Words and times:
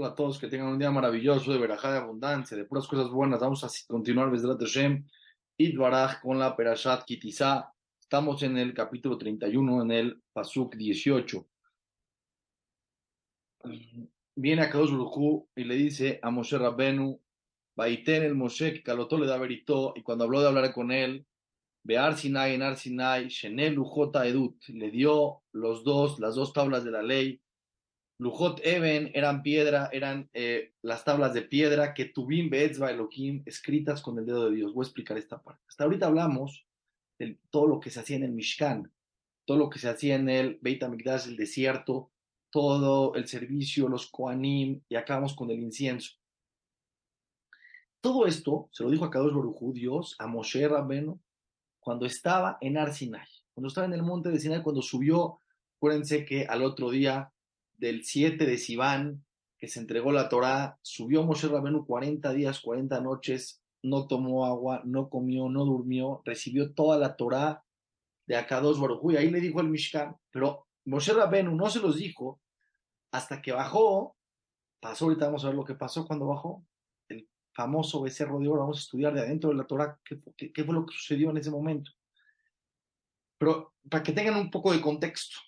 Hola 0.00 0.10
a 0.10 0.14
todos, 0.14 0.38
que 0.38 0.46
tengan 0.46 0.68
un 0.68 0.78
día 0.78 0.92
maravilloso, 0.92 1.52
de 1.52 1.58
verajá, 1.58 1.90
de 1.90 1.98
abundancia, 1.98 2.56
de 2.56 2.64
puras 2.64 2.86
cosas 2.86 3.10
buenas. 3.10 3.40
Vamos 3.40 3.64
a 3.64 3.68
continuar 3.88 4.30
Besdrat 4.30 4.60
Hashem, 4.60 5.04
Idbaraj 5.56 6.20
con 6.20 6.38
la 6.38 6.54
Perashat 6.54 7.04
Kitizá. 7.04 7.74
Estamos 8.00 8.40
en 8.44 8.58
el 8.58 8.72
capítulo 8.72 9.18
31, 9.18 9.82
en 9.82 9.90
el 9.90 10.22
Pasuk 10.32 10.76
18. 10.76 11.48
Viene 14.36 14.62
a 14.62 14.70
Kadosh 14.70 14.92
Baruj 14.92 15.48
y 15.56 15.64
le 15.64 15.74
dice 15.74 16.20
a 16.22 16.30
Moshe 16.30 16.56
Rabbenu, 16.56 17.20
Baiten 17.74 18.22
el 18.22 18.36
Moshe, 18.36 18.74
que 18.74 18.84
Calotó 18.84 19.18
le 19.18 19.26
da 19.26 19.36
verito, 19.36 19.94
y 19.96 20.04
cuando 20.04 20.26
habló 20.26 20.40
de 20.40 20.46
hablar 20.46 20.72
con 20.72 20.92
él, 20.92 21.26
Bear 21.82 22.16
Sinai 22.16 22.54
en 22.54 22.62
Ar 22.62 22.76
Sinai, 22.76 23.26
Shenel 23.26 23.74
Lujota 23.74 24.24
Edut, 24.28 24.62
le 24.68 24.92
dio 24.92 25.42
los 25.50 25.82
dos, 25.82 26.20
las 26.20 26.36
dos 26.36 26.52
tablas 26.52 26.84
de 26.84 26.92
la 26.92 27.02
ley, 27.02 27.40
Lujot 28.18 28.60
Eben 28.64 29.12
eran 29.14 29.42
piedra, 29.42 29.88
eran 29.92 30.28
eh, 30.32 30.72
las 30.82 31.04
tablas 31.04 31.34
de 31.34 31.42
piedra 31.42 31.94
que 31.94 32.06
Tubim 32.06 32.50
Beetzba 32.50 32.90
Elohim 32.90 33.44
escritas 33.46 34.02
con 34.02 34.18
el 34.18 34.26
dedo 34.26 34.50
de 34.50 34.56
Dios. 34.56 34.74
Voy 34.74 34.84
a 34.84 34.88
explicar 34.88 35.16
esta 35.16 35.40
parte. 35.40 35.62
Hasta 35.68 35.84
ahorita 35.84 36.06
hablamos 36.06 36.66
de 37.18 37.38
todo 37.50 37.68
lo 37.68 37.78
que 37.78 37.90
se 37.90 38.00
hacía 38.00 38.16
en 38.16 38.24
el 38.24 38.32
Mishkan, 38.32 38.92
todo 39.44 39.56
lo 39.56 39.70
que 39.70 39.78
se 39.78 39.88
hacía 39.88 40.16
en 40.16 40.28
el 40.28 40.58
Beit 40.60 40.82
HaMikdash, 40.82 41.28
el 41.28 41.36
desierto, 41.36 42.10
todo 42.50 43.14
el 43.14 43.28
servicio, 43.28 43.88
los 43.88 44.10
Koanim, 44.10 44.80
y 44.88 44.96
acabamos 44.96 45.34
con 45.34 45.50
el 45.50 45.60
incienso. 45.60 46.14
Todo 48.00 48.26
esto 48.26 48.68
se 48.72 48.82
lo 48.82 48.90
dijo 48.90 49.04
a 49.04 49.10
Kadosh 49.10 49.34
Baruj 49.34 49.72
Dios, 49.72 50.16
a 50.18 50.26
Moshe 50.26 50.66
Rabbenu, 50.66 51.20
cuando 51.78 52.04
estaba 52.04 52.58
en 52.60 52.78
Ar 52.78 52.92
Sinai, 52.92 53.26
cuando 53.52 53.68
estaba 53.68 53.86
en 53.86 53.94
el 53.94 54.02
monte 54.02 54.30
de 54.30 54.40
Sinai, 54.40 54.62
cuando 54.62 54.82
subió, 54.82 55.40
acuérdense 55.76 56.24
que 56.24 56.46
al 56.46 56.62
otro 56.62 56.90
día 56.90 57.32
del 57.78 58.04
7 58.04 58.44
de 58.44 58.58
Sivan, 58.58 59.24
que 59.56 59.68
se 59.68 59.80
entregó 59.80 60.12
la 60.12 60.28
Torá, 60.28 60.78
subió 60.82 61.22
Moshe 61.24 61.48
Rabenu 61.48 61.86
40 61.86 62.32
días, 62.32 62.60
40 62.60 63.00
noches, 63.00 63.62
no 63.82 64.06
tomó 64.06 64.46
agua, 64.46 64.82
no 64.84 65.08
comió, 65.08 65.48
no 65.48 65.64
durmió, 65.64 66.22
recibió 66.24 66.72
toda 66.74 66.98
la 66.98 67.16
Torá 67.16 67.64
de 68.26 68.36
Akados 68.36 68.80
Baruj 68.80 69.12
y 69.12 69.16
ahí 69.16 69.30
le 69.30 69.40
dijo 69.40 69.60
el 69.60 69.68
Mishkan, 69.68 70.16
pero 70.30 70.66
Moshe 70.84 71.12
Rabenu 71.12 71.54
no 71.54 71.70
se 71.70 71.80
los 71.80 71.96
dijo 71.96 72.40
hasta 73.12 73.40
que 73.40 73.52
bajó, 73.52 74.16
pasó, 74.80 75.06
ahorita 75.06 75.26
vamos 75.26 75.44
a 75.44 75.48
ver 75.48 75.56
lo 75.56 75.64
que 75.64 75.74
pasó 75.74 76.06
cuando 76.06 76.26
bajó, 76.26 76.64
el 77.08 77.28
famoso 77.52 78.02
becerro 78.02 78.38
de 78.38 78.48
oro, 78.48 78.60
vamos 78.60 78.78
a 78.78 78.82
estudiar 78.82 79.14
de 79.14 79.20
adentro 79.20 79.50
de 79.50 79.56
la 79.56 79.66
Torá 79.66 79.98
qué, 80.04 80.20
qué, 80.36 80.52
qué 80.52 80.64
fue 80.64 80.74
lo 80.74 80.84
que 80.84 80.94
sucedió 80.94 81.30
en 81.30 81.38
ese 81.38 81.50
momento. 81.50 81.90
Pero 83.38 83.74
para 83.88 84.02
que 84.02 84.12
tengan 84.12 84.36
un 84.36 84.50
poco 84.50 84.72
de 84.72 84.80
contexto, 84.80 85.38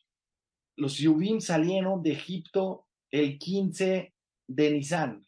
los 0.81 0.97
Yudim 0.97 1.41
salieron 1.41 2.03
de 2.03 2.13
Egipto 2.13 2.87
el 3.11 3.39
15 3.39 4.15
de 4.49 4.71
Nisan. 4.71 5.27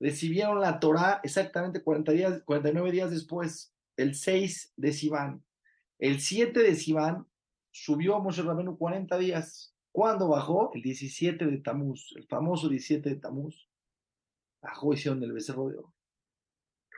Recibieron 0.00 0.60
la 0.60 0.80
Torá 0.80 1.20
exactamente 1.22 1.82
40 1.82 2.12
días, 2.12 2.42
49 2.44 2.90
días 2.90 3.10
después, 3.10 3.74
el 3.96 4.14
6 4.14 4.72
de 4.76 4.92
Sivan. 4.92 5.44
El 5.98 6.20
7 6.20 6.58
de 6.58 6.74
Sivan 6.74 7.26
subió 7.70 8.16
a 8.16 8.20
Moshe 8.20 8.42
Rabenu 8.42 8.78
40 8.78 9.18
días. 9.18 9.74
¿Cuándo 9.92 10.28
bajó? 10.28 10.70
El 10.72 10.80
17 10.80 11.44
de 11.44 11.58
Tamuz, 11.58 12.14
el 12.16 12.26
famoso 12.26 12.68
17 12.68 13.10
de 13.10 13.16
Tamuz. 13.16 13.68
Bajó 14.62 14.92
y 14.92 14.96
hicieron 14.96 15.22
el 15.22 15.32
becerro 15.32 15.68
de 15.68 15.76
oro. 15.76 15.94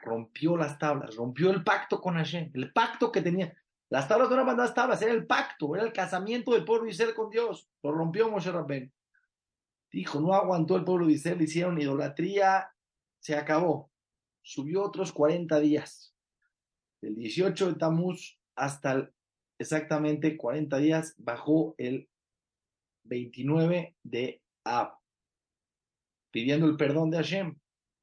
Rompió 0.02 0.56
las 0.56 0.78
tablas, 0.78 1.16
rompió 1.16 1.50
el 1.50 1.64
pacto 1.64 2.00
con 2.00 2.14
Hashem, 2.14 2.52
el 2.55 2.72
pacto 2.72 3.11
que 3.11 3.20
tenía. 3.20 3.52
Las 3.89 4.09
tablas 4.09 4.29
no 4.29 4.34
eran 4.34 4.47
mandadas 4.47 4.75
tablas, 4.75 5.01
era 5.01 5.12
el 5.12 5.27
pacto, 5.27 5.75
era 5.77 5.84
el 5.84 5.92
casamiento 5.92 6.53
del 6.53 6.65
pueblo 6.65 6.87
de 6.87 6.91
Israel 6.91 7.15
con 7.15 7.31
Dios. 7.31 7.69
Lo 7.83 7.92
rompió 7.92 8.29
Moshe 8.29 8.51
Rabben. 8.51 8.92
Dijo, 9.92 10.20
no 10.20 10.34
aguantó 10.34 10.77
el 10.77 10.84
pueblo 10.84 11.06
de 11.06 11.12
Israel, 11.12 11.41
hicieron 11.41 11.81
idolatría, 11.81 12.69
se 13.20 13.37
acabó. 13.37 13.91
Subió 14.42 14.83
otros 14.83 15.12
40 15.12 15.61
días. 15.61 16.14
Del 17.01 17.14
18 17.14 17.69
de 17.69 17.75
Tamuz 17.75 18.39
hasta 18.57 19.11
exactamente 19.58 20.36
40 20.36 20.77
días, 20.79 21.14
bajó 21.19 21.75
el 21.79 22.08
29 23.05 23.96
de 24.02 24.42
Ab, 24.64 24.98
pidiendo 26.33 26.67
el 26.67 26.77
perdón 26.77 27.11
de 27.11 27.19
Hashem. 27.19 27.57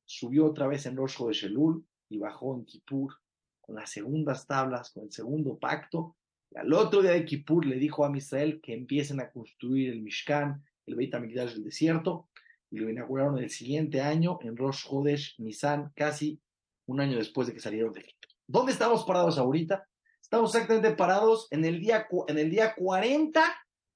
Subió 0.05 0.45
otra 0.45 0.67
vez 0.67 0.85
en 0.85 0.95
Rosh 0.95 1.21
de 1.25 1.33
Shelul 1.33 1.85
y 2.09 2.19
bajó 2.19 2.55
en 2.55 2.65
Kippur 2.65 3.22
con 3.63 3.75
las 3.75 3.89
segundas 3.89 4.45
tablas, 4.45 4.91
con 4.91 5.05
el 5.05 5.11
segundo 5.11 5.57
pacto. 5.57 6.15
Y 6.51 6.57
al 6.57 6.71
otro 6.73 7.01
día 7.01 7.11
de 7.11 7.25
Kippur 7.25 7.65
le 7.65 7.77
dijo 7.77 8.05
a 8.05 8.09
Misael 8.09 8.61
que 8.61 8.73
empiecen 8.73 9.19
a 9.19 9.31
construir 9.31 9.89
el 9.89 10.01
Mishkan, 10.01 10.63
el 10.85 10.95
Beit 10.95 11.15
HaMikdash 11.15 11.53
del 11.53 11.63
desierto, 11.63 12.27
y 12.69 12.77
lo 12.77 12.89
inauguraron 12.89 13.37
el 13.37 13.49
siguiente 13.49 14.01
año 14.01 14.39
en 14.41 14.57
Rosh 14.57 14.85
Hodesh 14.89 15.35
Nisan, 15.37 15.91
casi 15.95 16.41
un 16.87 16.99
año 16.99 17.17
después 17.17 17.47
de 17.47 17.53
que 17.53 17.59
salieron 17.59 17.93
de 17.93 18.01
Egipto. 18.01 18.27
¿Dónde 18.47 18.73
estamos 18.73 19.05
parados 19.05 19.37
ahorita? 19.37 19.87
Estamos 20.21 20.53
exactamente 20.53 20.95
parados 20.95 21.47
en 21.51 21.65
el 21.65 21.79
día, 21.79 22.07
en 22.27 22.37
el 22.37 22.49
día 22.49 22.75
40 22.75 23.43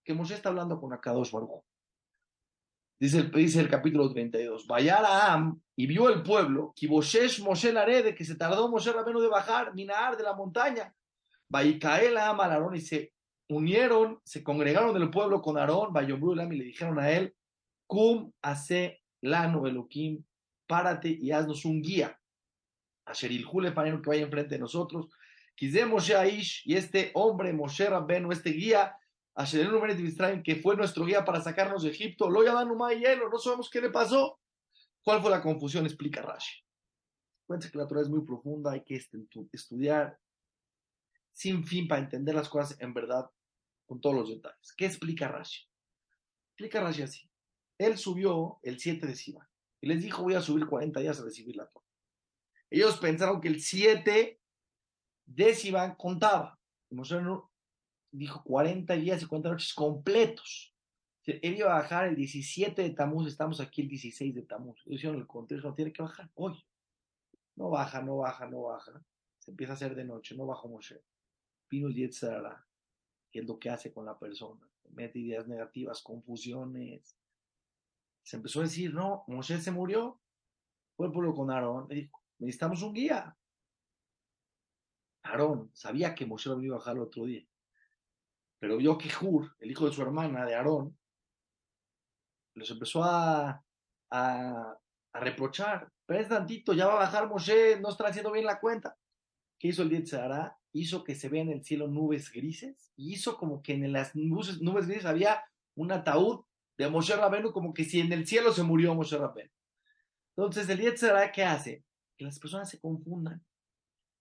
que 0.03 0.13
Moshe 0.13 0.35
está 0.35 0.49
hablando 0.49 0.79
con 0.79 0.93
Akadosh 0.93 1.31
Baruch. 1.31 1.63
Dice 2.99 3.19
el, 3.19 3.31
dice 3.31 3.59
el 3.59 3.69
capítulo 3.69 4.11
32. 4.11 4.65
Vayara 4.65 5.31
Am 5.31 5.61
y 5.75 5.85
vio 5.85 6.09
el 6.09 6.23
pueblo, 6.23 6.73
Kiboshesh 6.75 7.41
Moshe 7.43 7.71
Larede, 7.71 8.15
que 8.15 8.25
se 8.25 8.35
tardó 8.35 8.69
Moshe 8.69 8.91
Rabenu 8.91 9.21
de 9.21 9.27
bajar, 9.27 9.75
Minar 9.75 10.17
de 10.17 10.23
la 10.23 10.33
montaña. 10.33 10.93
Vaikael 11.47 12.17
Am 12.17 12.39
al 12.39 12.51
Aarón 12.51 12.75
y 12.75 12.81
se 12.81 13.13
unieron, 13.49 14.19
se 14.23 14.43
congregaron 14.43 14.93
del 14.93 15.11
pueblo 15.11 15.41
con 15.41 15.57
Aarón, 15.57 15.93
Bayomrulam 15.93 16.51
y 16.51 16.57
le 16.57 16.63
dijeron 16.65 16.99
a 16.99 17.11
él, 17.11 17.35
Cum 17.85 18.31
hace 18.41 19.01
lano 19.21 19.67
Elohim, 19.67 20.23
párate 20.65 21.09
y 21.09 21.31
haznos 21.31 21.65
un 21.65 21.81
guía. 21.81 22.19
A 23.05 23.13
Sheril 23.13 23.45
Jule 23.45 23.73
que 23.73 24.09
vaya 24.09 24.23
enfrente 24.23 24.55
de 24.55 24.59
nosotros. 24.59 25.07
Quise 25.55 25.85
Moshe 25.85 26.15
Aish 26.15 26.63
y 26.65 26.75
este 26.75 27.11
hombre, 27.13 27.53
Moshe 27.53 27.87
Rabenu, 27.87 28.31
este 28.31 28.49
guía, 28.49 28.95
que 30.43 30.55
fue 30.55 30.75
nuestro 30.75 31.05
guía 31.05 31.23
para 31.23 31.41
sacarnos 31.41 31.83
de 31.83 31.91
Egipto, 31.91 32.29
lo 32.29 32.43
llaman 32.43 32.69
y 32.93 32.99
Hielo, 32.99 33.29
no 33.29 33.37
sabemos 33.37 33.69
qué 33.69 33.81
le 33.81 33.91
pasó. 33.91 34.39
¿Cuál 35.03 35.21
fue 35.21 35.29
la 35.29 35.41
confusión? 35.41 35.85
Explica 35.85 36.21
Rashi. 36.21 36.63
Cuéntense 37.45 37.71
que 37.71 37.77
la 37.77 37.87
Torah 37.87 38.01
es 38.01 38.09
muy 38.09 38.25
profunda, 38.25 38.71
hay 38.71 38.83
que 38.83 38.99
estudiar 39.53 40.19
sin 41.31 41.63
fin 41.63 41.87
para 41.87 42.01
entender 42.01 42.33
las 42.33 42.49
cosas 42.49 42.77
en 42.81 42.93
verdad 42.93 43.29
con 43.85 44.01
todos 44.01 44.15
los 44.15 44.29
detalles. 44.29 44.73
¿Qué 44.75 44.87
explica 44.87 45.27
Rashi? 45.27 45.65
Explica 46.49 46.81
Rashi 46.81 47.03
así. 47.03 47.29
Él 47.77 47.97
subió 47.97 48.59
el 48.63 48.79
7 48.79 49.05
de 49.05 49.15
Sivan 49.15 49.47
y 49.79 49.87
les 49.87 50.01
dijo 50.01 50.23
voy 50.23 50.33
a 50.33 50.41
subir 50.41 50.65
40 50.65 50.99
días 50.99 51.19
a 51.19 51.23
recibir 51.23 51.55
la 51.55 51.67
Torah. 51.67 51.85
Ellos 52.71 52.97
pensaron 52.97 53.39
que 53.39 53.49
el 53.49 53.61
7 53.61 54.41
de 55.27 55.53
Sivan 55.53 55.95
contaba. 55.95 56.59
Moshe 56.89 57.21
dijo 58.17 58.43
40 58.43 58.93
días 58.95 59.21
y 59.21 59.25
40 59.25 59.49
noches 59.49 59.73
completos. 59.73 60.73
Él 61.23 61.57
iba 61.57 61.73
a 61.73 61.81
bajar 61.81 62.07
el 62.07 62.15
17 62.15 62.81
de 62.81 62.89
Tamuz, 62.91 63.27
estamos 63.27 63.59
aquí 63.59 63.81
el 63.81 63.89
16 63.89 64.33
de 64.33 64.41
Tamuz. 64.43 64.79
Ellos 64.85 64.99
hicieron 64.99 65.19
el 65.19 65.27
contexto, 65.27 65.67
no 65.67 65.75
tiene 65.75 65.91
que 65.91 66.01
bajar 66.01 66.29
hoy. 66.35 66.63
No 67.55 67.69
baja, 67.69 68.01
no 68.01 68.17
baja, 68.17 68.47
no 68.47 68.63
baja. 68.63 69.03
Se 69.39 69.51
empieza 69.51 69.73
a 69.73 69.75
hacer 69.75 69.93
de 69.95 70.05
noche, 70.05 70.35
no 70.35 70.45
bajó 70.45 70.69
Moshe. 70.69 71.01
Vino 71.69 71.87
el 71.87 71.95
Yetzirah, 71.95 72.65
que 73.29 73.39
es 73.39 73.45
lo 73.45 73.59
que 73.59 73.69
hace 73.69 73.91
con 73.91 74.05
la 74.05 74.17
persona. 74.17 74.69
Mete 74.91 75.19
ideas 75.19 75.47
negativas, 75.47 76.01
confusiones. 76.01 77.17
Se 78.23 78.37
empezó 78.37 78.61
a 78.61 78.63
decir, 78.63 78.93
no, 78.93 79.25
Moshe 79.27 79.59
se 79.59 79.71
murió. 79.71 80.21
Fue 80.95 81.07
el 81.07 81.11
pueblo 81.11 81.33
con 81.33 81.51
Aarón. 81.51 81.89
Necesitamos 82.39 82.81
un 82.83 82.93
guía. 82.93 83.37
Aarón 85.23 85.71
sabía 85.73 86.15
que 86.15 86.25
Moshe 86.25 86.49
lo 86.49 86.61
iba 86.61 86.75
a 86.75 86.79
bajar 86.79 86.95
el 86.95 87.01
otro 87.01 87.25
día. 87.25 87.45
Pero 88.59 88.77
vio 88.77 88.97
que 88.97 89.09
Hur, 89.21 89.55
el 89.59 89.71
hijo 89.71 89.85
de 89.85 89.93
su 89.93 90.01
hermana, 90.01 90.45
de 90.45 90.55
Aarón, 90.55 90.97
los 92.55 92.69
empezó 92.71 93.03
a, 93.03 93.63
a, 94.09 94.77
reprochar. 95.13 95.91
Pero 96.05 96.19
es 96.19 96.29
tantito, 96.29 96.73
ya 96.73 96.87
va 96.87 96.93
a 96.93 97.05
bajar 97.05 97.27
Moshe, 97.27 97.79
no 97.79 97.89
está 97.89 98.07
haciendo 98.07 98.31
bien 98.31 98.45
la 98.45 98.59
cuenta. 98.59 98.97
¿Qué 99.59 99.69
hizo 99.69 99.83
el 99.83 100.07
Sahara? 100.07 100.57
Hizo 100.73 101.03
que 101.03 101.15
se 101.15 101.29
vean 101.29 101.49
en 101.49 101.57
el 101.57 101.63
cielo 101.63 101.87
nubes 101.87 102.31
grises 102.31 102.91
y 102.95 103.13
hizo 103.13 103.37
como 103.37 103.61
que 103.61 103.73
en 103.73 103.91
las 103.91 104.15
nubes, 104.15 104.59
grises 104.59 105.05
había 105.05 105.43
un 105.75 105.91
ataúd 105.91 106.45
de 106.77 106.89
Moshe 106.89 107.15
Rabenu, 107.15 107.51
como 107.51 107.73
que 107.73 107.83
si 107.83 107.99
en 107.99 108.13
el 108.13 108.27
cielo 108.27 108.51
se 108.53 108.63
murió 108.63 108.93
Moshe 108.93 109.17
Rabenu. 109.17 109.49
Entonces, 110.35 110.69
el 110.69 110.97
Sahara, 110.97 111.31
¿qué 111.31 111.43
hace? 111.43 111.83
Que 112.15 112.25
las 112.25 112.37
personas 112.37 112.69
se 112.69 112.79
confundan. 112.79 113.43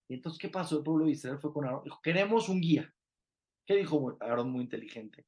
Y 0.08 0.14
entonces, 0.14 0.38
¿qué 0.38 0.48
pasó? 0.48 0.78
El 0.78 0.84
pueblo 0.84 1.04
de 1.04 1.12
Israel 1.12 1.38
fue 1.38 1.52
con 1.52 1.64
Aarón. 1.66 1.84
Dijo, 1.84 2.00
queremos 2.02 2.48
un 2.48 2.60
guía. 2.60 2.92
¿Qué 3.66 3.76
dijo 3.76 4.16
Aarón 4.20 4.50
muy 4.50 4.62
inteligente? 4.62 5.26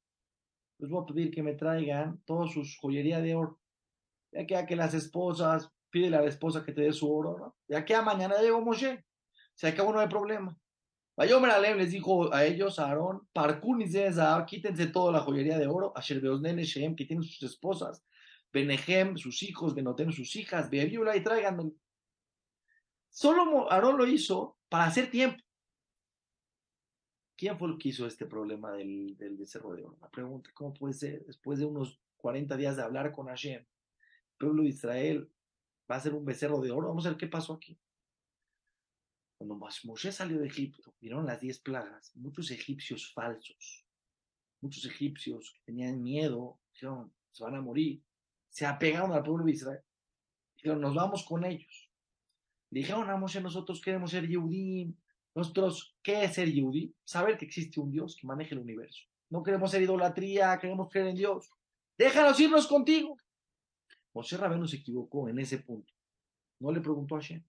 les 0.79 0.90
voy 0.90 1.02
a 1.02 1.06
pedir 1.06 1.31
que 1.31 1.43
me 1.43 1.55
traigan 1.55 2.23
toda 2.25 2.49
su 2.49 2.62
joyería 2.81 3.20
de 3.20 3.35
oro. 3.35 3.61
Ya 4.32 4.46
que 4.46 4.56
a 4.56 4.67
que 4.67 4.76
las 4.76 4.94
esposas, 4.94 5.70
pídele 5.90 6.17
a 6.17 6.23
la 6.23 6.29
esposa 6.29 6.64
que 6.64 6.73
te 6.73 6.82
dé 6.82 6.93
su 6.93 7.12
oro, 7.12 7.37
¿no? 7.38 7.56
Ya 7.67 7.85
que 7.85 7.94
a 7.94 8.02
mañana 8.02 8.40
llegó 8.40 8.61
Moshe. 8.61 9.05
Se 9.55 9.69
acabó, 9.69 9.93
no 9.93 10.00
hay 10.00 10.08
problema. 10.08 10.56
Vayomer 11.17 11.50
Alem 11.50 11.79
les 11.79 11.90
dijo 11.90 12.32
a 12.32 12.44
ellos, 12.44 12.79
a 12.79 12.87
Aarón, 12.87 13.26
Parkunis 13.32 13.93
de 13.93 14.12
quítense 14.46 14.87
toda 14.87 15.11
la 15.11 15.20
joyería 15.20 15.58
de 15.58 15.67
oro, 15.67 15.93
a 15.96 16.00
Shem, 16.00 16.94
que 16.94 17.05
tienen 17.05 17.25
sus 17.25 17.43
esposas, 17.43 18.05
Benejem, 18.52 19.17
sus 19.17 19.43
hijos, 19.43 19.75
Benotem, 19.75 20.12
sus 20.12 20.37
hijas, 20.37 20.70
Bebiula 20.70 21.17
y 21.17 21.25
tráiganme. 21.25 21.73
Solo 23.11 23.69
Aarón 23.73 23.99
lo 23.99 24.06
hizo 24.06 24.58
para 24.69 24.85
hacer 24.85 25.11
tiempo. 25.11 25.43
¿Quién 27.38 27.56
fue 27.56 27.69
el 27.69 27.79
que 27.79 27.90
hizo 27.90 28.05
este 28.05 28.26
problema 28.26 28.73
del, 28.73 29.17
becerro 29.38 29.73
de 29.73 29.85
oro? 29.85 29.96
La 30.00 30.11
pregunta, 30.11 30.50
¿cómo 30.55 30.75
puede 30.75 30.93
ser? 30.93 31.25
Después 31.25 31.61
de 31.61 31.67
unos 31.67 32.00
40 32.17 32.56
días 32.56 32.76
de 32.76 32.82
hablar 32.82 33.12
con 33.12 33.29
Hashem, 33.29 33.61
el 33.61 34.37
pueblo 34.37 34.64
de 34.64 34.70
Israel 34.70 35.31
va 35.88 35.94
a 35.94 36.00
ser 36.00 36.14
un 36.14 36.25
becerro 36.25 36.61
de 36.61 36.73
oro. 36.73 36.88
Vamos 36.88 37.06
a 37.06 37.11
ver 37.11 37.19
qué 37.19 37.29
pasó 37.29 37.52
aquí. 37.52 37.79
Cuando 39.37 39.55
Moshe 39.55 40.11
salió 40.11 40.40
de 40.40 40.49
Egipto, 40.49 40.96
vieron 41.00 41.26
las 41.26 41.40
10 41.40 41.61
plagas, 41.61 42.11
muchos 42.17 42.50
egipcios 42.50 43.12
falsos, 43.12 43.87
muchos 44.61 44.85
egipcios 44.87 45.52
que 45.52 45.61
tenían 45.67 46.02
miedo, 46.02 46.58
dijeron, 46.73 47.14
se 47.31 47.44
van 47.44 47.55
a 47.55 47.61
morir, 47.61 48.02
se 48.49 48.67
apegaron 48.67 49.12
al 49.12 49.23
pueblo 49.23 49.44
de 49.44 49.52
Israel. 49.52 49.85
Dijeron, 50.56 50.81
nos 50.81 50.93
vamos 50.93 51.25
con 51.25 51.44
ellos. 51.44 51.88
Dijeron 52.69 53.08
a 53.11 53.17
Moshe, 53.17 53.40
nosotros 53.40 53.81
queremos 53.81 54.11
ser 54.11 54.26
Yehudim, 54.26 54.96
nosotros, 55.38 55.96
¿qué 56.02 56.25
es 56.25 56.35
ser 56.35 56.52
Yehudi? 56.52 56.94
Saber 57.05 57.38
que 57.38 57.44
existe 57.44 57.81
un 57.81 57.90
Dios 57.90 58.17
que 58.20 58.26
maneja 58.26 58.55
el 58.55 58.61
universo. 58.61 59.05
No 59.31 59.43
queremos 59.43 59.70
ser 59.70 59.82
idolatría, 59.82 60.58
queremos 60.58 60.88
creer 60.90 61.08
en 61.08 61.17
Dios. 61.17 61.50
Déjanos 61.96 62.38
irnos 62.40 62.67
contigo. 62.67 63.17
Moshe 64.14 64.37
Rabenu 64.37 64.67
se 64.67 64.76
equivocó 64.76 65.29
en 65.29 65.38
ese 65.38 65.58
punto. 65.58 65.93
No 66.61 66.73
le 66.73 66.81
preguntó 66.81 67.17
a 67.17 67.20
Hashem. 67.20 67.44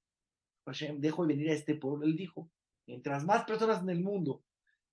Hashem, 0.66 1.00
dejo 1.00 1.26
de 1.26 1.34
venir 1.34 1.50
a 1.50 1.54
este 1.54 1.76
pueblo. 1.76 2.06
Él 2.06 2.16
dijo, 2.16 2.50
mientras 2.86 3.26
más 3.26 3.44
personas 3.46 3.82
en 3.82 3.90
el 3.90 4.02
mundo 4.02 4.44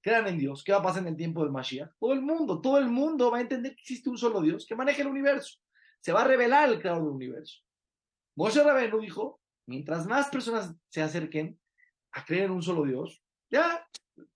crean 0.01 0.27
en 0.29 0.39
Dios, 0.39 0.63
¿qué 0.63 0.73
va 0.73 0.79
a 0.79 0.83
pasar 0.83 1.03
en 1.03 1.09
el 1.09 1.17
tiempo 1.17 1.43
del 1.43 1.53
Mashiach? 1.53 1.91
Todo 1.99 2.13
el 2.13 2.23
mundo, 2.23 2.61
todo 2.61 2.79
el 2.79 2.89
mundo 2.89 3.31
va 3.31 3.39
a 3.39 3.41
entender 3.41 3.75
que 3.75 3.81
existe 3.81 4.09
un 4.09 4.17
solo 4.17 4.41
Dios 4.41 4.65
que 4.67 4.77
maneja 4.77 5.03
el 5.03 5.09
universo. 5.09 5.59
Se 6.01 6.13
va 6.13 6.23
a 6.23 6.29
revelar 6.29 6.69
el 6.69 6.81
creador 6.81 7.03
del 7.03 7.15
universo. 7.15 7.61
Moshe 8.37 8.63
Rabenu 8.63 9.01
dijo, 9.01 9.41
mientras 9.67 10.07
más 10.07 10.29
personas 10.29 10.75
se 10.89 11.03
acerquen 11.03 11.59
a 12.17 12.25
creer 12.25 12.45
en 12.45 12.53
un 12.53 12.63
solo 12.63 12.85
Dios, 12.85 13.23
ya 13.51 13.87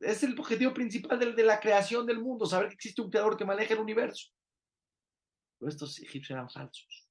es 0.01 0.23
el 0.23 0.39
objetivo 0.39 0.75
principal 0.75 1.19
de, 1.19 1.43
la 1.43 1.59
creación 1.59 2.07
del 2.07 2.21
mundo, 2.21 2.45
saber 2.45 2.69
que 2.69 2.75
existe 2.75 3.01
un 3.01 3.11
creador 3.11 3.37
que 3.37 3.47
maneja 3.47 3.73
el 3.73 3.81
universo. 3.81 4.29
Pero 5.59 5.71
estos 5.71 5.99
egipcios 5.99 6.37
eran 6.37 6.51
falsos. 6.51 7.09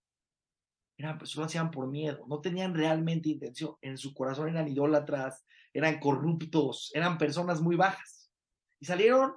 Eran, 0.96 1.18
pues, 1.18 1.36
lo 1.36 1.44
hacían 1.44 1.72
por 1.72 1.88
miedo, 1.88 2.24
no 2.28 2.40
tenían 2.40 2.76
realmente 2.76 3.30
intención. 3.30 3.76
En 3.82 3.98
su 3.98 4.14
corazón 4.14 4.50
eran 4.50 4.68
idólatras, 4.68 5.44
eran 5.74 6.00
corruptos, 6.00 6.92
eran 6.94 7.18
personas 7.18 7.62
muy 7.62 7.76
bajas. 7.76 8.32
Y 8.80 8.86
salieron 8.86 9.34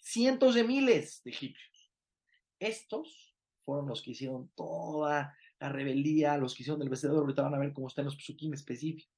cientos 0.00 0.56
de 0.56 0.64
miles 0.64 1.22
de 1.22 1.30
egipcios. 1.30 1.92
Estos 2.58 3.36
fueron 3.64 3.86
los 3.86 4.02
que 4.02 4.10
hicieron 4.10 4.50
toda 4.56 5.36
la 5.60 5.68
rebeldía, 5.68 6.36
los 6.36 6.54
que 6.54 6.64
hicieron 6.64 6.80
del 6.80 6.88
vencedor. 6.88 7.18
Ahorita 7.18 7.42
van 7.42 7.54
a 7.54 7.58
ver 7.58 7.72
cómo 7.72 7.86
están 7.86 8.06
los 8.06 8.16
psukim 8.16 8.54
específicos 8.54 9.17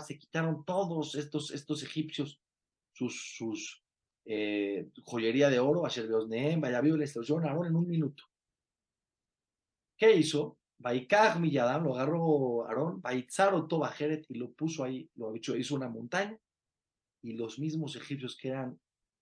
se 0.00 0.18
quitaron 0.18 0.64
todos 0.64 1.14
estos, 1.14 1.50
estos 1.50 1.82
egipcios 1.82 2.40
sus, 2.92 3.36
sus 3.36 3.82
eh, 4.24 4.88
joyería 5.04 5.50
de 5.50 5.58
oro, 5.58 5.84
Asher 5.86 6.06
Beosneem, 6.06 6.60
Vayaviu, 6.60 6.96
la 6.96 7.04
instrucción 7.04 7.44
Aarón 7.44 7.66
en 7.66 7.76
un 7.76 7.86
minuto. 7.86 8.24
¿Qué 9.96 10.14
hizo? 10.14 10.58
Baikaj 10.78 11.38
Milladam 11.38 11.84
lo 11.84 11.94
agarró 11.94 12.66
Aarón, 12.66 13.00
Baitzaro 13.00 13.66
Tobajeret 13.68 14.26
y 14.28 14.34
lo 14.34 14.52
puso 14.52 14.82
ahí, 14.82 15.08
lo 15.14 15.32
dicho, 15.32 15.56
hizo 15.56 15.76
una 15.76 15.88
montaña 15.88 16.36
y 17.22 17.34
los 17.34 17.58
mismos 17.58 17.94
egipcios 17.94 18.36
que 18.36 18.48
eran 18.48 18.80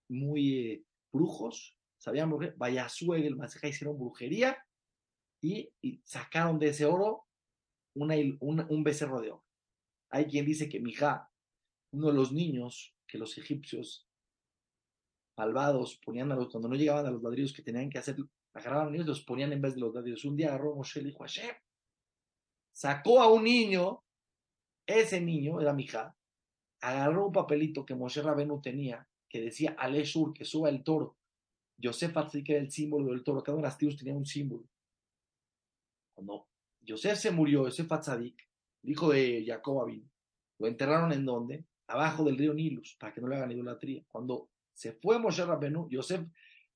muy 0.09 0.59
eh, 0.59 0.85
brujos, 1.13 1.77
sabían 1.99 2.31
brujería, 2.31 2.57
Vayasueg, 2.57 3.27
el 3.27 3.37
Maseja 3.37 3.69
hicieron 3.69 3.99
brujería 3.99 4.57
y 5.43 5.71
sacaron 6.05 6.59
de 6.59 6.69
ese 6.69 6.87
oro 6.87 7.27
un 7.95 8.85
becerro 8.85 9.21
de 9.21 9.31
oro. 9.33 9.45
Hay 10.11 10.27
quien 10.27 10.45
dice 10.45 10.69
que 10.69 10.81
Mija, 10.81 11.31
uno 11.93 12.09
de 12.09 12.15
los 12.15 12.33
niños 12.33 12.95
que 13.07 13.19
los 13.19 13.37
egipcios 13.39 14.09
malvados 15.37 15.99
ponían 16.05 16.31
a 16.33 16.37
los, 16.37 16.51
cuando 16.51 16.69
no 16.69 16.75
llegaban 16.75 17.07
a 17.07 17.11
los 17.11 17.23
ladrillos 17.23 17.53
que 17.53 17.63
tenían 17.63 17.91
que 17.91 17.99
hacer, 17.99 18.17
agarraban 18.53 18.83
a 18.83 18.85
los 18.85 18.93
niños 18.93 19.07
los 19.07 19.25
ponían 19.25 19.53
en 19.53 19.63
vez 19.63 19.75
de 19.75 19.81
los 19.81 19.95
ladrillos. 19.95 20.25
Un 20.25 20.37
día 20.37 20.49
agarró 20.49 20.75
Moshe 20.75 21.01
y 21.01 21.05
dijo 21.05 21.21
Hashem, 21.21 21.55
sacó 22.73 23.21
a 23.21 23.33
un 23.33 23.45
niño, 23.45 24.03
ese 24.87 25.21
niño 25.21 25.61
era 25.61 25.73
Mija, 25.73 26.17
agarró 26.83 27.27
un 27.27 27.33
papelito 27.33 27.85
que 27.85 27.95
Moshe 27.95 28.23
Rabenu 28.23 28.61
tenía, 28.61 29.09
que 29.29 29.41
decía 29.41 29.77
Aleshur, 29.79 30.33
que 30.35 30.45
suba 30.45 30.69
el 30.69 30.83
toro. 30.83 31.17
Yosef 31.79 32.15
así 32.17 32.45
que 32.45 32.53
era 32.53 32.63
el 32.63 32.71
símbolo 32.71 33.11
del 33.11 33.25
toro, 33.25 33.43
cada 33.43 33.57
uno 33.57 33.63
de 33.63 33.69
las 33.69 33.79
tribus 33.79 33.97
tenía 33.97 34.15
un 34.15 34.27
símbolo. 34.27 34.69
Cuando 36.15 36.50
Yosef 36.83 37.19
se 37.19 37.31
murió, 37.31 37.65
Yosef 37.65 37.91
Atzadik, 37.93 38.49
hijo 38.83 39.11
de 39.11 39.45
Jacob 39.47 39.83
Abin. 39.83 40.11
Lo 40.59 40.67
enterraron 40.67 41.13
en 41.13 41.25
donde? 41.25 41.65
Abajo 41.87 42.25
del 42.25 42.39
río 42.39 42.55
Nilus, 42.55 42.97
para 42.99 43.13
que 43.13 43.21
no 43.21 43.29
le 43.29 43.37
hagan 43.37 43.51
idolatría. 43.51 44.05
Cuando 44.09 44.51
se 44.73 44.93
fue 44.93 45.19
Moshe 45.19 45.45
Rabbenu, 45.45 45.89
Yosef 45.91 46.23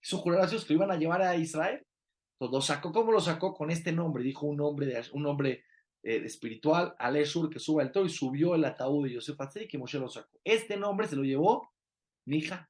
hizo 0.03 0.19
jurar 0.19 0.43
a 0.43 0.47
Dios 0.47 0.65
que 0.65 0.75
lo 0.75 0.79
iban 0.79 0.91
a 0.91 0.99
llevar 0.99 1.23
a 1.23 1.37
Israel. 1.37 1.85
Entonces 2.33 2.53
lo 2.53 2.61
sacó, 2.61 2.93
¿cómo 2.93 3.13
lo 3.13 3.21
sacó? 3.21 3.55
Con 3.55 3.71
este 3.71 3.93
nombre, 3.93 4.25
dijo 4.25 4.47
un 4.47 4.57
nombre, 4.57 4.87
de, 4.87 5.03
un 5.13 5.23
nombre 5.23 5.65
eh, 6.03 6.23
espiritual, 6.25 6.95
Aleshur, 6.99 7.49
que 7.49 7.59
suba 7.59 7.83
el 7.83 7.93
toro, 7.93 8.07
y 8.07 8.11
subió 8.11 8.55
el 8.55 8.65
ataúd 8.65 9.05
de 9.07 9.15
Yosef 9.15 9.41
Atzadik 9.41 9.73
y 9.75 9.79
Moshe 9.79 9.99
lo 9.99 10.09
sacó. 10.09 10.39
Este 10.43 10.77
nombre 10.77 11.07
se 11.07 11.17
lo 11.17 11.23
llevó 11.23 11.71
Mija. 12.27 12.69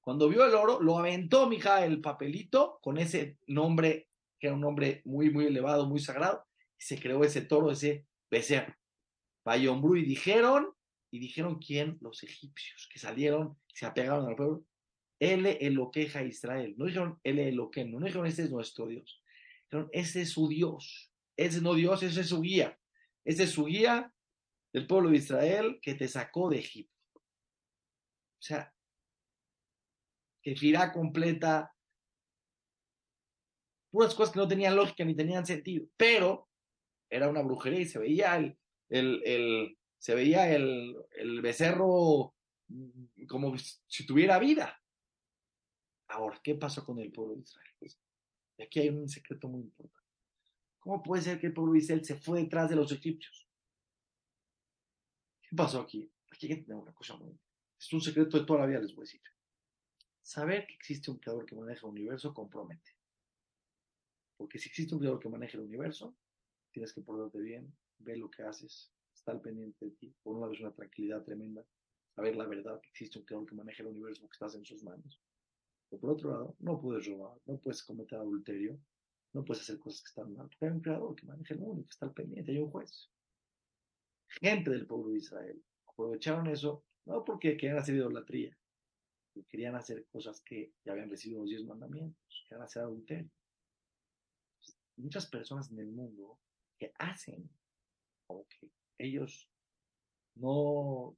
Cuando 0.00 0.28
vio 0.28 0.44
el 0.44 0.54
oro, 0.54 0.80
lo 0.80 0.98
aventó 0.98 1.48
Mija 1.48 1.84
el 1.84 2.00
papelito 2.00 2.78
con 2.80 2.98
ese 2.98 3.38
nombre, 3.48 4.08
que 4.38 4.46
era 4.46 4.54
un 4.54 4.60
nombre 4.60 5.02
muy, 5.04 5.30
muy 5.30 5.46
elevado, 5.46 5.86
muy 5.88 5.98
sagrado, 5.98 6.44
se 6.78 6.98
creó 7.00 7.24
ese 7.24 7.42
toro, 7.42 7.70
ese 7.70 8.06
becerro. 8.30 8.74
Bayombrú 9.44 9.96
y 9.96 10.04
dijeron, 10.04 10.74
y 11.10 11.18
dijeron 11.18 11.58
quién, 11.58 11.98
los 12.00 12.22
egipcios, 12.22 12.88
que 12.92 12.98
salieron, 12.98 13.56
se 13.72 13.86
apegaron 13.86 14.26
al 14.26 14.36
pueblo. 14.36 14.64
Él 15.18 15.46
eloqueja 15.46 16.18
a 16.18 16.24
Israel. 16.24 16.74
No 16.76 16.86
dijeron 16.86 17.20
él 17.24 17.38
eloquen, 17.38 17.90
no 17.90 18.00
dijeron 18.00 18.26
ese 18.26 18.44
es 18.44 18.50
nuestro 18.50 18.86
Dios. 18.86 19.22
Dijeron 19.64 19.88
ese 19.92 20.22
es 20.22 20.30
su 20.30 20.48
Dios. 20.48 21.12
Ese 21.36 21.60
no 21.60 21.74
Dios, 21.74 22.02
ese 22.02 22.20
es 22.20 22.28
su 22.28 22.40
guía. 22.40 22.78
Ese 23.24 23.44
es 23.44 23.50
su 23.50 23.64
guía 23.64 24.12
del 24.72 24.86
pueblo 24.86 25.10
de 25.10 25.16
Israel 25.16 25.78
que 25.80 25.94
te 25.94 26.08
sacó 26.08 26.50
de 26.50 26.58
Egipto. 26.58 26.94
O 27.14 28.42
sea, 28.42 28.74
que 30.42 30.54
firá 30.54 30.92
completa, 30.92 31.74
puras 33.90 34.14
cosas 34.14 34.32
que 34.32 34.38
no 34.38 34.46
tenían 34.46 34.76
lógica 34.76 35.04
ni 35.04 35.16
tenían 35.16 35.46
sentido. 35.46 35.88
Pero 35.96 36.45
era 37.10 37.28
una 37.28 37.42
brujería 37.42 37.80
y 37.80 37.86
se 37.86 37.98
veía 37.98 38.36
el, 38.36 38.58
el, 38.88 39.22
el 39.24 39.78
se 39.98 40.14
veía 40.14 40.54
el, 40.54 40.96
el, 41.16 41.40
becerro 41.40 42.34
mm, 42.68 43.26
como 43.28 43.56
si 43.58 44.06
tuviera 44.06 44.38
vida. 44.38 44.80
Ahora, 46.08 46.40
¿qué 46.42 46.54
pasó 46.54 46.84
con 46.84 47.00
el 47.00 47.10
pueblo 47.10 47.34
de 47.34 47.40
Israel? 47.42 47.70
Pues, 47.78 47.98
aquí 48.62 48.80
hay 48.80 48.88
un 48.90 49.08
secreto 49.08 49.48
muy 49.48 49.62
importante. 49.62 50.06
¿Cómo 50.78 51.02
puede 51.02 51.22
ser 51.22 51.40
que 51.40 51.48
el 51.48 51.54
pueblo 51.54 51.72
de 51.72 51.80
Israel 51.80 52.04
se 52.04 52.16
fue 52.16 52.42
detrás 52.42 52.70
de 52.70 52.76
los 52.76 52.92
egipcios? 52.92 53.48
¿Qué 55.42 55.56
pasó 55.56 55.80
aquí? 55.80 56.10
Aquí 56.30 56.46
hay 56.46 56.56
que 56.56 56.62
tener 56.62 56.80
una 56.80 56.94
cosa 56.94 57.16
muy... 57.16 57.36
Es 57.78 57.92
un 57.92 58.00
secreto 58.00 58.38
de 58.38 58.46
toda 58.46 58.60
la 58.60 58.66
vida, 58.66 58.80
les 58.80 58.94
voy 58.94 59.02
a 59.02 59.06
decir. 59.06 59.20
Saber 60.22 60.66
que 60.66 60.74
existe 60.74 61.10
un 61.10 61.18
creador 61.18 61.44
que 61.44 61.56
maneja 61.56 61.86
el 61.86 61.92
universo 61.92 62.32
compromete. 62.32 62.92
Porque 64.36 64.58
si 64.58 64.68
existe 64.68 64.94
un 64.94 65.00
creador 65.00 65.18
que 65.18 65.28
maneja 65.28 65.56
el 65.56 65.64
universo, 65.64 66.16
tienes 66.76 66.92
que 66.92 67.00
portarte 67.00 67.40
bien, 67.40 67.74
ve 68.00 68.18
lo 68.18 68.30
que 68.30 68.42
haces, 68.42 68.92
estar 69.14 69.40
pendiente 69.40 69.86
de 69.86 69.92
ti. 69.92 70.14
Por 70.22 70.36
una 70.36 70.46
vez 70.46 70.60
una 70.60 70.74
tranquilidad 70.74 71.22
tremenda, 71.24 71.64
saber 72.14 72.36
la 72.36 72.44
verdad 72.44 72.78
que 72.82 72.90
existe 72.90 73.18
un 73.18 73.24
creador 73.24 73.48
que 73.48 73.54
maneja 73.54 73.82
el 73.82 73.88
universo 73.88 74.28
que 74.28 74.34
estás 74.34 74.54
en 74.56 74.64
sus 74.66 74.84
manos. 74.84 75.18
O 75.88 75.98
por 75.98 76.10
otro 76.10 76.30
lado, 76.30 76.54
no 76.58 76.78
puedes 76.78 77.06
robar, 77.06 77.40
no 77.46 77.56
puedes 77.56 77.82
cometer 77.82 78.18
adulterio, 78.18 78.78
no 79.32 79.42
puedes 79.42 79.62
hacer 79.62 79.78
cosas 79.78 80.02
que 80.02 80.08
están 80.08 80.34
mal, 80.34 80.48
porque 80.48 80.66
hay 80.66 80.72
un 80.72 80.80
creador 80.82 81.16
que 81.16 81.24
maneja 81.24 81.54
el 81.54 81.60
mundo, 81.60 81.82
que 81.82 81.92
está 81.92 82.04
al 82.04 82.12
pendiente, 82.12 82.52
hay 82.52 82.58
un 82.58 82.70
juez. 82.70 83.10
Gente 84.28 84.70
del 84.70 84.86
pueblo 84.86 85.12
de 85.12 85.16
Israel 85.16 85.64
aprovecharon 85.86 86.46
eso, 86.48 86.84
no 87.06 87.24
porque 87.24 87.56
querían 87.56 87.78
hacer 87.78 87.94
idolatría, 87.94 88.54
querían 89.48 89.76
hacer 89.76 90.06
cosas 90.08 90.42
que 90.42 90.74
ya 90.84 90.92
habían 90.92 91.08
recibido 91.08 91.40
los 91.40 91.48
diez 91.48 91.64
mandamientos, 91.64 92.44
querían 92.46 92.64
hacer 92.66 92.82
adulterio. 92.82 93.30
Muchas 94.98 95.26
personas 95.26 95.70
en 95.70 95.78
el 95.78 95.88
mundo 95.88 96.38
que 96.78 96.92
hacen 96.98 97.48
como 98.26 98.46
que 98.46 98.70
ellos 98.98 99.48
no, 100.36 101.16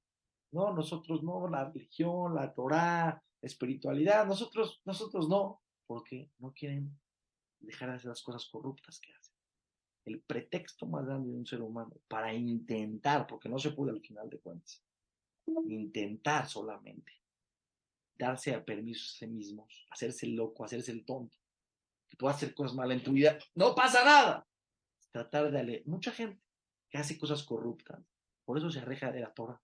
no, 0.53 0.73
nosotros 0.73 1.23
no, 1.23 1.49
la 1.49 1.71
religión, 1.71 2.35
la 2.35 2.53
Torah, 2.53 3.23
la 3.41 3.47
espiritualidad, 3.47 4.27
nosotros, 4.27 4.81
nosotros 4.85 5.29
no, 5.29 5.63
porque 5.87 6.31
no 6.39 6.53
quieren 6.53 6.99
dejar 7.61 7.91
de 7.91 7.97
hacer 7.97 8.09
las 8.09 8.23
cosas 8.23 8.47
corruptas 8.47 9.01
que 9.01 9.13
hacen. 9.13 9.35
El 10.05 10.21
pretexto 10.21 10.87
más 10.87 11.05
grande 11.05 11.31
de 11.31 11.37
un 11.37 11.47
ser 11.47 11.61
humano 11.61 11.97
para 12.09 12.33
intentar, 12.33 13.27
porque 13.27 13.49
no 13.49 13.59
se 13.59 13.73
puede 13.73 13.93
al 13.93 14.01
final 14.01 14.31
de 14.31 14.39
cuentas, 14.39 14.83
intentar 15.67 16.49
solamente 16.49 17.13
darse 18.17 18.55
a 18.55 18.65
permiso 18.65 19.05
a 19.05 19.19
sí 19.19 19.27
mismos, 19.27 19.87
hacerse 19.91 20.27
el 20.27 20.35
loco, 20.35 20.65
hacerse 20.65 20.93
el 20.93 21.05
tonto, 21.05 21.37
que 22.09 22.17
tú 22.17 22.29
hacer 22.29 22.55
cosas 22.55 22.75
malas 22.75 22.99
en 22.99 23.05
tu 23.05 23.13
vida, 23.13 23.39
no 23.55 23.75
pasa 23.75 24.05
nada. 24.05 24.48
Tratar 25.13 25.51
de 25.51 25.61
alejar. 25.61 25.87
Mucha 25.87 26.13
gente 26.13 26.43
que 26.91 26.99
hace 26.99 27.19
cosas 27.19 27.43
corruptas, 27.43 28.01
por 28.45 28.59
eso 28.59 28.71
se 28.71 28.81
aleja 28.81 29.13
de 29.13 29.21
la 29.21 29.33
Torah. 29.33 29.61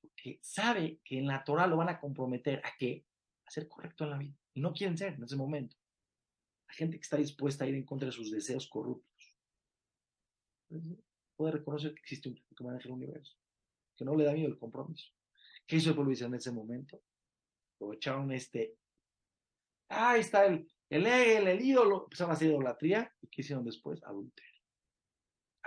Porque 0.00 0.38
sabe 0.42 1.00
que 1.04 1.18
en 1.18 1.26
la 1.26 1.44
Torah 1.44 1.66
lo 1.66 1.76
van 1.76 1.88
a 1.88 2.00
comprometer 2.00 2.60
a 2.64 2.70
qué? 2.78 3.04
A 3.44 3.50
ser 3.50 3.68
correcto 3.68 4.04
en 4.04 4.10
la 4.10 4.18
vida. 4.18 4.36
Y 4.54 4.60
no 4.60 4.72
quieren 4.72 4.96
ser 4.96 5.14
en 5.14 5.24
ese 5.24 5.36
momento. 5.36 5.76
La 6.68 6.74
gente 6.74 6.96
que 6.96 7.02
está 7.02 7.16
dispuesta 7.16 7.64
a 7.64 7.68
ir 7.68 7.74
en 7.74 7.84
contra 7.84 8.06
de 8.06 8.12
sus 8.12 8.30
deseos 8.30 8.68
corruptos. 8.68 9.36
Puede 11.36 11.52
reconocer 11.52 11.94
que 11.94 12.00
existe 12.00 12.28
un 12.28 12.34
que 12.34 12.64
maneja 12.64 12.88
el 12.88 12.94
universo. 12.94 13.36
Que 13.96 14.04
no 14.04 14.14
le 14.14 14.24
da 14.24 14.32
miedo 14.32 14.48
el 14.48 14.58
compromiso. 14.58 15.12
¿Qué 15.66 15.76
hizo 15.76 15.90
el 15.90 15.96
pueblo 15.96 16.14
en 16.14 16.34
ese 16.34 16.52
momento? 16.52 17.02
Aprovecharon 17.76 18.32
este. 18.32 18.76
Ah, 19.88 20.12
ahí 20.12 20.20
está 20.20 20.46
el, 20.46 20.70
el, 20.90 21.06
el, 21.06 21.48
el 21.48 21.60
ídolo. 21.60 22.04
Empezaron 22.04 22.30
a 22.30 22.34
hacer 22.34 22.48
idolatría. 22.48 23.14
¿Y 23.20 23.28
qué 23.28 23.40
hicieron 23.42 23.64
después? 23.64 24.02
Adulterio. 24.02 24.57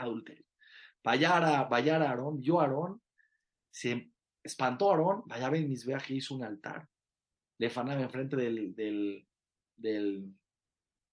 Adulterio. 0.01 0.45
Vayar 1.03 1.43
a, 1.43 1.63
vayar 1.63 2.01
a 2.01 2.09
Aarón, 2.09 2.39
vio 2.39 2.59
Aarón, 2.59 3.01
se 3.69 4.11
espantó 4.43 4.89
a 4.89 4.93
Aarón, 4.93 5.23
vaya 5.25 5.47
a 5.47 5.49
ver 5.49 5.67
mis 5.67 5.85
viajes, 5.85 6.11
hizo 6.11 6.35
un 6.35 6.43
altar. 6.43 6.87
Le 7.57 7.69
fanaba 7.69 8.01
enfrente 8.01 8.35
del, 8.35 8.75
del, 8.75 9.27
del, 9.75 10.33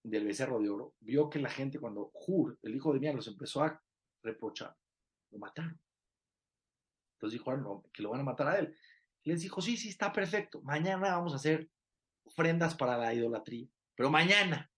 del 0.03 0.25
becerro 0.25 0.61
de 0.61 0.71
oro. 0.71 0.95
Vio 1.01 1.29
que 1.29 1.39
la 1.39 1.51
gente, 1.51 1.79
cuando 1.79 2.11
Hur, 2.15 2.59
el 2.63 2.75
hijo 2.75 2.93
de 2.93 3.01
Mía, 3.01 3.13
los 3.13 3.29
empezó 3.29 3.63
a 3.63 3.83
reprochar, 4.23 4.75
lo 5.31 5.39
mataron. 5.39 5.81
Entonces 7.15 7.39
dijo 7.39 7.57
no, 7.57 7.85
que 7.93 8.03
lo 8.03 8.11
van 8.11 8.21
a 8.21 8.25
matar 8.25 8.49
a 8.49 8.59
él. 8.59 8.77
Les 9.25 9.43
dijo, 9.43 9.61
sí, 9.61 9.77
sí, 9.77 9.89
está 9.89 10.13
perfecto. 10.13 10.63
Mañana 10.63 11.17
vamos 11.17 11.33
a 11.33 11.37
hacer 11.37 11.69
ofrendas 12.25 12.75
para 12.75 12.97
la 12.97 13.13
idolatría. 13.13 13.69
Pero 13.95 14.11
mañana, 14.11 14.71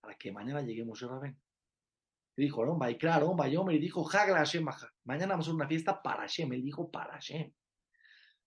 para 0.00 0.16
que 0.16 0.32
mañana 0.32 0.60
lleguemos 0.62 1.02
a 1.02 1.06
Rabén. 1.06 1.40
Y 2.36 2.42
dijo, 2.42 2.60
Aarón, 2.60 2.78
Baikra, 2.78 3.14
Aarón, 3.14 3.36
Bayomer, 3.36 3.76
y 3.76 3.78
dijo, 3.78 4.08
Hagla 4.10 4.38
Hashem, 4.38 4.66
mañana 5.04 5.34
vamos 5.34 5.48
a 5.48 5.52
una 5.52 5.68
fiesta 5.68 6.02
para 6.02 6.22
Hashem. 6.22 6.52
Él 6.52 6.62
dijo, 6.62 6.90
para 6.90 7.12
Hashem. 7.12 7.52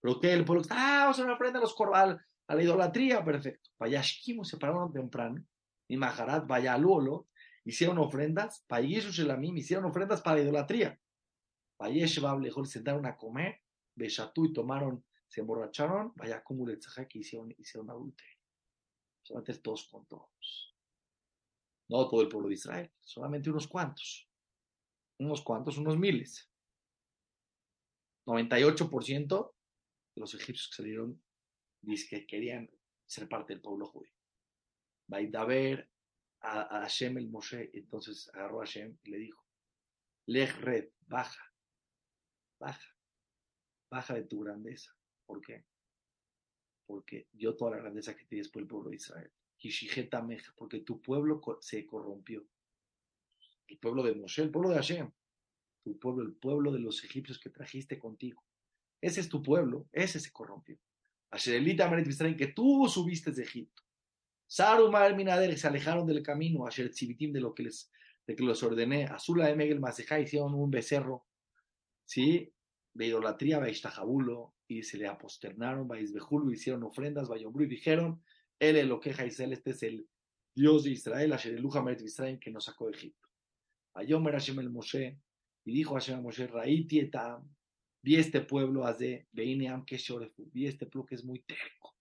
Pero 0.01 0.19
que 0.19 0.33
el 0.33 0.45
pueblo 0.45 0.63
ah, 0.69 1.01
vamos 1.03 1.19
a 1.19 1.23
una 1.23 1.33
ofrenda 1.33 1.59
a, 1.59 1.61
los 1.61 1.73
corbal, 1.73 2.21
a 2.47 2.55
la 2.55 2.63
idolatría, 2.63 3.23
perfecto. 3.23 3.69
Vayashkimu 3.79 4.43
se 4.43 4.57
pararon 4.57 4.91
temprano, 4.91 5.43
y 5.87 5.97
Maharat, 5.97 6.45
Vayaluolo, 6.47 7.27
hicieron 7.63 7.97
ofrendas, 7.97 8.63
Payesu 8.67 9.11
Shelamim, 9.11 9.57
hicieron 9.57 9.85
ofrendas 9.85 10.21
para 10.21 10.37
la 10.37 10.43
idolatría. 10.43 10.99
Payesh 11.77 12.21
Bablejol 12.21 12.65
se 12.67 12.73
sentaron 12.73 13.05
a 13.05 13.17
comer, 13.17 13.61
Beshatú 13.95 14.45
y 14.45 14.53
tomaron, 14.53 15.03
se 15.27 15.41
emborracharon, 15.41 16.13
vaya 16.15 16.43
como 16.43 16.65
que 16.65 17.19
hicieron, 17.19 17.53
hicieron 17.57 17.89
adulterio. 17.89 18.37
Todos 19.61 19.87
con 19.91 20.05
todos. 20.05 20.76
No 21.89 22.07
todo 22.09 22.21
el 22.21 22.27
pueblo 22.27 22.49
de 22.49 22.55
Israel, 22.55 22.91
solamente 23.01 23.49
unos 23.49 23.67
cuantos. 23.67 24.29
Unos 25.19 25.41
cuantos, 25.41 25.77
unos 25.77 25.97
miles. 25.97 26.49
98% 28.25 29.53
de 30.15 30.21
los 30.21 30.33
egipcios 30.33 30.69
que 30.69 30.75
salieron 30.75 31.23
dice 31.81 32.07
que 32.09 32.27
querían 32.27 32.69
ser 33.05 33.29
parte 33.29 33.53
del 33.53 33.61
pueblo 33.61 33.87
judío. 33.87 34.11
Vaidaber 35.07 35.89
a, 36.41 36.81
Hashem 36.81 37.17
el 37.17 37.29
Moshe, 37.29 37.71
entonces 37.73 38.29
agarró 38.33 38.61
a 38.61 38.65
Hashem 38.65 38.97
y 39.03 39.09
le 39.09 39.17
dijo, 39.17 39.45
Lej 40.25 40.59
red, 40.59 40.89
baja, 41.07 41.53
baja, 42.59 42.97
baja 43.89 44.13
de 44.13 44.23
tu 44.23 44.41
grandeza. 44.41 44.93
¿Por 45.25 45.39
qué? 45.41 45.65
Porque 46.85 47.29
dio 47.31 47.55
toda 47.55 47.71
la 47.71 47.77
grandeza 47.77 48.15
que 48.15 48.25
tienes 48.25 48.49
por 48.49 48.61
el 48.61 48.67
pueblo 48.67 48.89
de 48.89 48.97
Israel 48.97 49.31
porque 50.55 50.79
tu 50.81 51.01
pueblo 51.01 51.41
se 51.61 51.85
corrompió. 51.85 52.45
El 53.67 53.77
pueblo 53.79 54.03
de 54.03 54.15
Moshe, 54.15 54.43
el 54.43 54.51
pueblo 54.51 54.69
de 54.69 54.75
Hashem, 54.75 55.11
tu 55.83 55.99
pueblo, 55.99 56.23
el 56.23 56.33
pueblo 56.33 56.71
de 56.71 56.79
los 56.79 57.03
egipcios 57.03 57.39
que 57.39 57.49
trajiste 57.49 57.97
contigo. 57.97 58.43
Ese 59.01 59.19
es 59.21 59.29
tu 59.29 59.43
pueblo, 59.43 59.87
ese 59.91 60.19
se 60.19 60.31
corrompió. 60.31 60.77
Asherelita 61.29 61.89
Meret 61.89 62.37
que 62.37 62.47
tú 62.47 62.87
subiste 62.87 63.31
de 63.31 63.43
Egipto. 63.43 63.83
Sarumar 64.47 65.15
Minader 65.15 65.57
se 65.57 65.67
alejaron 65.67 66.07
del 66.07 66.23
camino, 66.23 66.65
Asher 66.65 66.89
Tzibitim 66.89 67.33
de 67.33 67.41
lo 67.41 67.53
que 67.53 67.63
les, 67.63 67.91
de 68.25 68.35
que 68.35 68.43
los 68.43 68.63
ordené. 68.63 69.05
Azula 69.05 69.47
de 69.47 69.55
Megel 69.55 69.79
Masejá 69.79 70.19
hicieron 70.19 70.53
un 70.53 70.71
becerro, 70.71 71.25
¿sí? 72.05 72.53
De 72.93 73.07
idolatría, 73.07 73.59
Baishtajabulo, 73.59 74.55
y 74.67 74.83
se 74.83 74.97
le 74.97 75.07
aposternaron, 75.07 75.87
Baisbejulu, 75.87 76.51
hicieron 76.51 76.83
ofrendas, 76.83 77.27
Bayombru, 77.27 77.63
y 77.63 77.67
dijeron, 77.67 78.23
él 78.59 78.77
es 78.77 78.85
lo 78.85 78.99
que 78.99 79.09
Israel, 79.09 79.53
este 79.53 79.71
es 79.71 79.83
el 79.83 80.07
Dios 80.55 80.83
de 80.85 80.91
Israel, 80.91 81.33
Ashereluja 81.33 81.83
Meret 81.83 82.01
Israel, 82.01 82.39
que 82.39 82.51
nos 82.51 82.65
sacó 82.65 82.87
de 82.87 82.97
Egipto. 82.97 83.29
Ayomer 83.93 84.33
Hashem 84.33 84.59
el 84.59 84.69
Moshe, 84.69 85.19
y 85.65 85.71
dijo 85.71 85.93
Hashem 85.93 86.17
el 86.17 86.23
Moshe, 86.23 86.47
Raiti 86.47 86.99
etam, 86.99 87.47
vi 88.01 88.15
este 88.15 88.41
pueblo, 88.41 88.85
Azé, 88.85 89.27
Beineam, 89.31 89.85
que 89.85 89.97
vi 90.51 90.65
este 90.65 90.87
pueblo 90.87 91.05
que 91.05 91.15
es 91.15 91.23
muy 91.23 91.41
terco. 91.43 91.95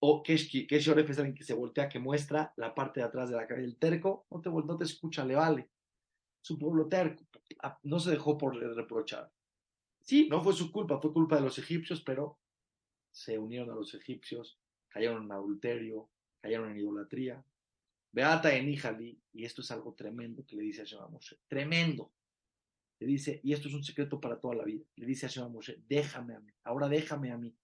O 0.00 0.22
que 0.22 0.36
Shoref 0.36 1.08
es 1.08 1.18
alguien 1.18 1.34
que 1.34 1.44
se 1.44 1.54
voltea, 1.54 1.88
que 1.88 2.00
muestra 2.00 2.52
la 2.56 2.74
parte 2.74 3.00
de 3.00 3.06
atrás 3.06 3.30
de 3.30 3.36
la 3.36 3.46
cara. 3.46 3.62
El 3.62 3.78
terco 3.78 4.26
no 4.30 4.40
te, 4.40 4.50
no 4.50 4.76
te 4.76 4.84
escucha, 4.84 5.24
le 5.24 5.36
vale. 5.36 5.70
Su 6.40 6.58
pueblo 6.58 6.88
terco, 6.88 7.24
no 7.84 8.00
se 8.00 8.10
dejó 8.10 8.36
por 8.36 8.56
reprochar. 8.56 9.32
Sí, 10.00 10.26
no 10.28 10.42
fue 10.42 10.54
su 10.54 10.72
culpa, 10.72 11.00
fue 11.00 11.12
culpa 11.12 11.36
de 11.36 11.42
los 11.42 11.56
egipcios, 11.58 12.02
pero 12.02 12.40
se 13.12 13.38
unieron 13.38 13.70
a 13.70 13.74
los 13.76 13.94
egipcios 13.94 14.61
cayeron 14.92 15.24
en 15.24 15.32
adulterio, 15.32 16.10
cayeron 16.40 16.70
en 16.70 16.78
idolatría. 16.78 17.44
Beata 18.12 18.54
en 18.54 18.68
y 18.68 19.44
esto 19.44 19.62
es 19.62 19.70
algo 19.70 19.94
tremendo 19.94 20.44
que 20.44 20.56
le 20.56 20.62
dice 20.62 20.82
a 20.82 20.84
Shema 20.84 21.08
Moshe, 21.08 21.38
tremendo. 21.48 22.12
Le 22.98 23.06
dice, 23.06 23.40
y 23.42 23.52
esto 23.52 23.68
es 23.68 23.74
un 23.74 23.82
secreto 23.82 24.20
para 24.20 24.38
toda 24.38 24.54
la 24.54 24.64
vida, 24.64 24.84
le 24.96 25.06
dice 25.06 25.26
a 25.26 25.28
Shema 25.28 25.48
Moshe, 25.48 25.82
déjame 25.88 26.34
a 26.34 26.40
mí, 26.40 26.52
ahora 26.64 26.88
déjame 26.88 27.32
a 27.32 27.38
mí. 27.38 27.56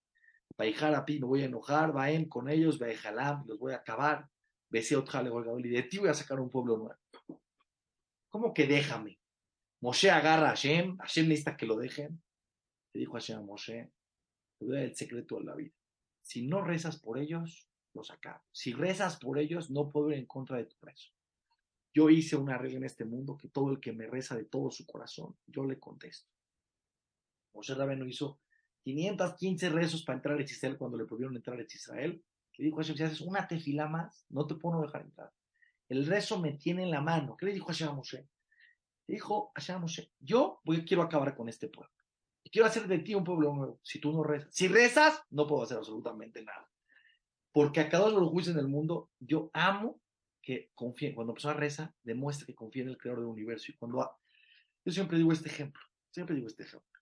Baijar 0.56 0.94
a 0.94 1.04
ti, 1.04 1.20
me 1.20 1.26
voy 1.26 1.42
a 1.42 1.44
enojar, 1.44 1.92
Baem 1.92 2.28
con 2.28 2.48
ellos, 2.48 2.78
Baijalam, 2.78 3.46
los 3.46 3.58
voy 3.58 3.74
a 3.74 3.76
acabar. 3.76 4.28
Besé 4.70 4.96
y 4.96 5.68
de 5.68 5.82
ti 5.84 5.98
voy 5.98 6.10
a 6.10 6.14
sacar 6.14 6.40
un 6.40 6.50
pueblo 6.50 6.76
nuevo. 6.76 6.96
¿Cómo 8.28 8.52
que 8.52 8.66
déjame? 8.66 9.18
Moshe 9.80 10.10
agarra 10.10 10.46
a 10.46 10.50
Hashem, 10.50 10.98
Hashem 10.98 11.28
necesita 11.28 11.56
que 11.56 11.66
lo 11.66 11.76
dejen. 11.76 12.20
Le 12.92 13.00
dijo 13.00 13.16
a 13.16 13.20
Hashem 13.20 13.44
Moshe, 13.44 13.90
te 14.58 14.64
voy 14.64 14.76
a 14.76 14.80
dar 14.80 14.88
el 14.88 14.96
secreto 14.96 15.38
de 15.38 15.44
la 15.44 15.54
vida. 15.54 15.77
Si 16.28 16.46
no 16.46 16.60
rezas 16.60 17.00
por 17.00 17.18
ellos, 17.18 17.70
los 17.94 18.10
acabo. 18.10 18.44
Si 18.52 18.74
rezas 18.74 19.16
por 19.16 19.38
ellos, 19.38 19.70
no 19.70 19.90
puedo 19.90 20.10
ir 20.10 20.18
en 20.18 20.26
contra 20.26 20.58
de 20.58 20.66
tu 20.66 20.76
preso. 20.76 21.10
Yo 21.94 22.10
hice 22.10 22.36
una 22.36 22.58
regla 22.58 22.76
en 22.76 22.84
este 22.84 23.06
mundo 23.06 23.38
que 23.38 23.48
todo 23.48 23.70
el 23.70 23.80
que 23.80 23.94
me 23.94 24.06
reza 24.06 24.36
de 24.36 24.44
todo 24.44 24.70
su 24.70 24.84
corazón, 24.84 25.38
yo 25.46 25.64
le 25.64 25.80
contesto. 25.80 26.30
Moshe 27.54 27.74
Rabeno 27.74 28.04
hizo 28.06 28.40
515 28.84 29.70
rezos 29.70 30.02
para 30.02 30.18
entrar 30.18 30.38
a 30.38 30.42
Israel 30.42 30.76
cuando 30.76 30.98
le 30.98 31.06
prohibieron 31.06 31.34
entrar 31.34 31.58
a 31.58 31.62
Israel. 31.62 32.22
Le 32.58 32.64
dijo 32.66 32.76
Hashem, 32.76 32.96
si 32.98 33.02
haces 33.04 33.22
una 33.22 33.48
tefila 33.48 33.88
más, 33.88 34.26
no 34.28 34.46
te 34.46 34.56
puedo 34.56 34.82
dejar 34.82 35.00
entrar. 35.00 35.32
El 35.88 36.04
rezo 36.04 36.38
me 36.38 36.52
tiene 36.52 36.82
en 36.82 36.90
la 36.90 37.00
mano. 37.00 37.38
¿Qué 37.38 37.46
le 37.46 37.54
dijo 37.54 37.68
Hashem 37.68 37.88
a 37.88 37.92
Moshe? 37.92 38.28
Le 39.06 39.14
dijo 39.14 39.50
Hashem 39.54 39.76
a 39.76 39.78
Moshe, 39.78 40.12
yo 40.20 40.60
voy, 40.62 40.84
quiero 40.84 41.02
acabar 41.02 41.34
con 41.34 41.48
este 41.48 41.68
pueblo 41.68 41.97
quiero 42.50 42.66
hacer 42.66 42.86
de 42.86 42.98
ti 42.98 43.14
un 43.14 43.24
pueblo 43.24 43.54
nuevo. 43.54 43.80
Si 43.82 44.00
tú 44.00 44.12
no 44.12 44.22
rezas, 44.22 44.48
si 44.54 44.68
rezas, 44.68 45.22
no 45.30 45.46
puedo 45.46 45.62
hacer 45.62 45.78
absolutamente 45.78 46.42
nada. 46.42 46.68
Porque 47.52 47.80
a 47.80 47.88
cada 47.88 48.06
uno 48.06 48.16
de 48.16 48.20
los 48.22 48.30
juicios 48.30 48.54
en 48.54 48.60
el 48.60 48.68
mundo, 48.68 49.10
yo 49.18 49.50
amo 49.52 50.00
que 50.42 50.70
confíe. 50.74 51.14
Cuando 51.14 51.32
la 51.32 51.34
persona 51.34 51.54
reza, 51.54 51.94
demuestra 52.02 52.46
que 52.46 52.54
confía 52.54 52.82
en 52.82 52.90
el 52.90 52.98
creador 52.98 53.20
del 53.20 53.30
universo. 53.30 53.72
Y 53.72 53.76
cuando 53.76 54.10
yo 54.84 54.92
siempre 54.92 55.18
digo 55.18 55.32
este 55.32 55.48
ejemplo, 55.48 55.82
siempre 56.10 56.36
digo 56.36 56.48
este 56.48 56.62
ejemplo. 56.62 57.00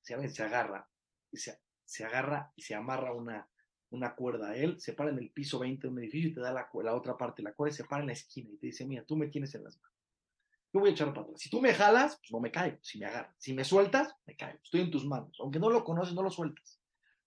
Se 0.00 0.14
agarra 0.42 0.88
y 1.30 1.36
se, 1.36 2.04
agarra 2.04 2.52
y 2.56 2.62
se 2.62 2.74
amarra 2.74 3.12
una, 3.12 3.48
una 3.90 4.14
cuerda 4.14 4.50
a 4.50 4.56
él, 4.56 4.80
se 4.80 4.94
para 4.94 5.10
en 5.10 5.18
el 5.18 5.30
piso 5.30 5.58
20 5.58 5.86
de 5.86 5.92
un 5.92 5.98
edificio 5.98 6.30
y 6.30 6.34
te 6.34 6.40
da 6.40 6.52
la, 6.52 6.68
la 6.82 6.94
otra 6.94 7.16
parte, 7.16 7.42
la 7.42 7.52
cuerda 7.52 7.76
se 7.76 7.84
para 7.84 8.00
en 8.00 8.06
la 8.06 8.12
esquina 8.14 8.50
y 8.52 8.56
te 8.56 8.68
dice, 8.68 8.86
mira, 8.86 9.04
tú 9.04 9.16
me 9.16 9.28
tienes 9.28 9.54
en 9.54 9.64
las 9.64 9.76
manos 9.78 9.97
yo 10.72 10.80
voy 10.80 10.90
a 10.90 10.92
echar 10.92 11.08
para 11.08 11.22
atrás. 11.22 11.40
Si 11.40 11.48
tú 11.48 11.60
me 11.60 11.72
jalas, 11.72 12.16
pues 12.18 12.30
no 12.30 12.40
me 12.40 12.50
caigo. 12.50 12.78
Si 12.82 12.98
me 12.98 13.06
agarras, 13.06 13.34
si 13.38 13.54
me 13.54 13.64
sueltas, 13.64 14.14
me 14.26 14.36
caigo. 14.36 14.58
Estoy 14.62 14.82
en 14.82 14.90
tus 14.90 15.06
manos. 15.06 15.36
Aunque 15.40 15.58
no 15.58 15.70
lo 15.70 15.82
conoces, 15.82 16.14
no 16.14 16.22
lo 16.22 16.30
sueltas. 16.30 16.80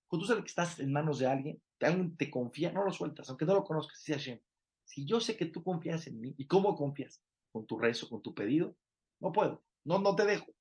Cuando 0.08 0.26
tú 0.26 0.28
sabes 0.28 0.44
que 0.44 0.50
estás 0.50 0.80
en 0.80 0.92
manos 0.92 1.20
de 1.20 1.28
alguien, 1.28 1.62
que 1.80 1.86
alguien 1.86 2.16
te 2.18 2.30
confía, 2.30 2.72
no 2.72 2.84
lo 2.84 2.92
sueltas, 2.92 3.30
aunque 3.30 3.46
no 3.46 3.54
lo 3.54 3.64
conozcas, 3.64 4.00
si 4.00 4.12
Hashem. 4.12 4.40
Si 4.84 5.06
yo 5.06 5.20
sé 5.20 5.38
que 5.38 5.46
tú 5.46 5.64
confías 5.64 6.06
en 6.08 6.20
mí, 6.20 6.36
¿y 6.38 6.46
cómo 6.48 6.76
confías? 6.76 7.22
Con 7.52 7.66
tu 7.66 7.80
rezo, 7.80 8.10
con 8.10 8.22
tu 8.22 8.34
pedido, 8.36 8.76
no 9.20 9.32
puedo, 9.32 9.64
no, 9.86 10.00
no 10.00 10.16
te 10.16 10.26
dejo. 10.26 10.54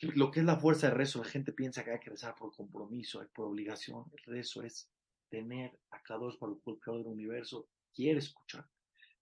Lo 0.00 0.30
que 0.30 0.40
es 0.40 0.46
la 0.46 0.58
fuerza 0.58 0.88
de 0.88 0.94
rezo, 0.94 1.20
la 1.20 1.28
gente 1.28 1.52
piensa 1.52 1.84
que 1.84 1.92
hay 1.92 2.00
que 2.00 2.10
rezar 2.10 2.34
por 2.34 2.54
compromiso, 2.54 3.24
por 3.34 3.46
obligación. 3.46 4.06
El 4.12 4.34
rezo 4.34 4.62
es 4.62 4.90
tener 5.28 5.78
a 5.90 6.02
cada 6.02 6.20
dos 6.20 6.36
por 6.36 6.50
el 6.50 6.80
creador 6.80 7.04
del 7.04 7.12
universo, 7.12 7.68
quiere 7.94 8.18
escuchar, 8.18 8.66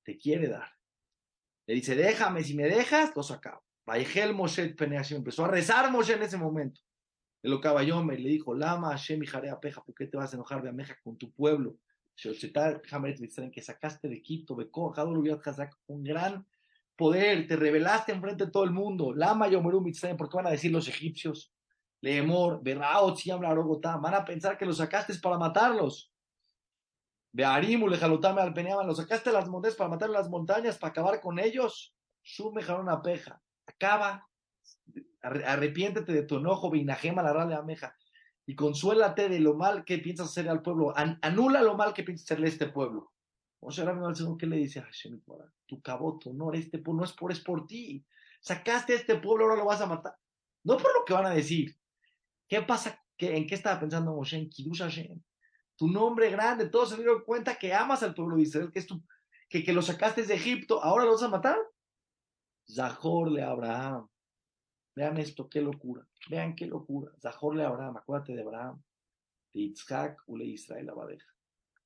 te 0.02 0.16
quiere 0.16 0.48
dar. 0.48 0.70
Le 1.68 1.74
dice, 1.74 1.94
déjame, 1.94 2.42
si 2.42 2.54
me 2.54 2.64
dejas, 2.64 3.14
los 3.14 3.30
acabo. 3.30 3.62
Vaigel 3.84 4.32
Moshe 4.34 4.70
Peneashim. 4.70 5.18
Empezó 5.18 5.44
a 5.44 5.48
rezar 5.48 5.92
Moshe 5.92 6.14
en 6.14 6.22
ese 6.22 6.38
momento. 6.38 6.80
De 7.42 7.50
lo 7.50 7.60
caballó 7.60 8.02
me 8.02 8.16
le 8.16 8.30
dijo, 8.30 8.54
Lama 8.54 8.88
Hashem 8.88 9.22
y 9.22 9.26
Peja, 9.60 9.84
¿por 9.84 9.94
qué 9.94 10.06
te 10.06 10.16
vas 10.16 10.32
a 10.32 10.36
enojar 10.36 10.62
de 10.62 10.70
Ameja 10.70 10.96
con 11.04 11.18
tu 11.18 11.30
pueblo? 11.30 11.76
que 12.16 13.62
sacaste 13.62 14.08
de 14.08 14.16
Egipto, 14.16 14.56
un 15.86 16.02
gran 16.02 16.46
poder, 16.96 17.46
te 17.46 17.54
revelaste 17.54 18.12
enfrente 18.12 18.46
de 18.46 18.50
todo 18.50 18.64
el 18.64 18.72
mundo. 18.72 19.12
Lama 19.14 19.46
Yomeru 19.48 19.82
Mitzrayim, 19.82 20.16
¿por 20.16 20.30
qué 20.30 20.38
van 20.38 20.46
a 20.46 20.50
decir 20.50 20.72
los 20.72 20.88
egipcios? 20.88 21.52
Leemor, 22.00 22.62
Berraot, 22.62 23.20
van 24.00 24.14
a 24.14 24.24
pensar 24.24 24.56
que 24.56 24.64
los 24.64 24.78
sacaste 24.78 25.14
para 25.22 25.36
matarlos. 25.36 26.10
Bearimu, 27.32 27.88
Lejalotame, 27.88 28.40
Alpeneaban, 28.40 28.86
los 28.86 28.96
sacaste 28.96 29.32
las 29.32 29.48
montañas 29.48 29.76
para 29.76 29.90
matar 29.90 30.10
las 30.10 30.28
montañas, 30.28 30.78
para 30.78 30.90
acabar 30.90 31.20
con 31.20 31.38
ellos. 31.38 31.94
Sume 32.22 32.62
una 32.74 33.00
peja, 33.02 33.40
acaba, 33.66 34.26
arrepiéntete 35.22 36.12
de 36.12 36.22
tu 36.22 36.36
enojo, 36.36 36.70
Vinajema, 36.70 37.22
la 37.22 37.32
rale 37.32 37.54
ameja, 37.54 37.96
y 38.44 38.54
consuélate 38.54 39.28
de 39.28 39.40
lo 39.40 39.54
mal 39.54 39.84
que 39.84 39.98
piensas 39.98 40.28
hacerle 40.28 40.50
al 40.50 40.62
pueblo, 40.62 40.92
anula 40.96 41.62
lo 41.62 41.74
mal 41.76 41.94
que 41.94 42.02
piensas 42.02 42.24
hacerle 42.24 42.46
a 42.46 42.50
este 42.50 42.68
pueblo. 42.68 43.12
O 43.60 43.70
sea, 43.70 43.88
al 43.88 44.16
Señor, 44.16 44.36
¿qué 44.36 44.46
le 44.46 44.56
dice 44.56 44.78
a 44.80 44.84
Hashem? 44.84 45.20
Tu 45.66 45.82
no, 46.32 46.52
este 46.52 46.78
pueblo 46.78 47.00
no 47.00 47.04
es 47.04 47.12
por, 47.12 47.32
es 47.32 47.40
por 47.40 47.66
ti. 47.66 48.04
Sacaste 48.40 48.92
a 48.92 48.96
este 48.96 49.16
pueblo, 49.16 49.44
ahora 49.44 49.56
lo 49.56 49.64
vas 49.64 49.80
a 49.80 49.86
matar. 49.86 50.14
No 50.62 50.76
por 50.76 50.94
lo 50.94 51.04
que 51.04 51.12
van 51.12 51.26
a 51.26 51.30
decir. 51.30 51.76
¿Qué 52.46 52.62
pasa? 52.62 53.04
¿Qué, 53.16 53.36
¿En 53.36 53.46
qué 53.46 53.56
estaba 53.56 53.80
pensando 53.80 54.14
Moshe? 54.14 54.38
En 54.38 54.48
Kiddush. 54.48 55.10
Tu 55.78 55.86
nombre 55.86 56.28
grande, 56.28 56.68
todos 56.68 56.90
se 56.90 56.96
dieron 56.96 57.22
cuenta 57.22 57.56
que 57.56 57.72
amas 57.72 58.02
al 58.02 58.12
pueblo 58.12 58.34
de 58.34 58.42
Israel, 58.42 58.72
que, 58.72 58.80
es 58.80 58.86
tu, 58.86 59.00
que, 59.48 59.62
que 59.62 59.72
lo 59.72 59.80
sacaste 59.80 60.24
de 60.24 60.34
Egipto, 60.34 60.82
ahora 60.82 61.04
lo 61.04 61.12
vas 61.12 61.22
a 61.22 61.28
matar. 61.28 61.56
Zahor 62.68 63.30
le 63.30 63.42
Abraham. 63.42 64.08
Vean 64.96 65.18
esto, 65.18 65.48
qué 65.48 65.60
locura. 65.60 66.04
Vean 66.28 66.56
qué 66.56 66.66
locura. 66.66 67.12
Zahor 67.20 67.54
le 67.54 67.64
Abraham, 67.64 67.96
acuérdate 67.96 68.34
de 68.34 68.42
Abraham, 68.42 68.82
de 69.54 69.60
Yitzhak, 69.60 70.20
Ule 70.26 70.46
Israel 70.46 70.90
Abadeja. 70.90 71.32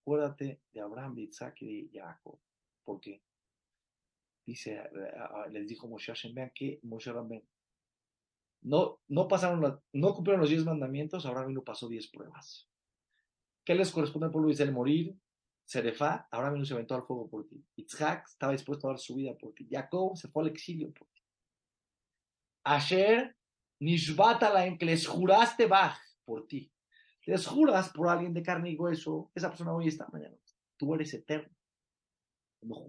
Acuérdate 0.01 0.63
de 0.73 0.81
Abraham, 0.81 1.15
de 1.15 1.23
Isaac 1.23 1.61
y 1.61 1.89
de 1.89 2.01
Jacob. 2.01 2.41
¿Por 2.85 2.99
qué? 2.99 3.23
Dice, 4.47 4.83
les 5.51 5.69
dijo 5.69 5.87
Moshe 5.87 6.11
Hashem, 6.13 6.35
vean 6.35 6.51
que 6.55 6.81
Moshe 6.83 7.13
Rabben 7.13 7.47
no, 8.63 9.01
no 9.09 9.29
pasaron, 9.29 9.81
no 9.93 10.15
cumplieron 10.15 10.41
los 10.41 10.51
diez 10.51 10.65
mandamientos, 10.65 11.27
Abraham 11.27 11.53
no 11.53 11.63
pasó 11.63 11.89
diez 11.89 12.09
pruebas. 12.09 12.72
¿Qué 13.65 13.75
les 13.75 13.91
corresponde 13.91 14.27
al 14.27 14.33
pueblo 14.33 14.49
de 14.49 14.55
Israel? 14.55 14.73
Morir, 14.73 15.17
Serefá, 15.65 16.29
Abraham 16.31 16.59
no 16.59 16.65
se 16.65 16.75
aventó 16.75 16.95
al 16.95 17.05
fuego 17.05 17.29
por 17.29 17.47
ti. 17.47 17.65
Isaac 17.77 18.27
estaba 18.29 18.53
dispuesto 18.53 18.89
a 18.89 18.91
dar 18.91 18.99
su 18.99 19.15
vida 19.15 19.37
por 19.39 19.55
ti. 19.55 19.69
Jacob 19.71 20.17
se 20.17 20.29
fue 20.29 20.43
al 20.43 20.51
exilio 20.51 20.93
por 20.93 21.09
ti. 21.09 21.23
Asher, 22.65 23.37
Nishbata 23.81 24.53
que 24.79 24.85
les 24.87 25.07
juraste 25.07 25.67
Bach 25.67 25.99
por 26.25 26.47
ti 26.47 26.73
les 27.27 27.47
juras 27.47 27.91
por 27.91 28.09
alguien 28.09 28.35
de 28.35 28.43
carne 28.43 28.71
y 28.71 28.77
hueso, 28.77 29.31
esa 29.35 29.49
persona 29.49 29.73
hoy 29.73 29.89
está, 29.89 30.09
mañana. 30.13 30.37
Tú 30.77 30.95
eres 30.95 31.15
eterno. 31.15 31.55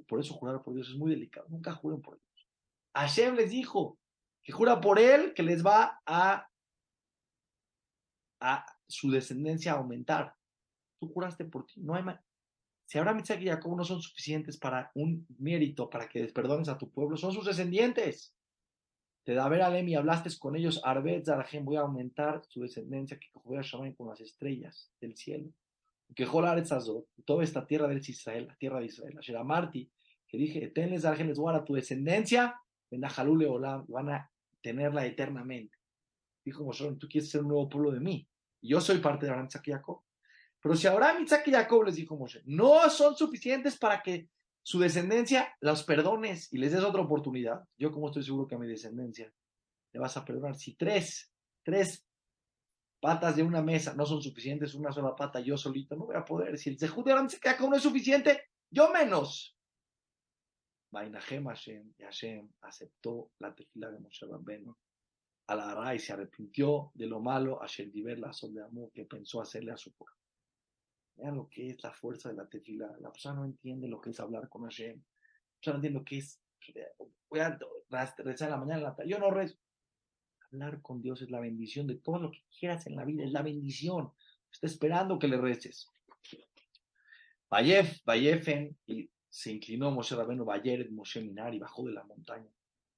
Por 0.08 0.20
eso 0.20 0.34
jurar 0.34 0.62
por 0.64 0.74
Dios 0.74 0.90
es 0.90 0.96
muy 0.96 1.12
delicado. 1.12 1.48
Nunca 1.50 1.74
juren 1.74 2.02
por 2.02 2.16
Dios. 2.20 2.48
Hashem 2.96 3.36
les 3.36 3.52
dijo 3.52 4.00
que 4.44 4.52
jura 4.52 4.82
por 4.82 5.00
él 5.00 5.34
que 5.34 5.44
les 5.44 5.66
va 5.66 6.02
a, 6.06 6.48
a 8.40 8.66
su 8.88 9.12
descendencia 9.12 9.74
aumentar. 9.74 10.36
Tú 11.04 11.12
juraste 11.12 11.44
por 11.44 11.66
ti. 11.66 11.82
No 11.82 11.96
hay 11.96 12.04
más. 12.04 12.20
Si 12.86 12.98
Abraham, 12.98 13.24
y 13.28 13.46
Jacob 13.46 13.76
no 13.76 13.84
son 13.84 14.02
suficientes 14.02 14.58
para 14.58 14.90
un 14.96 15.26
mérito, 15.38 15.90
para 15.90 16.08
que 16.08 16.22
desperdones 16.22 16.70
a 16.70 16.78
tu 16.78 16.90
pueblo, 16.90 17.18
son 17.18 17.34
sus 17.34 17.46
descendientes. 17.46 18.34
Te 19.26 19.34
da 19.34 19.50
ver 19.50 19.64
a 19.64 19.80
y 19.80 19.96
hablaste 19.96 20.30
con 20.40 20.56
ellos, 20.56 20.82
Arbet 20.84 21.26
Zarajem, 21.26 21.66
voy 21.66 21.76
a 21.76 21.82
aumentar 21.82 22.42
su 22.48 22.62
descendencia, 22.62 23.20
que 23.20 23.28
a 23.58 23.96
con 23.96 24.08
las 24.08 24.22
estrellas 24.22 24.92
del 25.02 25.18
cielo. 25.18 25.52
Que 26.16 26.26
toda 27.26 27.44
esta 27.44 27.66
tierra 27.66 27.90
del 27.90 27.98
Israel, 27.98 28.48
la 28.48 28.56
tierra 28.56 28.80
de 28.80 28.86
Israel, 28.86 29.20
la 29.28 29.44
Marti, 29.44 29.92
que 30.26 30.38
dije, 30.38 30.70
tenles 30.70 31.02
Zarajem, 31.02 31.28
les 31.28 31.38
voy 31.38 31.54
a 31.54 31.66
tu 31.66 31.74
descendencia, 31.74 32.56
Benajalule 32.90 33.46
Olam, 33.46 33.86
van 33.90 34.10
a 34.10 34.32
tenerla 34.62 35.06
eternamente. 35.06 35.78
Dijo 36.46 36.70
tú 36.98 37.10
quieres 37.10 37.30
ser 37.30 37.42
un 37.42 37.50
nuevo 37.50 37.68
pueblo 37.68 37.92
de 37.92 38.00
mí. 38.00 38.26
Yo 38.62 38.80
soy 38.80 39.00
parte 39.00 39.26
de 39.26 39.32
Abraham, 39.32 39.50
y 39.54 39.72
Jacob. 39.72 40.02
Pero 40.64 40.78
si 40.78 40.88
Abraham, 40.88 41.24
Isaac 41.24 41.46
y 41.48 41.52
Jacob 41.52 41.84
les 41.84 41.96
dijo 41.96 42.16
Moshe, 42.16 42.42
no 42.46 42.90
son 42.90 43.18
suficientes 43.18 43.78
para 43.78 44.02
que 44.02 44.30
su 44.64 44.80
descendencia 44.80 45.54
los 45.60 45.84
perdones 45.84 46.52
y 46.54 46.58
les 46.58 46.72
des 46.72 46.82
otra 46.82 47.02
oportunidad, 47.02 47.68
yo 47.78 47.92
como 47.92 48.08
estoy 48.08 48.24
seguro 48.24 48.48
que 48.48 48.56
a 48.56 48.58
mi 48.58 48.66
descendencia 48.66 49.30
le 49.92 50.00
vas 50.00 50.16
a 50.16 50.24
perdonar. 50.24 50.56
Si 50.56 50.76
tres, 50.76 51.30
tres 51.64 52.08
patas 53.02 53.36
de 53.36 53.44
una 53.44 53.62
mesa 53.62 53.94
no 53.94 54.06
son 54.06 54.22
suficientes, 54.22 54.74
una 54.74 54.94
sola 54.94 55.14
pata 55.14 55.42
yo 55.42 55.58
solito 55.58 55.98
no 55.98 56.06
voy 56.06 56.16
a 56.16 56.24
poder. 56.24 56.58
Si 56.58 56.70
el 56.70 56.80
Zehut 56.80 57.06
de 57.06 57.30
se 57.30 57.42
queda 57.42 57.58
con 57.58 57.68
uno 57.68 57.76
es 57.76 57.84
suficiente, 57.84 58.44
yo 58.72 58.90
menos. 58.90 59.58
Vainahem 60.92 61.46
Hashem, 61.46 61.94
y 62.00 62.04
Hashem 62.04 62.50
aceptó 62.62 63.32
la 63.40 63.54
tefila 63.54 63.92
de 63.92 64.00
Moshe 64.00 64.26
Rabbenu 64.26 64.74
a 65.48 65.56
la 65.56 65.94
y 65.94 66.00
se 66.00 66.14
arrepintió 66.14 66.92
de 66.94 67.08
lo 67.08 67.20
malo 67.20 67.62
a 67.62 67.68
Diver, 67.68 68.18
la 68.18 68.32
sol 68.32 68.54
de 68.54 68.64
amor 68.64 68.94
que 68.94 69.04
pensó 69.04 69.42
hacerle 69.42 69.74
a 69.74 69.78
su 69.78 69.92
pueblo. 69.92 70.23
Vean 71.16 71.36
lo 71.36 71.50
que 71.50 71.70
es 71.70 71.84
la 71.84 71.92
fuerza 71.92 72.30
de 72.30 72.36
la 72.36 72.48
tefila. 72.48 72.96
La 73.00 73.12
persona 73.12 73.36
no 73.36 73.46
entiende 73.46 73.88
lo 73.88 74.02
que 74.02 74.10
es 74.10 74.20
hablar 74.20 74.50
con 74.50 74.64
Hashem. 74.64 74.98
La 74.98 75.56
persona 75.58 75.74
no 75.74 75.78
entiende 75.78 76.00
lo 76.00 76.06
que 76.06 76.18
es. 76.18 76.40
Voy 77.30 77.40
a 77.40 77.60
rezar 78.18 78.50
la 78.50 78.58
mañana, 78.58 78.82
la. 78.82 79.06
Yo 79.06 79.20
no 79.20 79.32
rezo. 79.32 79.58
Hablar 80.52 80.82
con 80.82 81.02
Dios 81.02 81.22
es 81.22 81.32
la 81.32 81.40
bendición 81.40 81.88
de 81.88 81.96
todo 81.96 82.20
lo 82.20 82.32
que 82.32 82.44
quieras 82.60 82.86
en 82.88 82.96
la 82.96 83.06
vida. 83.06 83.24
Es 83.24 83.32
la 83.32 83.42
bendición. 83.42 84.12
Está 84.52 84.68
esperando 84.68 85.18
que 85.18 85.28
le 85.28 85.38
reces. 85.38 85.88
Vayef, 87.50 88.04
Vayefen, 88.04 88.76
y 88.88 89.10
se 89.30 89.52
inclinó 89.52 89.92
Moshe 89.92 90.16
Rabenu 90.16 90.44
Bayeret, 90.44 90.90
Moshe 90.90 91.22
Minar, 91.22 91.58
bajó 91.60 91.86
de 91.86 91.94
la 91.94 92.04
montaña. 92.04 92.50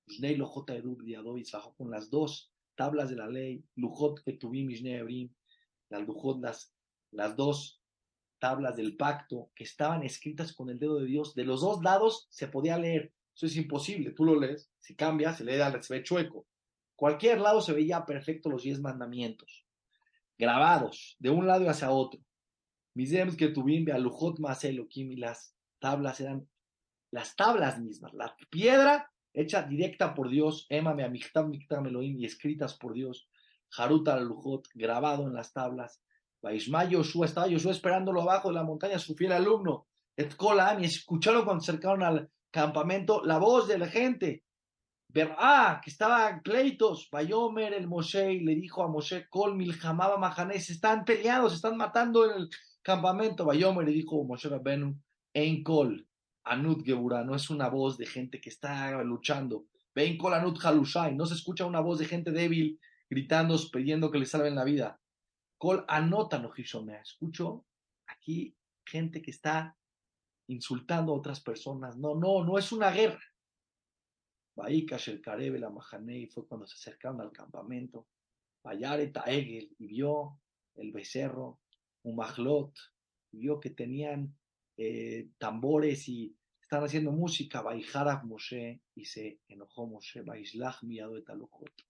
Usnei 0.08 0.36
Lojot 0.36 0.70
Diadovis 1.04 1.52
bajó 1.52 1.74
con 1.76 1.92
las 1.92 2.10
dos 2.10 2.54
tablas 2.76 3.10
de 3.10 3.16
la 3.16 3.28
ley, 3.28 3.64
Lujot 3.76 4.24
Ketubim 4.24 4.68
Mishnei 4.68 4.96
Ebrim, 4.96 5.30
las 5.90 6.06
Lujot, 6.06 6.42
las 7.12 7.36
dos 7.36 7.82
tablas 8.46 8.76
del 8.76 8.96
pacto 8.96 9.50
que 9.56 9.64
estaban 9.64 10.04
escritas 10.04 10.54
con 10.54 10.70
el 10.70 10.78
dedo 10.78 11.00
de 11.00 11.08
Dios. 11.08 11.34
De 11.34 11.44
los 11.44 11.62
dos 11.62 11.82
lados 11.82 12.28
se 12.30 12.48
podía 12.48 12.78
leer. 12.78 13.12
Eso 13.36 13.48
es 13.48 13.56
imposible. 13.56 14.12
Tú 14.12 14.24
lo 14.24 14.40
lees, 14.40 14.70
si 14.80 14.96
cambia, 14.96 15.34
se 15.34 15.44
lee 15.44 15.60
al 15.62 15.82
se 15.82 15.96
ve 15.96 16.04
chueco. 16.04 16.46
Cualquier 16.96 17.42
lado 17.42 17.60
se 17.60 17.74
veía 17.74 18.06
perfecto 18.06 18.52
los 18.52 18.62
diez 18.62 18.80
mandamientos. 18.80 19.66
Grabados 20.38 21.16
de 21.18 21.32
un 21.32 21.48
lado 21.48 21.68
hacia 21.68 21.90
otro. 21.90 22.22
Misems 22.94 23.36
que 23.36 23.48
tuvimos 23.48 23.96
a 23.96 24.68
Elohim 24.68 25.12
y 25.12 25.16
las 25.16 25.56
tablas 25.80 26.20
eran 26.22 26.48
las 27.10 27.36
tablas 27.36 27.80
mismas. 27.80 28.14
La 28.14 28.38
piedra 28.52 29.12
hecha 29.34 29.64
directa 29.64 30.14
por 30.14 30.30
Dios, 30.30 30.68
Emame 30.70 31.04
Amichtam 31.04 31.50
Miktam 31.50 31.88
Elohim 31.88 32.20
y 32.20 32.26
escritas 32.26 32.76
por 32.76 32.94
Dios. 32.94 33.28
Haruta 33.76 34.20
Lujot 34.20 34.68
grabado 34.76 35.24
en 35.26 35.34
las 35.34 35.52
tablas 35.52 36.05
Vaishma 36.46 36.86
Yoshua, 36.86 37.26
estaba 37.26 37.48
Yoshua 37.48 37.72
esperándolo 37.72 38.22
abajo 38.22 38.50
de 38.50 38.54
la 38.54 38.64
montaña, 38.64 39.00
su 39.00 39.16
fiel 39.16 39.32
alumno. 39.32 39.88
Etkolam, 40.16 40.80
y 40.84 40.86
escucharon 40.86 41.44
cuando 41.44 41.64
se 41.64 41.72
acercaron 41.72 42.04
al 42.04 42.30
campamento 42.52 43.24
la 43.26 43.40
voz 43.40 43.68
de 43.68 43.80
la 43.80 43.88
gente. 43.88 44.44
ah, 45.40 45.82
que 45.84 45.90
estaban 45.90 46.44
pleitos. 46.44 47.10
Bayomer 47.12 47.74
el 47.74 47.88
Moshe 47.88 48.40
le 48.44 48.54
dijo 48.54 48.84
a 48.84 48.88
Moshe, 48.88 49.28
Kol 49.28 49.56
Milhamaba 49.56 50.20
Mahanes, 50.20 50.70
están 50.70 51.04
peleados, 51.04 51.56
están 51.56 51.78
matando 51.78 52.30
en 52.30 52.42
el 52.42 52.50
campamento. 52.84 53.44
Bayomer 53.44 53.88
le 53.88 53.94
dijo 53.94 54.22
a 54.22 54.28
Moshe 54.28 54.48
Rabbenu, 54.48 54.96
Ein 55.34 55.64
Kol, 55.64 56.08
Anut 56.44 56.86
Gebura, 56.86 57.24
no 57.24 57.34
es 57.34 57.50
una 57.50 57.70
voz 57.70 57.98
de 57.98 58.06
gente 58.06 58.40
que 58.40 58.50
está 58.50 59.02
luchando. 59.02 59.66
Ven 59.96 60.16
Kol 60.16 60.36
Anut 60.36 60.64
Halushai, 60.64 61.16
no 61.16 61.26
se 61.26 61.34
escucha 61.34 61.66
una 61.66 61.80
voz 61.80 61.98
de 61.98 62.06
gente 62.06 62.30
débil 62.32 62.80
gritando, 63.10 63.58
pidiendo 63.74 64.12
que 64.12 64.20
le 64.20 64.28
salven 64.28 64.54
la 64.54 64.64
vida. 64.64 65.00
Col 65.58 65.86
anótalo, 65.88 66.52
me 66.84 67.00
Escucho 67.00 67.66
aquí 68.08 68.56
gente 68.86 69.22
que 69.22 69.32
está 69.32 69.78
insultando 70.48 71.14
a 71.14 71.18
otras 71.18 71.42
personas. 71.42 71.98
No, 71.98 72.16
no, 72.16 72.44
no 72.44 72.58
es 72.58 72.72
una 72.72 72.92
guerra. 72.92 73.24
Baikash 74.56 75.10
el 75.10 75.22
Karebe, 75.22 75.60
la 75.60 75.70
Mahanei, 75.70 76.28
fue 76.28 76.48
cuando 76.48 76.66
se 76.68 76.76
acercaron 76.76 77.22
al 77.22 77.32
campamento. 77.32 78.08
Bayare 78.64 79.08
Taegel, 79.08 79.76
y 79.78 79.88
vio 79.88 80.40
el 80.76 80.92
becerro, 80.92 81.60
un 82.04 82.16
majlot, 82.16 82.74
vio 83.32 83.60
que 83.60 83.70
tenían 83.70 84.36
eh, 84.78 85.30
tambores 85.38 86.08
y 86.10 86.36
están 86.60 86.84
haciendo 86.84 87.12
música. 87.12 87.62
Baijarab 87.62 88.26
Moshe, 88.26 88.82
y 88.96 89.06
se 89.06 89.40
enojó 89.48 89.88
Moshe. 89.88 90.22
Baislach 90.22 90.84
miado 90.84 91.16
de 91.16 91.22
Talukot 91.22 91.85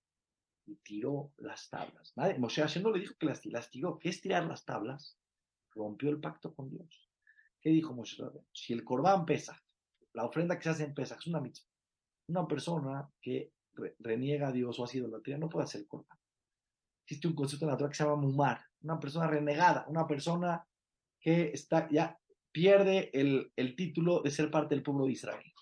y 0.66 0.76
tiró 0.78 1.32
las 1.38 1.70
tablas. 1.70 2.14
Nadie, 2.16 2.40
Moshe 2.40 2.62
Hashem 2.62 2.84
no 2.84 2.92
le 2.92 3.00
dijo 3.00 3.16
que 3.20 3.26
las, 3.26 3.46
las 3.46 3.70
tiró. 3.70 4.00
¿Qué 4.00 4.10
es 4.10 4.22
tirar 4.22 4.46
las 4.46 4.66
tablas? 4.66 5.18
Rompió 5.72 6.10
el 6.10 6.20
pacto 6.20 6.54
con 6.54 6.70
Dios. 6.70 7.10
¿Qué 7.62 7.70
dijo 7.70 7.94
Moshe? 7.94 8.24
Si 8.52 8.74
el 8.74 8.84
corbán 8.84 9.26
pesa, 9.26 9.62
la 10.14 10.26
ofrenda 10.26 10.58
que 10.58 10.64
se 10.64 10.70
hace 10.70 10.84
en 10.86 10.94
pesa 10.94 11.16
es 11.16 11.28
una 11.28 11.42
mitzvah. 11.42 11.70
Una 12.30 12.48
persona 12.48 13.10
que 13.22 13.54
reniega 14.00 14.48
a 14.48 14.52
Dios 14.52 14.80
o 14.80 14.84
ha 14.84 14.88
sido 14.88 15.08
la 15.08 15.20
no 15.38 15.50
puede 15.50 15.66
hacer 15.66 15.86
corbán. 15.88 16.18
Existe 17.06 17.28
un 17.28 17.36
concepto 17.36 17.68
natural 17.68 17.92
que 17.92 17.98
se 17.98 18.04
llama 18.04 18.22
mumar. 18.22 18.62
Una 18.82 19.00
persona 19.00 19.28
renegada, 19.28 19.86
una 19.88 20.08
persona 20.08 20.66
que 21.20 21.52
está 21.52 21.88
ya 21.90 22.20
pierde 22.52 23.12
el, 23.14 23.52
el 23.56 23.76
título 23.76 24.22
de 24.22 24.32
ser 24.32 24.50
parte 24.50 24.74
del 24.74 24.84
pueblo 24.84 25.06
de 25.06 25.12
Israel. 25.12 25.54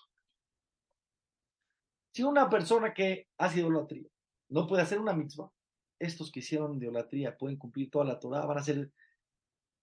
Si 2.14 2.22
una 2.22 2.48
persona 2.48 2.94
que 2.94 3.28
hace 3.38 3.58
idolatría 3.58 4.08
no 4.48 4.66
puede 4.66 4.82
hacer 4.82 4.98
una 4.98 5.14
mitzvah, 5.14 5.50
estos 5.98 6.30
que 6.30 6.40
hicieron 6.40 6.76
idolatría 6.76 7.36
pueden 7.36 7.56
cumplir 7.56 7.90
toda 7.90 8.04
la 8.04 8.18
Torah, 8.18 8.44
van 8.46 8.58
a 8.58 8.62
ser, 8.62 8.90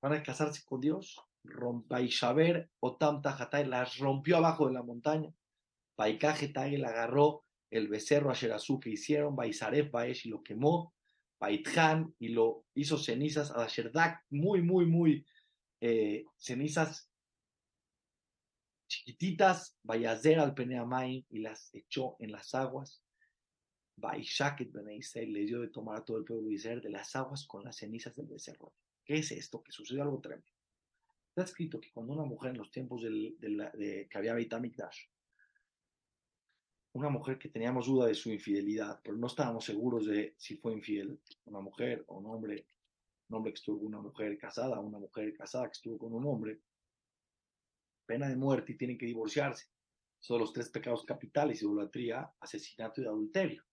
van 0.02 0.14
a 0.14 0.24
casarse 0.24 0.64
con 0.66 0.82
Dios, 0.82 1.20
Rompa 1.44 2.00
o 2.00 2.88
Otam 2.88 3.22
Tajatai, 3.22 3.66
las 3.66 3.98
rompió 3.98 4.38
abajo 4.38 4.68
de 4.68 4.74
la 4.74 4.84
montaña, 4.84 5.34
Paikajetai 5.96 6.78
la 6.78 6.90
agarró 6.90 7.44
el 7.70 7.88
becerro 7.88 8.32
Asherazú 8.32 8.80
que 8.80 8.92
hicieron, 8.92 9.36
Baisaref 9.36 9.92
Baesh 9.92 10.26
y 10.26 10.30
lo 10.30 10.44
quemó, 10.44 10.94
Baitjan 11.40 12.14
y 12.20 12.30
lo 12.30 12.66
hizo 12.76 12.98
cenizas 12.98 13.52
a 13.52 13.64
Asherdak, 13.64 14.24
muy, 14.30 14.62
muy, 14.62 14.86
muy 14.86 15.26
eh, 15.80 16.26
cenizas 16.38 17.10
chiquititas, 18.88 19.78
Vayazer 19.84 20.40
al 20.40 20.54
Peneamai 20.54 21.26
y 21.30 21.40
las 21.40 21.74
echó 21.74 22.18
en 22.20 22.34
las 22.34 22.54
aguas. 22.54 23.01
Baishaket 23.96 24.72
Beneisel 24.72 25.32
le 25.32 25.46
dio 25.46 25.62
de 25.62 25.68
tomar 25.68 26.00
a 26.00 26.06
todo 26.06 26.18
el 26.18 26.24
pueblo 26.24 26.48
de 26.48 26.56
Israel 26.56 26.82
de 26.82 26.90
las 26.90 27.16
aguas 27.16 27.46
con 27.46 27.64
las 27.64 27.78
cenizas 27.78 28.16
del 28.16 28.28
becerro. 28.28 28.74
¿Qué 29.04 29.16
es 29.16 29.32
esto? 29.32 29.62
Que 29.64 29.72
sucedió 29.72 30.04
algo 30.04 30.20
tremendo. 30.20 30.52
Está 31.30 31.44
escrito 31.44 31.80
que 31.80 31.92
cuando 31.92 32.14
una 32.14 32.26
mujer 32.26 32.52
en 32.52 32.58
los 32.58 32.72
tiempos 32.72 33.04
del, 33.04 33.38
de, 33.40 34.08
que 34.10 34.18
había 34.18 34.34
Dash, 34.36 35.06
una 36.94 37.10
mujer 37.10 37.40
que 37.40 37.48
teníamos 37.48 37.88
duda 37.88 38.08
de 38.08 38.16
su 38.16 38.32
infidelidad, 38.32 39.00
pero 39.02 39.16
no 39.16 39.28
estábamos 39.28 39.64
seguros 39.64 40.06
de 40.06 40.36
si 40.38 40.58
fue 40.58 40.74
infiel, 40.74 41.22
una 41.46 41.62
mujer 41.62 42.04
o 42.08 42.18
un 42.18 42.26
hombre, 42.26 42.68
un 43.30 43.38
hombre 43.38 43.54
que 43.54 43.60
estuvo 43.60 43.78
con 43.78 43.88
una 43.88 44.02
mujer 44.02 44.38
casada, 44.38 44.80
una 44.82 45.00
mujer 45.00 45.34
casada 45.34 45.68
que 45.68 45.74
estuvo 45.74 45.98
con 45.98 46.14
un 46.14 46.26
hombre, 46.26 46.60
pena 48.06 48.28
de 48.28 48.36
muerte 48.36 48.74
y 48.74 48.78
tienen 48.78 48.98
que 48.98 49.06
divorciarse. 49.06 49.68
Son 50.20 50.38
los 50.38 50.52
tres 50.52 50.70
pecados 50.70 51.06
capitales, 51.06 51.62
idolatría, 51.62 52.30
asesinato 52.42 53.02
y 53.02 53.06
adulterio. 53.06 53.64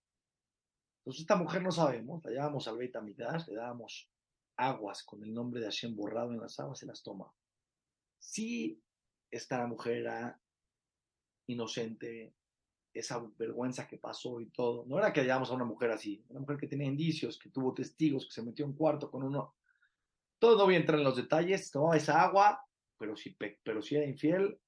Entonces 1.09 1.23
esta 1.23 1.37
mujer 1.37 1.63
no 1.63 1.73
sabemos, 1.73 2.23
la 2.23 2.33
llevamos 2.33 2.69
al 2.69 2.77
Beit 2.77 2.95
Amidash, 2.95 3.49
le 3.49 3.55
dábamos 3.55 4.11
aguas 4.59 5.03
con 5.03 5.23
el 5.23 5.33
nombre 5.33 5.59
de 5.59 5.65
Hashem 5.65 5.97
borrado 5.97 6.35
en 6.35 6.39
las 6.39 6.61
aguas, 6.61 6.79
se 6.79 6.85
las 6.85 7.03
toma. 7.03 7.33
Si 8.19 8.79
esta 9.31 9.67
mujer 9.67 10.03
era 10.03 10.39
inocente, 11.47 12.35
esa 12.93 13.27
vergüenza 13.39 13.89
que 13.89 13.97
pasó 13.97 14.39
y 14.39 14.51
todo, 14.51 14.85
no 14.85 14.99
era 14.99 15.11
que 15.11 15.23
llevamos 15.23 15.51
a 15.51 15.55
una 15.55 15.65
mujer 15.65 15.93
así, 15.93 16.23
una 16.29 16.41
mujer 16.41 16.59
que 16.59 16.69
tenía 16.69 16.87
indicios, 16.87 17.39
que 17.39 17.49
tuvo 17.49 17.73
testigos, 17.73 18.27
que 18.27 18.33
se 18.33 18.43
metió 18.43 18.67
en 18.67 18.73
un 18.73 18.77
cuarto 18.77 19.11
con 19.11 19.23
uno. 19.23 19.55
Todo 20.39 20.59
no 20.59 20.65
voy 20.67 20.75
a 20.75 20.81
entrar 20.81 20.99
en 20.99 21.07
los 21.07 21.17
detalles, 21.17 21.71
tomaba 21.71 21.97
esa 21.97 22.21
agua, 22.21 22.69
pero 22.99 23.17
si, 23.17 23.35
pero 23.65 23.81
si 23.81 23.97
era 23.97 24.05
infiel, 24.05 24.61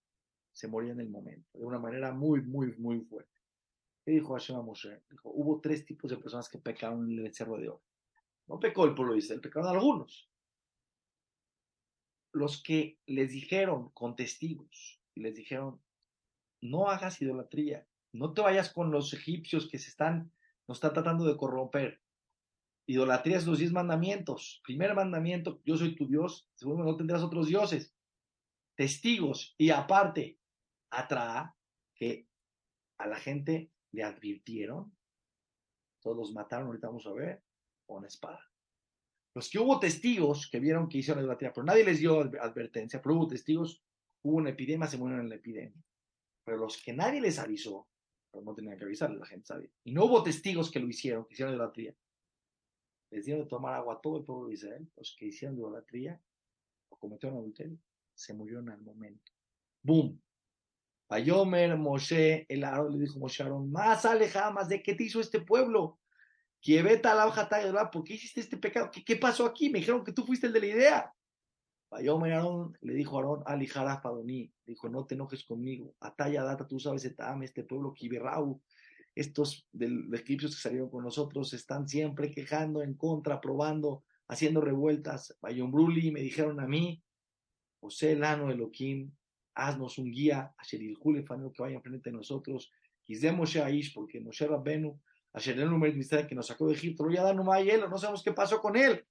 se 0.54 0.68
moría 0.68 0.92
en 0.92 1.00
el 1.00 1.10
momento, 1.10 1.58
de 1.58 1.66
una 1.66 1.78
manera 1.78 2.14
muy, 2.14 2.40
muy, 2.40 2.74
muy 2.78 2.98
fuerte. 3.00 3.39
¿Qué 4.04 4.12
dijo 4.12 4.34
Hashem 4.34 4.56
a 4.56 4.62
Moshe? 4.62 5.02
Dijo, 5.10 5.30
hubo 5.30 5.60
tres 5.60 5.84
tipos 5.84 6.10
de 6.10 6.16
personas 6.16 6.48
que 6.48 6.58
pecaron 6.58 7.04
en 7.10 7.18
el 7.18 7.22
becerro 7.24 7.58
de 7.58 7.68
oro. 7.68 7.82
No 8.46 8.58
pecó 8.58 8.84
el 8.84 8.94
pueblo 8.94 9.12
de 9.12 9.20
Israel, 9.20 9.40
pecaron 9.40 9.68
algunos. 9.68 10.28
Los 12.32 12.62
que 12.62 12.98
les 13.06 13.30
dijeron 13.30 13.90
con 13.90 14.16
testigos 14.16 15.00
y 15.14 15.20
les 15.20 15.34
dijeron, 15.34 15.80
no 16.60 16.88
hagas 16.88 17.20
idolatría, 17.20 17.86
no 18.12 18.32
te 18.32 18.40
vayas 18.40 18.72
con 18.72 18.90
los 18.90 19.12
egipcios 19.12 19.68
que 19.68 19.78
se 19.78 19.90
están, 19.90 20.32
nos 20.66 20.78
están 20.78 20.94
tratando 20.94 21.24
de 21.24 21.36
corromper. 21.36 22.00
Idolatría 22.86 23.36
es 23.36 23.46
los 23.46 23.58
diez 23.58 23.72
mandamientos. 23.72 24.60
Primer 24.64 24.94
mandamiento, 24.94 25.60
yo 25.64 25.76
soy 25.76 25.94
tu 25.94 26.08
Dios. 26.08 26.48
Segundo, 26.54 26.84
no 26.84 26.96
tendrás 26.96 27.22
otros 27.22 27.46
dioses 27.46 27.94
testigos 28.80 29.54
y 29.58 29.68
aparte 29.68 30.38
atrae 30.88 31.50
que 31.94 32.26
a 32.96 33.06
la 33.06 33.16
gente 33.16 33.70
le 33.92 34.02
advirtieron, 34.02 34.96
todos 36.00 36.16
los 36.16 36.32
mataron, 36.32 36.68
ahorita 36.68 36.88
vamos 36.88 37.06
a 37.06 37.12
ver, 37.12 37.42
con 37.86 38.04
espada. 38.04 38.40
Los 39.34 39.48
que 39.48 39.58
hubo 39.58 39.78
testigos 39.78 40.48
que 40.50 40.58
vieron 40.58 40.88
que 40.88 40.98
hicieron 40.98 41.22
idolatría, 41.22 41.52
pero 41.52 41.64
nadie 41.64 41.84
les 41.84 42.00
dio 42.00 42.20
advertencia, 42.20 43.00
pero 43.00 43.16
hubo 43.16 43.28
testigos, 43.28 43.82
hubo 44.22 44.36
una 44.36 44.50
epidemia, 44.50 44.86
se 44.86 44.98
murieron 44.98 45.24
en 45.24 45.30
la 45.30 45.36
epidemia. 45.36 45.82
Pero 46.44 46.56
los 46.56 46.82
que 46.82 46.92
nadie 46.92 47.20
les 47.20 47.38
avisó, 47.38 47.88
pero 48.30 48.44
no 48.44 48.54
tenían 48.54 48.76
que 48.76 48.84
avisarles, 48.84 49.20
la 49.20 49.26
gente 49.26 49.46
sabía. 49.46 49.70
Y 49.84 49.92
no 49.92 50.06
hubo 50.06 50.22
testigos 50.22 50.70
que 50.70 50.80
lo 50.80 50.88
hicieron, 50.88 51.26
que 51.26 51.34
hicieron 51.34 51.54
idolatría. 51.54 51.94
Les 53.10 53.24
dieron 53.24 53.44
de 53.44 53.48
tomar 53.48 53.74
agua 53.74 53.94
a 53.94 54.00
todo 54.00 54.18
el 54.18 54.24
pueblo 54.24 54.48
de 54.48 54.54
Israel, 54.54 54.90
los 54.96 55.14
que 55.18 55.26
hicieron 55.26 55.56
idolatría 55.56 56.20
o 56.88 56.96
cometieron 56.96 57.38
adulterio 57.38 57.78
se 58.14 58.34
murió 58.34 58.60
en 58.60 58.68
el 58.68 58.80
momento. 58.82 59.32
¡Boom! 59.82 60.20
Payomer 61.10 61.76
Moshe, 61.76 62.46
el 62.48 62.62
Aarón 62.62 62.92
le 62.92 63.00
dijo 63.00 63.18
Moshe 63.18 63.42
Aarón, 63.42 63.68
más 63.72 64.04
alejada, 64.04 64.52
más 64.52 64.68
de 64.68 64.80
qué 64.80 64.94
te 64.94 65.02
hizo 65.02 65.20
este 65.20 65.40
pueblo. 65.40 65.98
¿Por 66.62 68.04
qué 68.04 68.14
hiciste 68.14 68.40
este 68.40 68.56
pecado? 68.58 68.92
¿Qué, 68.92 69.04
¿Qué, 69.04 69.16
pasó 69.16 69.44
aquí? 69.44 69.70
Me 69.70 69.80
dijeron 69.80 70.04
que 70.04 70.12
tú 70.12 70.24
fuiste 70.24 70.46
el 70.46 70.52
de 70.52 70.60
la 70.60 70.66
idea. 70.66 71.14
Payomer 71.88 72.34
Aarón 72.34 72.78
le 72.80 72.94
dijo 72.94 73.16
a 73.16 73.22
Aarón, 73.22 73.42
Alijara 73.44 74.00
Fadoní, 74.00 74.52
dijo, 74.64 74.88
no 74.88 75.04
te 75.04 75.16
enojes 75.16 75.42
conmigo. 75.42 75.96
Ataya 75.98 76.44
data, 76.44 76.68
tú 76.68 76.78
sabes, 76.78 77.04
este 77.04 77.64
pueblo, 77.64 77.92
Kiberau, 77.92 78.62
estos 79.16 79.66
del, 79.72 80.14
egipcios 80.14 80.54
que 80.54 80.62
salieron 80.62 80.90
con 80.90 81.02
nosotros 81.02 81.52
están 81.54 81.88
siempre 81.88 82.30
quejando 82.30 82.82
en 82.82 82.94
contra, 82.94 83.40
probando, 83.40 84.04
haciendo 84.28 84.60
revueltas. 84.60 85.36
Bruli 85.42 86.12
me 86.12 86.20
dijeron 86.20 86.60
a 86.60 86.68
mí, 86.68 87.02
José 87.80 88.14
Lano 88.14 88.52
Elohim, 88.52 89.10
haznos 89.54 89.98
un 89.98 90.10
guía, 90.10 90.54
que 91.52 91.62
vaya 91.62 91.80
frente 91.80 92.10
de 92.10 92.16
nosotros, 92.16 92.72
Moshe 93.32 93.62
Aish, 93.62 93.92
porque 93.92 94.20
Moshe 94.20 94.46
Rabbenu, 94.46 95.00
que 96.26 96.34
nos 96.34 96.46
sacó 96.46 96.68
de 96.68 96.74
Egipto, 96.74 97.04
lo 97.04 97.12
ya 97.12 97.22
dan 97.22 97.38
no 97.88 97.98
sabemos 97.98 98.22
qué 98.22 98.32
pasó 98.32 98.60
con 98.60 98.76
él. 98.76 99.04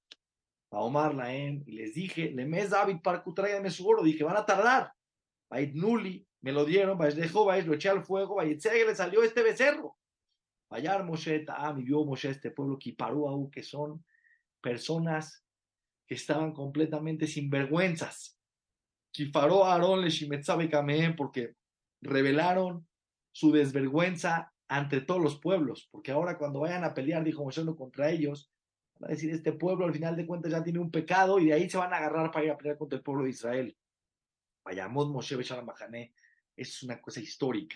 A 0.72 0.82
Omar 0.82 1.16
Laem, 1.16 1.64
y 1.66 1.74
les 1.74 1.94
dije, 1.94 2.32
le 2.32 2.46
mes 2.46 2.70
David 2.70 2.98
para 3.04 3.24
tráigame 3.34 3.70
su 3.70 3.88
oro, 3.88 4.04
dije, 4.04 4.24
van 4.24 4.38
a 4.38 4.46
tardar. 4.46 4.94
Bait 5.50 5.74
Nuli, 5.74 6.26
me 6.42 6.52
lo 6.52 6.64
dieron, 6.64 6.98
dejó, 7.16 7.52
lo 7.52 7.74
eché 7.74 7.90
al 7.90 8.04
fuego, 8.04 8.36
Bait 8.36 8.64
le 8.64 8.96
salió 8.96 9.24
este 9.24 9.42
becerro. 9.42 9.98
Vayar 10.70 11.04
Moshe 11.04 11.40
Ta'am, 11.40 11.80
y 11.80 11.84
vio 11.84 12.06
Moshe 12.06 12.30
este 12.30 12.52
pueblo, 12.52 12.78
Kiparu 12.78 13.50
que 13.52 13.64
son 13.64 14.06
personas 14.62 15.44
que 16.06 16.16
estaban 16.16 16.54
completamente 16.54 17.28
sin 17.28 17.50
Kifaró 19.20 19.66
Aarón 19.66 20.00
le 20.00 21.14
porque 21.18 21.58
revelaron 22.00 22.88
su 23.34 23.52
desvergüenza 23.52 24.54
ante 24.70 25.02
todos 25.02 25.22
los 25.22 25.42
pueblos, 25.42 25.90
porque 25.92 26.14
ahora 26.14 26.38
cuando 26.38 26.62
vayan 26.62 26.86
a 26.86 26.94
pelear, 26.94 27.26
dijo 27.26 27.44
Moshe, 27.44 27.66
contra 27.76 28.12
ellos, 28.12 28.50
van 28.98 29.12
a 29.12 29.14
decir, 29.16 29.30
este 29.32 29.52
pueblo 29.52 29.84
al 29.84 29.92
final 29.92 30.16
de 30.16 30.26
cuentas 30.26 30.54
ya 30.54 30.64
tiene 30.64 30.80
un 30.80 30.90
pecado 30.90 31.38
y 31.38 31.48
de 31.48 31.54
ahí 31.54 31.70
se 31.70 31.78
van 31.78 31.94
a 31.94 31.98
agarrar 31.98 32.32
para 32.32 32.46
ir 32.46 32.52
a 32.52 32.58
pelear 32.58 32.78
contra 32.78 32.96
el 32.96 33.04
pueblo 33.04 33.26
de 33.26 33.32
Israel. 33.32 33.78
Vayamos 34.64 35.10
Moshe 35.10 35.36
Mahané, 35.36 36.14
es 36.56 36.82
una 36.84 37.02
cosa 37.02 37.20
histórica. 37.20 37.76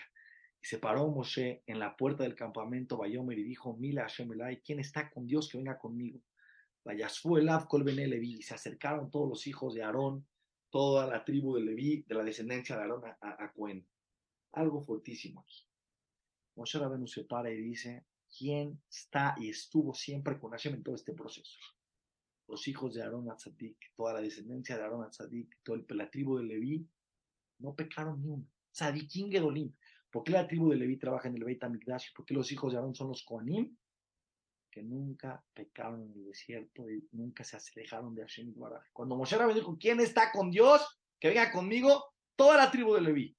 Y 0.62 0.66
se 0.66 0.78
paró 0.78 1.08
Moshe 1.08 1.62
en 1.66 1.78
la 1.78 1.94
puerta 1.94 2.22
del 2.22 2.34
campamento 2.34 2.96
Bayomer 2.96 3.38
y 3.38 3.44
dijo, 3.44 3.76
Mila 3.76 4.04
Hashem 4.04 4.30
¿quién 4.64 4.80
está 4.80 5.10
con 5.10 5.26
Dios 5.26 5.50
que 5.50 5.58
venga 5.58 5.76
conmigo? 5.76 6.22
Vayasfu 6.86 7.36
el 7.36 7.50
Kol 7.68 7.86
y 7.86 8.40
se 8.40 8.54
acercaron 8.54 9.10
todos 9.10 9.28
los 9.28 9.46
hijos 9.46 9.74
de 9.74 9.82
Aarón 9.82 10.26
toda 10.74 11.06
la 11.06 11.24
tribu 11.24 11.54
de 11.54 11.62
Leví, 11.62 12.02
de 12.02 12.16
la 12.16 12.24
descendencia 12.24 12.74
de 12.74 12.82
Aarón 12.82 13.04
a, 13.04 13.16
a, 13.20 13.52
Algo 14.54 14.84
fortísimo 14.84 15.42
aquí. 15.42 15.62
Moshe 16.56 16.80
Rabenu 16.80 17.06
se 17.06 17.22
para 17.22 17.48
y 17.52 17.56
dice, 17.58 18.04
¿quién 18.36 18.82
está 18.90 19.36
y 19.38 19.50
estuvo 19.50 19.94
siempre 19.94 20.36
con 20.36 20.50
Hashem 20.50 20.74
en 20.74 20.82
todo 20.82 20.96
este 20.96 21.12
proceso? 21.12 21.60
Los 22.48 22.66
hijos 22.66 22.92
de 22.92 23.04
Aarón 23.04 23.30
Atzadik, 23.30 23.76
toda 23.94 24.14
la 24.14 24.20
descendencia 24.20 24.76
de 24.76 24.82
Aarón 24.82 25.04
Atzadik, 25.04 25.60
todo 25.62 25.76
el, 25.76 25.86
la 25.90 26.10
tribu 26.10 26.38
de 26.38 26.42
Leví, 26.42 26.88
no 27.60 27.76
pecaron 27.76 28.20
ni 28.20 28.30
uno. 28.30 28.48
Tzadikim 28.72 29.30
Gedolim. 29.30 29.72
¿Por 30.10 30.24
qué 30.24 30.32
la 30.32 30.48
tribu 30.48 30.70
de 30.70 30.76
Leví 30.76 30.96
trabaja 30.96 31.28
en 31.28 31.36
el 31.36 31.44
Beit 31.44 31.62
HaMikdash? 31.62 32.12
¿Por 32.16 32.26
qué 32.26 32.34
los 32.34 32.50
hijos 32.50 32.72
de 32.72 32.78
Aarón 32.78 32.96
son 32.96 33.06
los 33.06 33.22
Koanim? 33.22 33.76
Que 34.74 34.82
nunca 34.82 35.40
pecaron 35.54 36.02
en 36.02 36.12
el 36.14 36.24
desierto 36.24 36.90
y 36.90 37.06
nunca 37.12 37.44
se 37.44 37.56
alejaron 37.56 38.12
de 38.12 38.22
Hashem 38.22 38.48
y 38.48 38.54
Cuando 38.92 39.14
Moshe 39.14 39.36
Rabbeinu 39.36 39.60
dijo, 39.60 39.78
¿quién 39.78 40.00
está 40.00 40.32
con 40.32 40.50
Dios? 40.50 40.98
Que 41.20 41.28
venga 41.28 41.52
conmigo, 41.52 42.06
toda 42.34 42.56
la 42.56 42.72
tribu 42.72 42.94
de 42.94 43.00
Leví. 43.00 43.36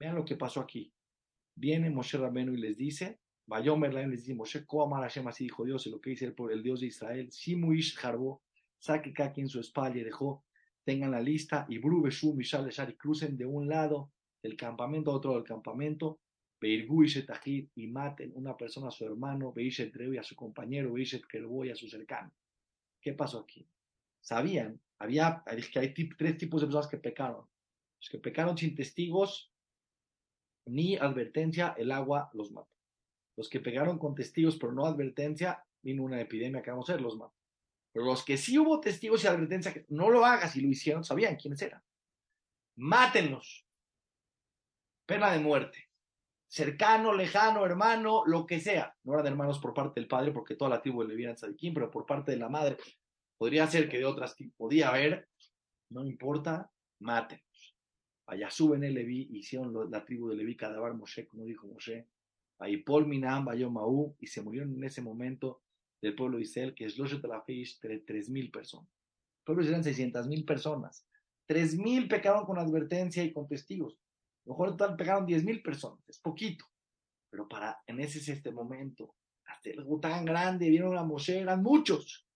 Vean 0.00 0.16
lo 0.16 0.24
que 0.24 0.34
pasó 0.34 0.60
aquí. 0.60 0.92
Viene 1.54 1.90
Moshe 1.90 2.18
Rabbeinu 2.18 2.54
y 2.54 2.56
les 2.56 2.76
dice, 2.76 3.20
Bayomer 3.46 3.94
les 3.94 4.22
dice, 4.22 4.34
Moshe 4.34 4.66
Koamar 4.66 5.02
Hashem, 5.02 5.28
así 5.28 5.44
dijo 5.44 5.64
Dios, 5.64 5.86
y 5.86 5.90
lo 5.90 6.00
que 6.00 6.10
dice 6.10 6.24
el, 6.24 6.34
el 6.50 6.62
Dios 6.64 6.80
de 6.80 6.86
Israel, 6.86 7.30
Simuish 7.30 7.96
Harbo, 8.02 8.42
saque 8.80 9.12
cada 9.12 9.32
quien 9.32 9.48
su 9.48 9.60
espalda 9.60 10.00
y 10.00 10.02
dejó, 10.02 10.44
tengan 10.82 11.12
la 11.12 11.20
lista, 11.20 11.66
y 11.68 11.78
Bru, 11.78 12.02
Beshu, 12.02 12.34
Mishal, 12.34 12.68
y 12.68 12.94
crucen 12.94 13.36
de 13.36 13.46
un 13.46 13.68
lado 13.68 14.10
del 14.42 14.56
campamento 14.56 15.12
a 15.12 15.14
otro 15.14 15.34
del 15.34 15.44
campamento, 15.44 16.18
y 16.60 17.86
maten 17.88 18.32
una 18.34 18.56
persona 18.56 18.88
a 18.88 18.90
su 18.90 19.04
hermano, 19.04 19.52
y 19.56 20.16
a 20.16 20.22
su 20.22 20.34
compañero, 20.34 20.96
y 20.96 21.70
a 21.70 21.76
su 21.76 21.88
cercano. 21.88 22.32
¿Qué 23.00 23.12
pasó 23.12 23.40
aquí? 23.40 23.68
Sabían, 24.20 24.80
había, 24.98 25.44
que 25.72 25.78
hay 25.78 25.92
tres 25.92 26.38
tipos 26.38 26.62
de 26.62 26.66
personas 26.66 26.88
que 26.88 26.96
pecaron. 26.96 27.46
Los 28.00 28.08
que 28.08 28.18
pecaron 28.18 28.56
sin 28.56 28.74
testigos 28.74 29.52
ni 30.66 30.96
advertencia, 30.96 31.74
el 31.76 31.92
agua 31.92 32.30
los 32.32 32.50
mató. 32.50 32.70
Los 33.36 33.48
que 33.48 33.60
pecaron 33.60 33.98
con 33.98 34.14
testigos 34.14 34.56
pero 34.56 34.72
no 34.72 34.86
advertencia, 34.86 35.64
vino 35.82 36.04
una 36.04 36.20
epidemia 36.20 36.62
que 36.62 36.70
vamos 36.70 36.88
a 36.88 36.94
ver, 36.94 37.02
los 37.02 37.16
mató. 37.16 37.34
Pero 37.92 38.06
los 38.06 38.24
que 38.24 38.36
sí 38.36 38.58
hubo 38.58 38.80
testigos 38.80 39.22
y 39.22 39.26
advertencia, 39.26 39.72
que 39.72 39.84
no 39.88 40.10
lo 40.10 40.24
hagas 40.24 40.56
y 40.56 40.60
lo 40.60 40.68
hicieron, 40.68 41.04
sabían 41.04 41.36
quiénes 41.36 41.60
eran. 41.62 41.82
Mátenlos. 42.76 43.64
Pena 45.06 45.30
de 45.32 45.38
muerte. 45.38 45.90
Cercano, 46.54 47.12
lejano, 47.12 47.66
hermano, 47.66 48.22
lo 48.26 48.46
que 48.46 48.60
sea. 48.60 48.96
No 49.02 49.14
eran 49.14 49.26
hermanos 49.26 49.58
por 49.58 49.74
parte 49.74 49.98
del 49.98 50.06
padre, 50.06 50.30
porque 50.30 50.54
toda 50.54 50.70
la 50.70 50.80
tribu 50.80 51.02
de 51.02 51.08
Leví 51.08 51.36
Sadiquín, 51.36 51.74
pero 51.74 51.90
por 51.90 52.06
parte 52.06 52.30
de 52.30 52.36
la 52.38 52.48
madre. 52.48 52.76
Podría 53.36 53.66
ser 53.66 53.88
que 53.88 53.98
de 53.98 54.04
otras 54.04 54.36
podía 54.56 54.90
haber, 54.90 55.28
no 55.90 56.04
importa, 56.04 56.70
mátenlos. 57.00 57.76
Allá 58.26 58.50
suben 58.50 58.84
el 58.84 58.94
Leví, 58.94 59.30
hicieron 59.32 59.90
la 59.90 60.04
tribu 60.04 60.28
de 60.28 60.36
Leví 60.36 60.56
Cadabar 60.56 60.94
Moshe, 60.94 61.26
como 61.26 61.44
dijo 61.44 61.66
Moshe. 61.66 62.06
Ahí 62.60 62.76
Paul 62.84 63.08
Minam, 63.08 63.46
Maú, 63.72 64.16
y 64.20 64.28
se 64.28 64.40
murieron 64.40 64.76
en 64.76 64.84
ese 64.84 65.02
momento 65.02 65.62
del 66.00 66.14
pueblo 66.14 66.36
de 66.36 66.44
Israel, 66.44 66.72
que 66.72 66.84
es 66.84 66.96
Loshet 66.96 67.20
Talafish, 67.20 67.80
tres 67.80 68.30
mil 68.30 68.52
personas. 68.52 68.88
El 69.40 69.44
pueblo 69.44 69.62
de 69.62 69.66
Israel 69.66 69.74
eran 69.74 69.82
seiscientas 69.82 70.28
mil 70.28 70.44
personas. 70.44 71.04
Tres 71.48 71.76
mil 71.76 72.06
pecaron 72.06 72.46
con 72.46 72.60
advertencia 72.60 73.24
y 73.24 73.32
con 73.32 73.48
testigos. 73.48 73.98
Mejor 74.46 74.68
en 74.68 74.76
total 74.76 74.96
pegaron 74.96 75.26
diez 75.26 75.44
mil 75.44 75.62
personas, 75.62 76.06
es 76.08 76.18
poquito. 76.18 76.64
Pero 77.30 77.48
para, 77.48 77.78
en 77.86 78.00
ese 78.00 78.18
es 78.18 78.28
este 78.28 78.52
momento, 78.52 79.14
el 79.64 79.84
tan 80.00 80.24
grande, 80.24 80.68
vieron 80.68 80.96
a 80.96 81.04
Moshe, 81.04 81.40
eran 81.40 81.62
muchos. 81.62 82.26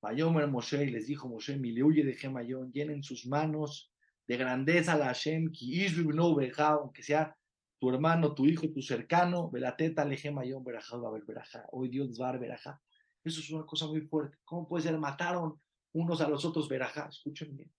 Vayomer 0.00 0.46
Moshe 0.46 0.84
y 0.84 0.90
les 0.90 1.06
dijo 1.06 1.28
Moshe, 1.28 1.58
huye 1.82 2.04
de 2.04 2.14
Gemayón, 2.14 2.72
llenen 2.72 3.02
sus 3.02 3.26
manos 3.26 3.92
de 4.26 4.36
grandeza 4.36 4.96
la 4.96 5.06
Hashem, 5.06 5.50
que 5.52 5.90
no 6.14 6.36
aunque 6.58 7.02
sea 7.02 7.36
tu 7.80 7.90
hermano, 7.90 8.34
tu 8.34 8.46
hijo, 8.46 8.68
tu 8.70 8.82
cercano, 8.82 9.50
velateta 9.50 10.04
le 10.04 10.16
Gemayón, 10.16 10.64
verajá, 10.64 10.96
va 10.96 11.08
a 11.08 11.12
ver 11.12 11.24
verajá, 11.24 11.66
hoy 11.72 11.88
Dios 11.88 12.20
va 12.20 12.28
a 12.28 12.32
ver 12.32 12.42
verajá. 12.42 12.80
Eso 13.24 13.40
es 13.40 13.50
una 13.50 13.64
cosa 13.66 13.86
muy 13.86 14.02
fuerte. 14.02 14.36
¿Cómo 14.44 14.68
puede 14.68 14.84
ser? 14.84 14.98
Mataron 14.98 15.60
unos 15.92 16.20
a 16.20 16.28
los 16.28 16.44
otros 16.44 16.68
verajá. 16.68 17.08
Escuchen 17.08 17.56
bien. 17.56 17.70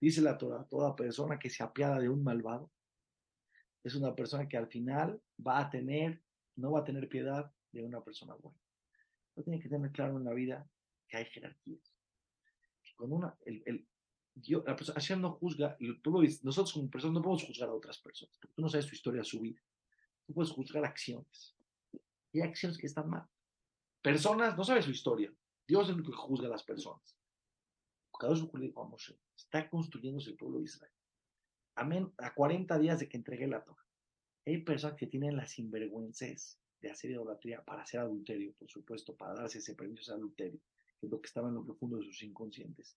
Dice 0.00 0.20
la 0.20 0.36
Torah, 0.36 0.64
toda 0.68 0.94
persona 0.94 1.38
que 1.38 1.50
se 1.50 1.62
apiada 1.62 1.98
de 1.98 2.08
un 2.08 2.22
malvado 2.22 2.70
es 3.82 3.94
una 3.94 4.14
persona 4.14 4.48
que 4.48 4.56
al 4.56 4.66
final 4.66 5.20
va 5.44 5.60
a 5.60 5.70
tener, 5.70 6.20
no 6.56 6.72
va 6.72 6.80
a 6.80 6.84
tener 6.84 7.08
piedad 7.08 7.50
de 7.72 7.84
una 7.84 8.02
persona 8.02 8.34
buena. 8.34 8.58
No 9.36 9.42
tiene 9.42 9.60
que 9.60 9.68
tener 9.68 9.92
claro 9.92 10.16
en 10.16 10.24
la 10.24 10.32
vida 10.32 10.68
que 11.08 11.18
hay 11.18 11.24
jerarquías. 11.26 11.92
Cuando 12.96 13.16
una, 13.16 13.38
el, 13.44 13.62
el, 13.66 13.86
Dios, 14.34 14.64
la 14.66 14.76
persona, 14.76 15.20
no 15.20 15.32
juzga, 15.32 15.76
nosotros 16.42 16.72
como 16.72 16.90
personas 16.90 17.14
no 17.14 17.22
podemos 17.22 17.44
juzgar 17.44 17.68
a 17.68 17.74
otras 17.74 17.98
personas, 17.98 18.36
porque 18.38 18.54
tú 18.54 18.62
no 18.62 18.68
sabes 18.68 18.86
su 18.86 18.94
historia, 18.94 19.22
su 19.24 19.40
vida. 19.40 19.60
Tú 20.26 20.34
puedes 20.34 20.50
juzgar 20.50 20.84
acciones. 20.84 21.56
Y 22.32 22.40
hay 22.40 22.48
acciones 22.48 22.76
que 22.76 22.86
están 22.86 23.08
mal. 23.08 23.26
Personas, 24.02 24.56
no 24.56 24.64
sabes 24.64 24.84
su 24.84 24.90
historia. 24.90 25.32
Dios 25.66 25.88
es 25.88 25.96
el 25.96 26.02
que 26.02 26.12
juzga 26.12 26.48
a 26.48 26.50
las 26.50 26.62
personas. 26.64 27.16
Está 29.36 29.68
construyéndose 29.68 30.30
el 30.30 30.36
pueblo 30.36 30.58
de 30.58 30.64
Israel. 30.64 30.92
Amén. 31.74 32.12
A 32.18 32.34
40 32.34 32.78
días 32.78 32.98
de 32.98 33.08
que 33.08 33.16
entregué 33.16 33.46
la 33.46 33.62
Torah. 33.62 33.84
Hay 34.46 34.58
personas 34.62 34.96
que 34.96 35.06
tienen 35.06 35.36
las 35.36 35.50
sinvergüences 35.50 36.58
de 36.80 36.90
hacer 36.90 37.10
idolatría 37.10 37.64
para 37.64 37.82
hacer 37.82 38.00
adulterio, 38.00 38.54
por 38.54 38.70
supuesto, 38.70 39.16
para 39.16 39.34
darse 39.34 39.58
ese 39.58 39.74
permiso 39.74 40.12
de 40.12 40.18
adulterio, 40.18 40.60
que 40.98 41.06
es 41.06 41.12
lo 41.12 41.20
que 41.20 41.26
estaba 41.26 41.48
en 41.48 41.54
lo 41.54 41.64
profundo 41.64 41.98
de 41.98 42.04
sus 42.04 42.22
inconscientes. 42.22 42.96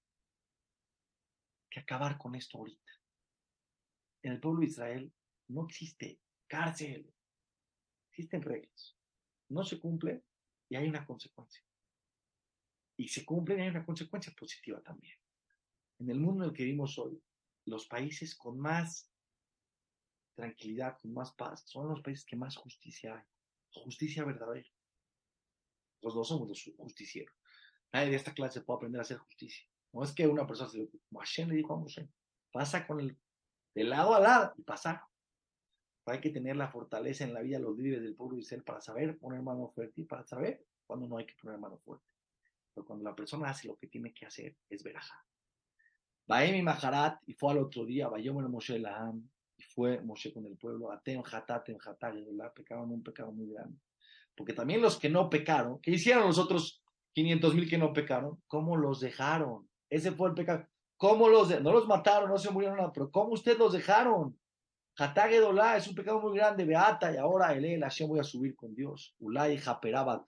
Que 1.70 1.80
acabar 1.80 2.18
con 2.18 2.36
esto 2.36 2.58
ahorita. 2.58 2.92
En 4.22 4.34
el 4.34 4.40
pueblo 4.40 4.62
de 4.62 4.68
Israel 4.68 5.12
no 5.48 5.66
existe 5.66 6.20
cárcel, 6.48 7.12
existen 8.10 8.42
reglas. 8.42 8.96
No 9.50 9.64
se 9.64 9.80
cumple 9.80 10.24
y 10.70 10.76
hay 10.76 10.88
una 10.88 11.06
consecuencia 11.06 11.64
y 13.00 13.08
se 13.08 13.24
cumplen, 13.24 13.62
hay 13.62 13.70
una 13.70 13.86
consecuencia 13.86 14.34
positiva 14.38 14.82
también. 14.82 15.16
En 16.00 16.10
el 16.10 16.20
mundo 16.20 16.44
en 16.44 16.50
el 16.50 16.56
que 16.56 16.66
vivimos 16.66 17.00
hoy, 17.00 17.18
los 17.66 17.88
países 17.88 18.36
con 18.36 18.60
más 18.60 19.10
tranquilidad, 20.36 20.98
con 21.02 21.14
más 21.14 21.32
paz, 21.32 21.64
son 21.66 21.88
los 21.88 22.02
países 22.02 22.26
que 22.26 22.36
más 22.36 22.58
justicia 22.58 23.16
hay. 23.16 23.24
Justicia 23.86 24.26
verdadera. 24.26 24.68
Los 26.02 26.14
dos 26.14 26.28
somos 26.28 26.50
los 26.50 26.62
justicieros. 26.76 27.34
Nadie 27.94 28.10
de 28.10 28.18
esta 28.18 28.34
clase 28.34 28.62
puede 28.62 28.78
aprender 28.80 29.00
a 29.00 29.04
hacer 29.04 29.18
justicia. 29.18 29.66
No 29.94 30.04
es 30.04 30.12
que 30.12 30.28
una 30.28 30.46
persona 30.46 30.70
se 30.70 30.80
lo 30.80 30.90
como 30.90 31.22
Hashem 31.22 31.48
le 31.48 31.56
dijo 31.56 31.74
a 31.74 31.80
Moshe, 31.80 32.10
pasa 32.52 32.86
con 32.86 33.00
el 33.00 33.18
de 33.76 33.84
lado 33.86 34.14
a 34.14 34.20
lado 34.20 34.54
y 34.58 34.64
pasar. 34.64 35.04
Hay 36.06 36.20
que 36.20 36.32
tener 36.32 36.58
la 36.58 36.70
fortaleza 36.70 37.24
en 37.24 37.34
la 37.34 37.42
vida 37.42 37.60
los 37.60 37.78
líderes 37.78 38.04
del 38.04 38.16
pueblo 38.16 38.36
de 38.36 38.42
Israel 38.42 38.64
para 38.64 38.82
saber 38.82 39.18
poner 39.18 39.42
mano 39.42 39.70
fuerte 39.70 40.02
y 40.02 40.04
para 40.04 40.26
saber 40.26 40.66
cuándo 40.86 41.08
no 41.08 41.18
hay 41.18 41.26
que 41.26 41.36
poner 41.42 41.58
mano 41.60 41.78
fuerte 41.78 42.10
cuando 42.84 43.04
la 43.04 43.16
persona 43.16 43.50
hace 43.50 43.68
lo 43.68 43.78
que 43.78 43.88
tiene 43.88 44.14
que 44.14 44.26
hacer, 44.26 44.56
es 44.70 44.84
verajá. 44.84 45.26
Baemi 46.28 46.62
Maharat, 46.62 47.22
y 47.26 47.34
fue 47.34 47.52
al 47.52 47.58
otro 47.58 47.86
día, 47.86 48.08
Bayomer 48.08 48.48
Moshe 48.50 48.78
Laham, 48.78 49.28
y 49.58 49.64
fue 49.64 50.00
Moshe 50.02 50.32
con 50.32 50.46
el 50.46 50.58
pueblo, 50.58 50.92
Aten 50.92 51.24
Hatat 51.26 51.70
la 52.34 52.54
pecaron 52.54 52.92
un 52.92 53.02
pecado 53.02 53.32
muy 53.32 53.52
grande. 53.52 53.80
Porque 54.36 54.54
también 54.54 54.82
los 54.82 54.98
que 54.98 55.10
no 55.10 55.30
pecaron, 55.30 55.82
¿qué 55.82 55.92
hicieron 55.92 56.28
los 56.28 56.38
otros 56.38 56.84
500 57.14 57.56
mil 57.56 57.70
que 57.70 57.78
no 57.78 57.92
pecaron? 57.92 58.42
¿Cómo 58.48 58.78
los 58.78 59.00
dejaron? 59.00 59.68
Ese 59.90 60.12
fue 60.12 60.30
el 60.30 60.36
pecado. 60.36 60.68
¿Cómo 60.98 61.30
los 61.30 61.50
No 61.62 61.72
los 61.72 61.88
mataron, 61.88 62.30
no 62.30 62.38
se 62.38 62.52
murieron 62.52 62.78
nada, 62.78 62.92
pero 62.94 63.10
¿cómo 63.10 63.34
ustedes 63.34 63.58
los 63.58 63.74
dejaron? 63.74 64.38
Hatagedolá 64.98 65.78
es 65.78 65.88
un 65.88 65.96
pecado 65.96 66.20
muy 66.20 66.38
grande, 66.38 66.66
Beata, 66.66 67.12
y 67.12 67.18
ahora 67.18 67.54
El 67.54 67.82
Hashem 67.82 68.08
voy 68.08 68.20
a 68.20 68.24
subir 68.24 68.56
con 68.56 68.76
Dios. 68.76 69.16
Ulay 69.20 69.58
Japerabat 69.58 70.24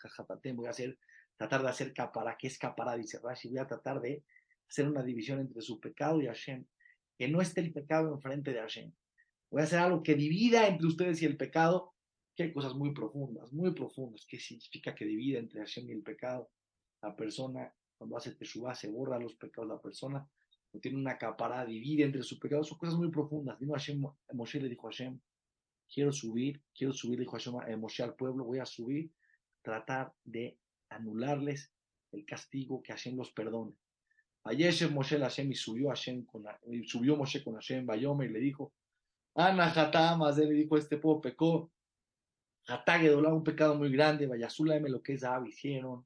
voy 0.55 0.67
a 0.67 0.69
hacer 0.69 0.97
tratar 1.41 1.63
de 1.63 1.69
hacer 1.69 1.91
capara. 1.91 2.37
¿Qué 2.37 2.45
es 2.45 2.59
capara? 2.59 2.95
Dice 2.95 3.17
Rashi, 3.17 3.49
voy 3.49 3.57
a 3.57 3.65
tratar 3.65 3.99
de 3.99 4.23
hacer 4.69 4.87
una 4.87 5.01
división 5.01 5.39
entre 5.39 5.61
su 5.63 5.79
pecado 5.79 6.21
y 6.21 6.27
Hashem. 6.27 6.65
Que 7.17 7.27
no 7.27 7.41
esté 7.41 7.61
el 7.61 7.73
pecado 7.73 8.13
enfrente 8.13 8.53
de 8.53 8.59
Hashem. 8.59 8.91
Voy 9.49 9.61
a 9.61 9.63
hacer 9.63 9.79
algo 9.79 10.03
que 10.03 10.13
divida 10.13 10.67
entre 10.67 10.85
ustedes 10.85 11.19
y 11.23 11.25
el 11.25 11.37
pecado, 11.37 11.95
que 12.35 12.43
hay 12.43 12.53
cosas 12.53 12.75
muy 12.75 12.93
profundas, 12.93 13.51
muy 13.51 13.73
profundas. 13.73 14.23
¿Qué 14.27 14.39
significa 14.39 14.93
que 14.93 15.03
divida 15.03 15.39
entre 15.39 15.61
Hashem 15.61 15.89
y 15.89 15.93
el 15.93 16.03
pecado? 16.03 16.51
La 17.01 17.15
persona, 17.15 17.73
cuando 17.97 18.17
hace 18.17 18.35
Teshuvah, 18.35 18.75
se 18.75 18.89
borra 18.89 19.17
los 19.17 19.33
pecados. 19.33 19.67
La 19.67 19.81
persona 19.81 20.29
no 20.71 20.79
tiene 20.79 20.99
una 20.99 21.17
capara, 21.17 21.65
divide 21.65 22.03
entre 22.03 22.21
sus 22.21 22.37
pecados. 22.37 22.67
Son 22.67 22.77
cosas 22.77 22.95
muy 22.95 23.09
profundas. 23.09 23.57
Vino 23.57 23.73
Hashem, 23.73 23.99
Moshe 24.33 24.61
le 24.61 24.69
dijo 24.69 24.87
a 24.87 24.91
Hashem, 24.91 25.19
quiero 25.91 26.11
subir, 26.11 26.61
quiero 26.71 26.93
subir, 26.93 27.19
dijo 27.19 27.31
Hashem, 27.31 27.55
a 27.55 27.77
Moshe 27.77 28.03
al 28.03 28.15
pueblo, 28.15 28.45
voy 28.45 28.59
a 28.59 28.65
subir, 28.65 29.11
tratar 29.63 30.13
de 30.23 30.60
anularles 30.91 31.71
el 32.11 32.25
castigo, 32.25 32.81
que 32.81 32.91
Hashem 32.91 33.17
los 33.17 33.31
perdone. 33.31 33.73
Ayer 34.43 34.73
Moshe 34.91 35.19
Hashem 35.19 35.51
y 35.51 35.55
subió, 35.55 35.89
Hashem 35.89 36.25
con, 36.25 36.43
subió 36.85 37.15
Moshe 37.15 37.43
con 37.43 37.55
Hashem, 37.55 37.85
Bayome, 37.85 38.25
y 38.25 38.29
le 38.29 38.39
dijo, 38.39 38.73
Ana 39.35 39.71
Hatama, 39.71 40.31
le 40.31 40.51
dijo, 40.51 40.77
este 40.77 40.97
pueblo 40.97 41.21
pecó, 41.21 41.71
Hatagedolá, 42.67 43.33
un 43.33 43.43
pecado 43.43 43.75
muy 43.75 43.91
grande, 43.91 44.27
Vayazula, 44.27 44.79
lo 44.79 45.01
que 45.01 45.13
es 45.13 45.23
Ab, 45.23 45.45
hicieron, 45.45 46.05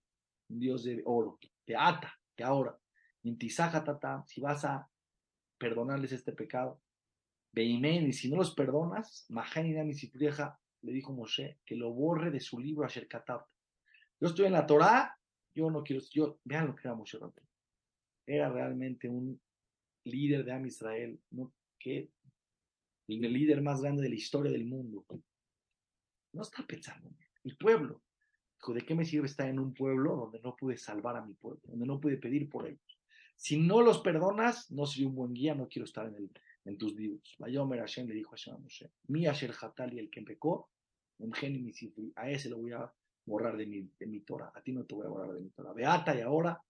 un 0.50 0.60
Dios 0.60 0.84
de 0.84 1.02
oro, 1.06 1.40
te 1.66 1.76
ata, 1.76 2.14
que 2.36 2.44
ahora, 2.44 2.78
tata, 3.50 4.24
si 4.28 4.42
vas 4.42 4.66
a 4.66 4.90
perdonarles 5.58 6.12
este 6.12 6.34
pecado, 6.34 6.82
Beimen, 7.52 8.08
y 8.08 8.14
si 8.14 8.30
no 8.30 8.36
los 8.36 8.54
perdonas, 8.54 9.26
Misifrieja, 9.30 10.60
le 10.82 10.92
dijo 10.92 11.14
Moshe, 11.14 11.60
que 11.66 11.76
lo 11.76 11.94
borre 11.94 12.30
de 12.30 12.42
su 12.42 12.60
libro 12.60 12.86
Asher 12.86 13.08
Katab, 13.08 13.46
yo 14.20 14.28
estoy 14.28 14.46
en 14.46 14.54
la 14.54 14.66
Torah, 14.66 15.18
yo 15.54 15.70
no 15.70 15.84
quiero, 15.84 16.04
yo, 16.12 16.40
vean 16.44 16.68
lo 16.68 16.76
que 16.76 16.88
era 16.88 16.96
Moshe 16.96 17.18
Rabbeinu. 17.18 17.50
Era 18.26 18.50
realmente 18.50 19.08
un 19.08 19.40
líder 20.06 20.44
de 20.46 20.52
Am 20.52 20.66
Israel, 20.66 21.20
¿no? 21.32 21.54
que 21.80 22.12
el 23.08 23.34
líder 23.34 23.62
más 23.62 23.82
grande 23.82 24.02
de 24.02 24.10
la 24.10 24.16
historia 24.16 24.52
del 24.52 24.66
mundo. 24.66 25.06
No 26.34 26.42
está 26.42 26.66
pensando 26.66 27.10
en 27.10 27.18
el 27.44 27.58
pueblo. 27.58 28.02
Dijo, 28.58 28.74
¿de 28.74 28.82
qué 28.82 28.96
me 28.96 29.06
sirve 29.06 29.28
estar 29.28 29.48
en 29.48 29.60
un 29.60 29.74
pueblo 29.74 30.16
donde 30.16 30.40
no 30.42 30.56
pude 30.56 30.78
salvar 30.78 31.16
a 31.18 31.26
mi 31.26 31.34
pueblo, 31.34 31.62
donde 31.66 31.86
no 31.86 32.00
pude 32.00 32.18
pedir 32.18 32.50
por 32.50 32.68
ellos? 32.68 33.00
Si 33.36 33.60
no 33.60 33.82
los 33.82 34.00
perdonas, 34.00 34.72
no 34.72 34.86
soy 34.86 35.06
un 35.06 35.16
buen 35.16 35.34
guía, 35.34 35.54
no 35.54 35.68
quiero 35.68 35.86
estar 35.86 36.08
en, 36.08 36.16
el, 36.16 36.32
en 36.64 36.78
tus 36.78 36.96
libros. 36.96 37.36
Vayomer 37.38 37.80
Hashem 37.80 38.08
le 38.08 38.16
dijo 38.16 38.32
a 38.32 38.38
Hashem 38.38 38.56
a 38.56 38.58
Moshe, 38.58 38.92
mi 39.08 39.28
Asher 39.28 39.54
Hatali, 39.60 40.00
el 40.00 40.10
que 40.10 40.22
pecó, 40.22 40.70
a 42.16 42.30
ese 42.30 42.50
lo 42.50 42.58
voy 42.58 42.74
a 42.74 42.92
borrar 43.26 43.58
de 43.58 43.66
mi, 43.66 43.90
de 44.00 44.08
mi 44.08 44.22
Torah. 44.22 44.52
A 44.54 44.62
ti 44.62 44.72
no 44.72 44.86
te 44.86 44.96
voy 44.96 45.06
a 45.06 45.10
borrar 45.10 45.34
de 45.34 45.42
mi 45.42 45.50
Torah. 45.50 45.74
Beata 45.74 46.16
y 46.16 46.22
ahora, 46.22 46.62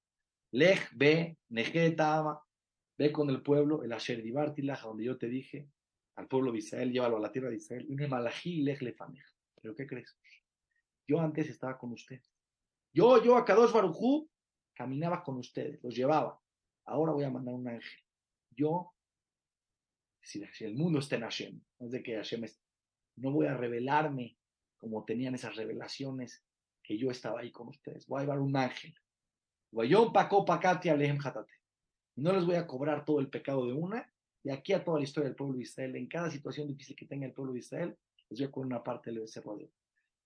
lej, 0.51 0.79
ve, 0.95 1.37
nejetama, 1.49 2.41
ve 2.97 3.11
con 3.11 3.29
el 3.29 3.41
pueblo, 3.41 3.83
el 3.83 3.91
Asher 3.91 4.21
Dibartilaj, 4.21 4.83
donde 4.83 5.03
yo 5.03 5.17
te 5.17 5.27
dije, 5.27 5.69
al 6.15 6.27
pueblo 6.27 6.51
de 6.51 6.59
Israel, 6.59 6.91
llévalo 6.91 7.17
a 7.17 7.19
la 7.19 7.31
tierra 7.31 7.49
de 7.49 7.57
Israel, 7.57 7.85
y 7.89 8.07
malají 8.07 8.61
lej 8.63 8.81
lefanej. 8.81 9.25
¿Pero 9.61 9.75
qué 9.75 9.85
crees? 9.85 10.17
Yo 11.07 11.19
antes 11.19 11.49
estaba 11.49 11.77
con 11.77 11.91
ustedes. 11.91 12.31
Yo, 12.93 13.21
yo, 13.23 13.35
a 13.35 13.43
Kadosh 13.43 13.73
Barujú, 13.73 14.29
caminaba 14.73 15.23
con 15.23 15.37
ustedes, 15.37 15.83
los 15.83 15.93
llevaba. 15.93 16.39
Ahora 16.85 17.11
voy 17.11 17.25
a 17.25 17.29
mandar 17.29 17.53
un 17.53 17.67
ángel. 17.67 17.99
Yo 18.51 18.95
decir, 20.21 20.49
el 20.61 20.75
mundo 20.75 20.99
está 20.99 21.15
en 21.15 21.21
Hashem. 21.21 21.61
No 21.79 21.85
es 21.87 21.91
de 21.91 22.03
que 22.03 22.15
Hashem 22.15 22.43
es, 22.45 22.61
no 23.17 23.31
voy 23.31 23.47
a 23.47 23.57
revelarme 23.57 24.37
como 24.77 25.03
tenían 25.03 25.35
esas 25.35 25.55
revelaciones 25.55 26.44
que 26.85 26.97
yo 26.97 27.09
estaba 27.09 27.39
ahí 27.39 27.51
con 27.51 27.69
ustedes. 27.69 28.07
Voy 28.07 28.19
a 28.19 28.23
llevar 28.23 28.39
un 28.39 28.55
ángel. 28.55 28.93
No 32.15 32.31
les 32.31 32.45
voy 32.45 32.55
a 32.55 32.67
cobrar 32.67 33.03
todo 33.03 33.19
el 33.19 33.29
pecado 33.29 33.65
de 33.65 33.73
una, 33.73 34.09
de 34.43 34.53
aquí 34.53 34.73
a 34.73 34.83
toda 34.83 34.99
la 34.99 35.03
historia 35.03 35.27
del 35.27 35.35
pueblo 35.35 35.55
de 35.57 35.63
Israel, 35.63 35.95
en 35.95 36.07
cada 36.07 36.29
situación 36.29 36.67
difícil 36.67 36.95
que 36.95 37.07
tenga 37.07 37.25
el 37.25 37.33
pueblo 37.33 37.53
de 37.53 37.59
Israel, 37.59 37.97
les 38.29 38.39
voy 38.39 38.47
a 38.47 38.51
cobrar 38.51 38.67
una 38.67 38.83
parte 38.83 39.09
del 39.09 39.21
becerro 39.21 39.57
de 39.57 39.69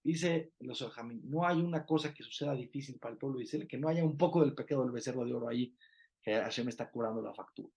Dice 0.04 0.54
los 0.60 0.82
Ojamín, 0.82 1.22
no 1.26 1.46
hay 1.46 1.60
una 1.60 1.86
cosa 1.86 2.14
que 2.14 2.24
suceda 2.24 2.54
difícil 2.56 3.00
para 3.00 3.14
el 3.14 3.18
pueblo 3.18 3.40
de 3.40 3.44
Israel, 3.46 3.68
que 3.68 3.78
no 3.78 3.90
haya 3.90 4.04
un 4.04 4.18
poco 4.18 4.42
del 4.42 4.54
pecado 4.54 4.84
del 4.84 4.92
becerro 4.92 5.26
de 5.26 5.34
oro 5.34 5.50
ahí, 5.50 5.76
que 6.22 6.34
Hashem 6.34 6.70
está 6.70 6.90
curando 6.90 7.22
la 7.22 7.34
factura. 7.34 7.74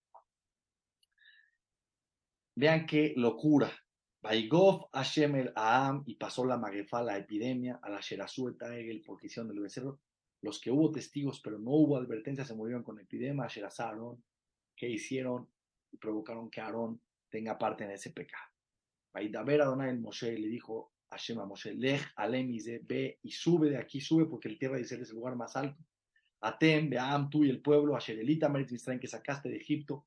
Vean 2.55 2.85
qué 2.85 3.13
locura. 3.17 3.71
Baigov 4.23 4.87
Hashem 4.93 5.35
el 5.35 5.51
Aam 5.53 6.03
y 6.05 6.15
pasó 6.15 6.45
la 6.45 6.57
magefa, 6.57 7.03
la 7.03 7.17
epidemia, 7.17 7.81
a 7.81 7.89
la 7.89 7.99
Sherazú 7.99 8.55
Egel 8.57 9.03
porque 9.05 9.27
hicieron 9.27 9.51
el 9.51 9.59
becerro. 9.59 9.99
Los 10.41 10.61
que 10.61 10.71
hubo 10.71 10.91
testigos, 10.91 11.41
pero 11.41 11.59
no 11.59 11.71
hubo 11.71 11.97
advertencia, 11.97 12.45
se 12.45 12.55
murieron 12.55 12.83
con 12.83 12.97
epidemia, 13.01 13.47
Sherazá, 13.47 13.89
Aarón, 13.89 14.23
que 14.77 14.89
hicieron 14.89 15.49
y 15.91 15.97
provocaron 15.97 16.49
que 16.49 16.61
Aarón 16.61 17.01
tenga 17.29 17.57
parte 17.57 17.83
en 17.83 17.91
ese 17.91 18.11
pecado. 18.11 18.45
Baidaber 19.13 19.61
Adonai 19.61 19.89
el 19.89 19.99
Moshe 19.99 20.39
le 20.39 20.47
dijo 20.47 20.93
a 21.09 21.15
Hashem 21.15 21.39
a 21.39 21.45
Moshe, 21.45 21.73
Lej 21.73 22.01
Alemize, 22.15 22.79
ve 22.81 23.19
y 23.23 23.31
sube 23.31 23.69
de 23.69 23.77
aquí, 23.77 23.99
sube 23.99 24.25
porque 24.25 24.47
el 24.47 24.57
tierra 24.57 24.77
de 24.77 24.83
Israel 24.83 25.01
es 25.01 25.09
el 25.09 25.15
lugar 25.15 25.35
más 25.35 25.57
alto. 25.57 25.83
Atem, 26.39 26.89
Beam, 26.89 27.29
tú 27.29 27.43
y 27.43 27.49
el 27.49 27.61
pueblo, 27.61 27.93
a 27.93 27.99
Sherelita, 27.99 28.47
Merit 28.47 28.69
que 29.01 29.07
sacaste 29.07 29.49
de 29.49 29.57
Egipto. 29.57 30.05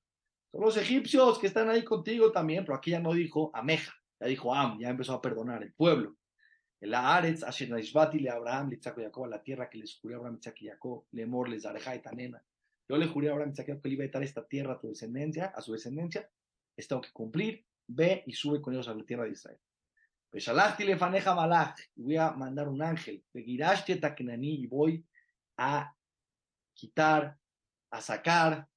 Son 0.50 0.62
los 0.62 0.79
egipcios 0.79 1.38
que 1.38 1.48
están 1.48 1.68
ahí 1.68 1.85
contigo 1.85 2.33
también, 2.33 2.64
pero 2.64 2.79
aquí 2.79 2.92
ya 2.92 3.00
no 3.00 3.12
dijo 3.12 3.50
Ameja, 3.52 3.94
ya 4.20 4.26
dijo 4.26 4.55
Am, 4.55 4.79
ya 4.79 4.90
empezó 4.90 5.14
a 5.14 5.22
perdonar 5.22 5.62
el 5.62 5.72
pueblo. 5.72 6.16
El 6.81 6.94
Aretz, 6.94 7.42
Asher 7.42 7.68
le 7.68 8.31
Abraham, 8.31 8.70
le 8.70 8.76
y 8.76 8.81
Jacob, 8.81 9.24
a 9.24 9.29
la 9.29 9.42
tierra 9.42 9.70
que 9.70 9.79
les 9.79 9.98
juré 9.98 10.14
a 10.14 10.18
Abraham, 10.18 10.38
Isaac 10.38 10.61
y 10.61 10.68
Jacob, 10.68 11.07
Lemor, 11.12 11.48
les 11.48 11.64
y 11.64 11.98
Tanena. 12.02 12.42
Yo 12.88 12.96
le 12.98 13.07
juré 13.07 13.29
a 13.29 13.33
Abraham, 13.33 13.52
y 13.52 13.57
Jacob 13.57 13.81
que 13.81 13.88
le 13.88 13.94
iba 13.94 14.05
a 14.05 14.09
dar 14.09 14.22
esta 14.22 14.46
tierra 14.46 14.74
a 14.74 14.79
tu 14.79 14.88
descendencia, 14.88 15.46
a 15.46 15.61
su 15.62 15.72
descendencia. 15.72 16.31
Es 16.76 16.87
tengo 16.87 17.00
que 17.00 17.12
cumplir, 17.12 17.64
ve 17.88 18.22
y 18.26 18.33
sube 18.33 18.61
con 18.61 18.74
ellos 18.74 18.88
a 18.88 18.94
la 18.94 19.05
tierra 19.05 19.24
de 19.24 19.31
Israel. 19.31 19.59
Le 20.33 20.98
faneja 20.98 21.35
malach, 21.35 21.81
voy 21.94 22.16
a 22.16 22.31
mandar 22.33 22.68
un 22.68 22.83
ángel, 22.83 23.24
Begirashti 23.33 23.98
y 24.29 24.66
voy 24.66 25.07
a 25.57 25.94
quitar, 26.74 27.38
a 27.90 28.00
sacar 28.02 28.68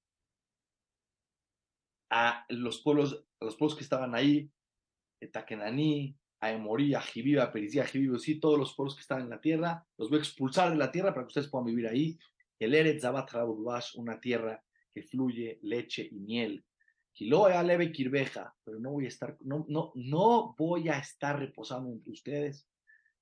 a 2.10 2.46
los 2.48 2.82
pueblos, 2.82 3.26
a 3.42 3.46
los 3.46 3.58
pueblos 3.58 3.78
que 3.78 3.84
estaban 3.84 4.16
ahí, 4.16 4.50
Takenaní, 5.28 6.16
a 6.42 6.52
Emorí, 6.52 6.94
a 6.94 7.02
Jibí, 7.02 7.38
sí, 8.20 8.40
todos 8.40 8.58
los 8.58 8.74
pueblos 8.74 8.96
que 8.96 9.02
estaban 9.02 9.26
en 9.26 9.30
la 9.30 9.42
tierra, 9.42 9.86
los 9.98 10.10
voy 10.10 10.20
a 10.20 10.22
expulsar 10.22 10.70
de 10.70 10.78
la 10.78 10.92
tierra 10.92 11.14
para 11.14 11.26
que 11.26 11.30
ustedes 11.30 11.50
puedan 11.50 11.66
vivir 11.66 11.88
ahí. 11.88 12.18
El 12.58 12.74
Eretz 12.74 13.02
Zabat 13.02 13.30
una 13.96 14.20
tierra 14.20 14.64
que 14.94 15.04
fluye 15.04 15.60
leche 15.64 16.08
y 16.10 16.20
miel. 16.20 16.66
Kiloe 17.14 17.64
leve 17.64 17.92
kirbeja, 17.92 18.56
pero 18.64 18.80
no 18.80 18.92
voy 18.92 19.06
a 19.06 19.10
estar, 19.10 19.38
no, 19.42 19.66
no, 19.68 19.92
no 19.96 20.56
voy 20.58 20.88
a 20.88 21.00
estar 21.00 21.38
reposando 21.38 21.92
entre 21.92 22.12
ustedes. 22.12 22.68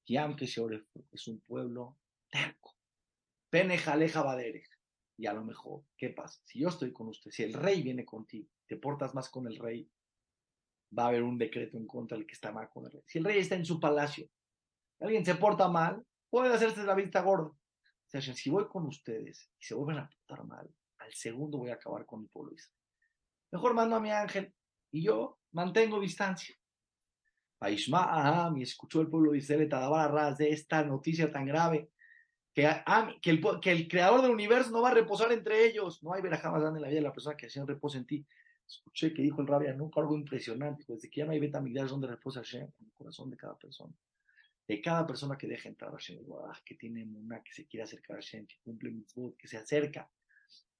Kiam 0.04 0.36
que 0.36 0.46
es 0.46 1.28
un 1.28 1.40
pueblo 1.42 1.98
terco. 2.30 2.76
Penejaleja 3.50 4.22
baderej. 4.22 4.68
Y 5.18 5.26
a 5.26 5.34
lo 5.34 5.44
mejor, 5.44 5.84
¿qué 5.98 6.10
pasa? 6.10 6.40
Si 6.46 6.60
yo 6.60 6.70
estoy 6.70 6.94
con 6.94 7.08
usted, 7.08 7.32
si 7.32 7.44
el 7.44 7.54
rey 7.54 7.82
viene 7.82 8.06
contigo, 8.06 8.48
te 8.68 8.78
portas 8.78 9.16
más 9.16 9.30
con 9.30 9.48
el 9.48 9.58
rey, 9.58 9.90
va 10.98 11.06
a 11.06 11.08
haber 11.08 11.24
un 11.24 11.38
decreto 11.38 11.78
en 11.78 11.88
contra 11.88 12.18
del 12.18 12.28
que 12.28 12.34
está 12.34 12.52
mal 12.52 12.70
con 12.70 12.86
el 12.86 12.92
rey. 12.92 13.04
Si 13.06 13.18
el 13.18 13.26
rey 13.26 13.40
está 13.40 13.56
en 13.56 13.66
su 13.66 13.80
palacio, 13.80 14.28
alguien 15.00 15.26
se 15.26 15.36
porta 15.36 15.68
mal, 15.68 16.06
puede 16.30 16.54
hacerse 16.54 16.84
la 16.84 16.96
vista 16.96 17.22
gorda. 17.22 17.48
O 17.48 18.10
sea, 18.10 18.22
si 18.22 18.50
voy 18.50 18.68
con 18.68 18.86
ustedes 18.86 19.50
y 19.60 19.66
se 19.66 19.76
vuelven 19.76 20.04
a 20.04 20.10
portar 20.10 20.46
mal, 20.46 20.70
al 21.00 21.14
segundo 21.14 21.58
voy 21.58 21.70
a 21.70 21.76
acabar 21.76 22.06
con 22.06 22.22
mi 22.22 22.28
pueblo. 22.28 22.56
Mejor 23.52 23.74
mando 23.74 23.96
a 23.96 24.00
mi 24.00 24.12
ángel 24.12 24.54
y 24.92 25.04
yo 25.04 25.40
mantengo 25.52 26.00
distancia. 26.00 26.56
Paishma 27.58 28.04
Aham 28.04 28.58
y 28.58 28.64
escuchó 28.64 29.02
el 29.02 29.10
pueblo 29.10 29.32
de 29.32 29.40
Israel 29.40 29.70
de 30.38 30.50
esta 30.50 30.84
noticia 30.84 31.32
tan 31.32 31.46
grave 31.46 31.90
que, 32.54 32.70
que, 33.22 33.30
el, 33.30 33.42
que, 33.62 33.72
el, 33.72 33.88
creador 33.88 34.22
del 34.22 34.32
universo 34.32 34.72
no 34.72 34.82
va 34.82 34.90
a 34.90 34.94
reposar 34.94 35.32
entre 35.32 35.66
ellos. 35.66 36.02
No 36.04 36.14
hay 36.14 36.22
verajá 36.22 36.52
más 36.52 36.62
grande 36.62 36.80
en 36.80 36.84
la 36.84 36.88
vida 36.88 37.00
de 37.00 37.04
la 37.04 37.14
persona 37.14 37.36
que 37.36 37.48
Hashem 37.48 37.66
reposa 37.66 37.98
en 37.98 38.06
ti. 38.06 38.26
Escuché 38.68 39.14
que 39.14 39.22
dijo 39.22 39.42
el 39.42 39.48
rabia, 39.48 39.74
nunca 39.74 40.02
algo 40.02 40.16
impresionante, 40.16 40.84
pues 40.86 41.02
de 41.02 41.10
que 41.10 41.22
ya 41.22 41.26
no 41.26 41.32
hay 41.32 41.40
betamigdash 41.40 41.90
donde 41.90 42.08
reposa 42.08 42.42
Hashem, 42.42 42.64
en 42.64 42.86
el 42.86 42.92
corazón 42.94 43.30
de 43.30 43.38
cada 43.38 43.58
persona. 43.58 43.94
De 44.68 44.82
cada 44.82 45.08
persona 45.08 45.38
que 45.38 45.48
deja 45.48 45.70
entrar 45.70 45.92
a 45.92 45.94
Hashem, 45.94 46.20
que 46.66 46.76
tiene 46.76 47.06
una, 47.06 47.42
que 47.42 47.54
se 47.54 47.66
quiere 47.66 47.84
acercar 47.84 48.18
a 48.18 48.20
Hashem, 48.20 48.46
que 48.46 48.56
cumple 48.62 48.92
mitzvot, 48.92 49.38
que 49.38 49.48
se 49.48 49.58
acerca 49.58 50.10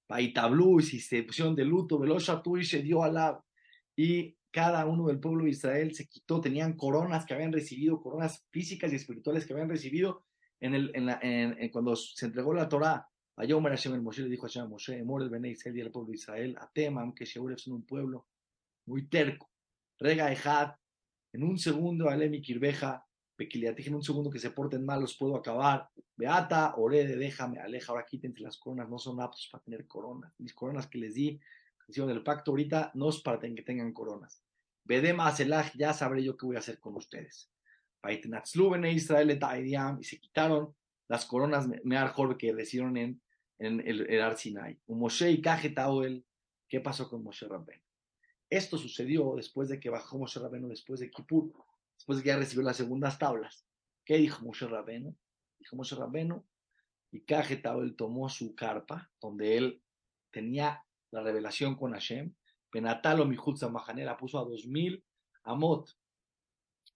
Baitablu, 0.06 0.80
y 0.80 1.00
se 1.00 1.22
pusieron 1.22 1.54
de 1.54 1.64
luto, 1.64 1.98
Veloshatú 1.98 2.58
y 2.58 2.64
se 2.64 2.82
dio 2.82 3.02
alab. 3.02 3.42
Y 3.96 4.36
cada 4.50 4.84
uno 4.86 5.06
del 5.06 5.18
pueblo 5.18 5.44
de 5.44 5.50
Israel 5.50 5.94
se 5.94 6.06
quitó, 6.06 6.40
tenían 6.40 6.74
coronas 6.74 7.24
que 7.24 7.34
habían 7.34 7.52
recibido, 7.52 8.02
coronas 8.02 8.46
físicas 8.50 8.92
y 8.92 8.96
espirituales 8.96 9.46
que 9.46 9.54
habían 9.54 9.68
recibido 9.68 10.24
en 10.60 10.74
el, 10.74 10.92
en 10.94 11.68
cuando 11.70 11.96
se 11.96 12.26
entregó 12.26 12.52
la 12.52 12.68
Torah. 12.68 13.08
Ayomer 13.40 13.70
Hashem 13.70 13.94
el 13.94 14.02
Moshe 14.02 14.22
le 14.22 14.28
dijo 14.28 14.46
a 14.46 14.48
Hashem 14.48 14.68
Moshe, 14.68 15.00
Mor 15.04 15.22
el 15.22 15.30
Bene 15.30 15.50
Israel 15.50 15.78
y 15.78 15.80
el 15.80 15.92
pueblo 15.92 16.10
de 16.10 16.16
Israel, 16.16 16.56
Atemam, 16.60 17.14
que 17.14 17.24
Sheur 17.24 17.52
es 17.52 17.68
un 17.68 17.86
pueblo 17.86 18.26
muy 18.86 19.06
terco. 19.06 19.48
Rega 19.96 20.32
Ejad, 20.32 20.72
en 21.32 21.44
un 21.44 21.56
segundo, 21.56 22.08
Alemi 22.08 22.42
Kirbeja, 22.42 23.06
dije 23.36 23.88
en 23.88 23.94
un 23.94 24.02
segundo 24.02 24.28
que 24.28 24.40
se 24.40 24.50
porten 24.50 24.84
mal, 24.84 25.00
los 25.00 25.16
puedo 25.16 25.36
acabar. 25.36 25.88
Beata, 26.16 26.74
orede, 26.76 27.16
déjame, 27.16 27.60
aleja, 27.60 27.92
ahora 27.92 28.04
quítense 28.04 28.42
las 28.42 28.56
coronas, 28.56 28.88
no 28.88 28.98
son 28.98 29.20
aptos 29.20 29.48
para 29.52 29.62
tener 29.62 29.86
coronas. 29.86 30.32
Mis 30.38 30.52
coronas 30.52 30.88
que 30.88 30.98
les 30.98 31.14
di, 31.14 31.38
hicieron 31.86 32.10
el 32.10 32.24
pacto 32.24 32.50
ahorita, 32.50 32.90
no 32.94 33.08
es 33.08 33.20
para 33.20 33.38
que 33.38 33.62
tengan 33.62 33.92
coronas. 33.92 34.42
Bedema 34.82 35.28
Aselaj, 35.28 35.76
ya 35.76 35.92
sabré 35.92 36.24
yo 36.24 36.36
qué 36.36 36.46
voy 36.46 36.56
a 36.56 36.58
hacer 36.58 36.80
con 36.80 36.96
ustedes. 36.96 37.48
Israel 38.90 39.38
y 40.00 40.04
se 40.04 40.18
quitaron 40.18 40.74
las 41.06 41.24
coronas 41.24 41.68
Mear 41.84 42.14
que 42.36 42.52
recibieron 42.52 42.96
en, 42.96 43.20
en 43.58 43.80
el, 43.86 44.08
el 44.08 44.22
Arsinai. 44.22 44.78
Y 44.86 45.42
¿qué 46.68 46.80
pasó 46.80 47.08
con 47.08 47.22
Moshe 47.22 47.46
Rabben? 47.46 47.80
Esto 48.50 48.78
sucedió 48.78 49.34
después 49.36 49.68
de 49.68 49.78
que 49.80 49.90
bajó 49.90 50.18
Moshe 50.18 50.40
Rabben, 50.40 50.68
después 50.68 51.00
de 51.00 51.10
Kippur 51.10 51.52
después 51.98 52.18
de 52.18 52.22
que 52.22 52.28
ya 52.28 52.36
recibió 52.36 52.64
las 52.64 52.76
segundas 52.76 53.18
tablas. 53.18 53.66
¿Qué 54.04 54.16
dijo 54.16 54.44
Moshe 54.44 54.66
Rabeno? 54.66 55.14
Dijo 55.58 55.76
Moshe 55.76 55.96
Rabeno, 55.96 56.46
y 57.10 57.20
Cajetao 57.20 57.82
él 57.82 57.96
tomó 57.96 58.28
su 58.28 58.54
carpa, 58.54 59.10
donde 59.20 59.56
él 59.56 59.82
tenía 60.30 60.84
la 61.10 61.22
revelación 61.22 61.74
con 61.74 61.92
Hashem, 61.92 62.34
Penatalo 62.70 63.24
Mijutza 63.24 63.68
Mahané 63.68 64.04
la 64.04 64.16
puso 64.16 64.38
a 64.38 64.44
2000 64.44 65.02
amot, 65.44 65.90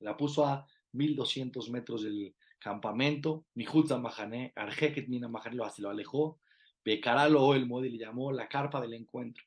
la 0.01 0.17
puso 0.17 0.47
a 0.47 0.67
1200 0.93 1.71
metros 1.71 2.03
del 2.03 2.35
campamento, 2.59 3.47
Mijutza 3.55 3.99
Mahané, 3.99 4.53
Arjeket 4.55 5.09
Mina 5.09 5.29
Mahané 5.29 5.57
lo 5.57 5.91
alejó, 5.91 6.39
Becaralo 6.85 7.55
el 7.55 7.67
modelo 7.67 7.93
le 7.93 7.99
llamó 7.99 8.33
la 8.33 8.49
carpa 8.49 8.81
del 8.81 8.95
encuentro. 8.95 9.45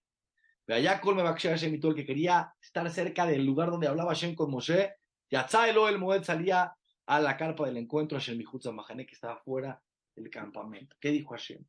Allá 0.67 1.00
Colme 1.00 1.21
Hashem 1.21 1.76
y 1.76 1.80
todo 1.80 1.91
el 1.91 1.98
que 1.98 2.06
quería 2.06 2.54
estar 2.60 2.89
cerca 2.89 3.26
del 3.26 3.45
lugar 3.45 3.69
donde 3.69 3.88
hablaba 3.88 4.13
Hashem 4.13 4.34
con 4.34 4.50
Moshe, 4.50 4.95
Yatzá 5.30 5.69
el 5.69 6.00
Moed 6.00 6.24
salía 6.24 6.76
a 7.06 7.19
la 7.19 7.38
carpa 7.38 7.65
del 7.65 7.78
encuentro, 7.78 8.17
Hashem 8.17 8.38
Mihutza 8.38 8.71
Mahané, 8.71 9.06
que 9.06 9.13
estaba 9.13 9.38
fuera 9.38 9.82
del 10.15 10.30
campamento. 10.30 10.95
¿Qué 11.00 11.12
dijo 11.12 11.32
Hashem? 11.32 11.63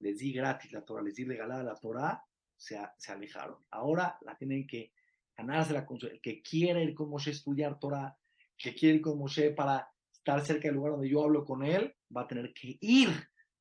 Les 0.00 0.18
di 0.18 0.32
gratis 0.32 0.72
la 0.72 0.82
Torah, 0.82 1.02
les 1.02 1.14
di 1.14 1.24
regalada 1.24 1.62
la 1.62 1.74
Torah, 1.74 2.22
se, 2.56 2.78
se 2.98 3.12
alejaron. 3.12 3.56
Ahora 3.70 4.18
la 4.22 4.36
tienen 4.36 4.66
que 4.66 4.92
ganarse 5.36 5.72
la 5.72 5.86
El 5.88 6.20
que 6.20 6.42
quiera 6.42 6.82
ir 6.82 6.94
con 6.94 7.10
Moshe 7.10 7.30
a 7.30 7.32
estudiar 7.32 7.78
Torah, 7.78 8.16
que 8.56 8.74
quiere 8.74 8.96
ir 8.96 9.02
con 9.02 9.18
Moshe 9.18 9.50
para 9.50 9.90
estar 10.12 10.40
cerca 10.44 10.68
del 10.68 10.76
lugar 10.76 10.92
donde 10.92 11.08
yo 11.08 11.22
hablo 11.24 11.44
con 11.44 11.64
él, 11.64 11.94
va 12.14 12.22
a 12.22 12.28
tener 12.28 12.52
que 12.52 12.78
ir. 12.80 13.08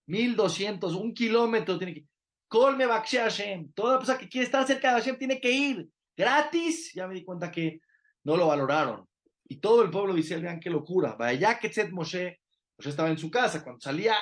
1200, 0.07 0.93
un 0.95 1.13
kilómetro 1.13 1.77
tiene 1.77 1.93
que 1.93 2.05
Colme 2.47 2.85
Bakshe 2.85 3.19
Hashem. 3.19 3.73
Toda 3.73 3.97
persona 3.97 4.19
que 4.19 4.29
quiere 4.29 4.45
estar 4.45 4.65
cerca 4.65 4.93
de 4.93 5.01
Hashem 5.01 5.17
tiene 5.17 5.39
que 5.39 5.51
ir. 5.51 5.89
Gratis. 6.15 6.93
Ya 6.93 7.07
me 7.07 7.15
di 7.15 7.23
cuenta 7.23 7.51
que 7.51 7.81
no 8.23 8.37
lo 8.37 8.47
valoraron. 8.47 9.07
Y 9.47 9.57
todo 9.57 9.83
el 9.83 9.91
pueblo 9.91 10.13
dice, 10.13 10.37
vean 10.37 10.59
qué 10.59 10.69
locura. 10.69 11.15
Vaya 11.15 11.59
que 11.59 11.69
Moshe, 11.91 12.39
Moshe 12.77 12.89
estaba 12.89 13.09
en 13.09 13.17
su 13.17 13.29
casa, 13.29 13.63
cuando 13.63 13.81
salía 13.81 14.15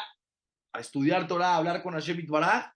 a 0.73 0.79
estudiar 0.79 1.27
Torah, 1.27 1.53
a 1.53 1.57
hablar 1.57 1.81
con 1.81 1.93
Hashem 1.93 2.19
Itbaraj, 2.19 2.73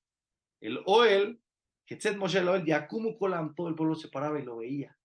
el 0.62 0.80
Oel, 0.86 1.42
que 1.86 1.96
Tzet 1.96 2.18
Moshe, 2.18 2.40
el 2.40 2.48
Oel, 2.48 2.66
Yakumu 2.66 3.18
Kolam, 3.18 3.54
todo 3.54 3.68
el 3.68 3.76
pueblo 3.76 3.96
se 3.96 4.08
paraba 4.10 4.40
y 4.40 4.44
lo 4.44 4.58
veía. 4.58 4.98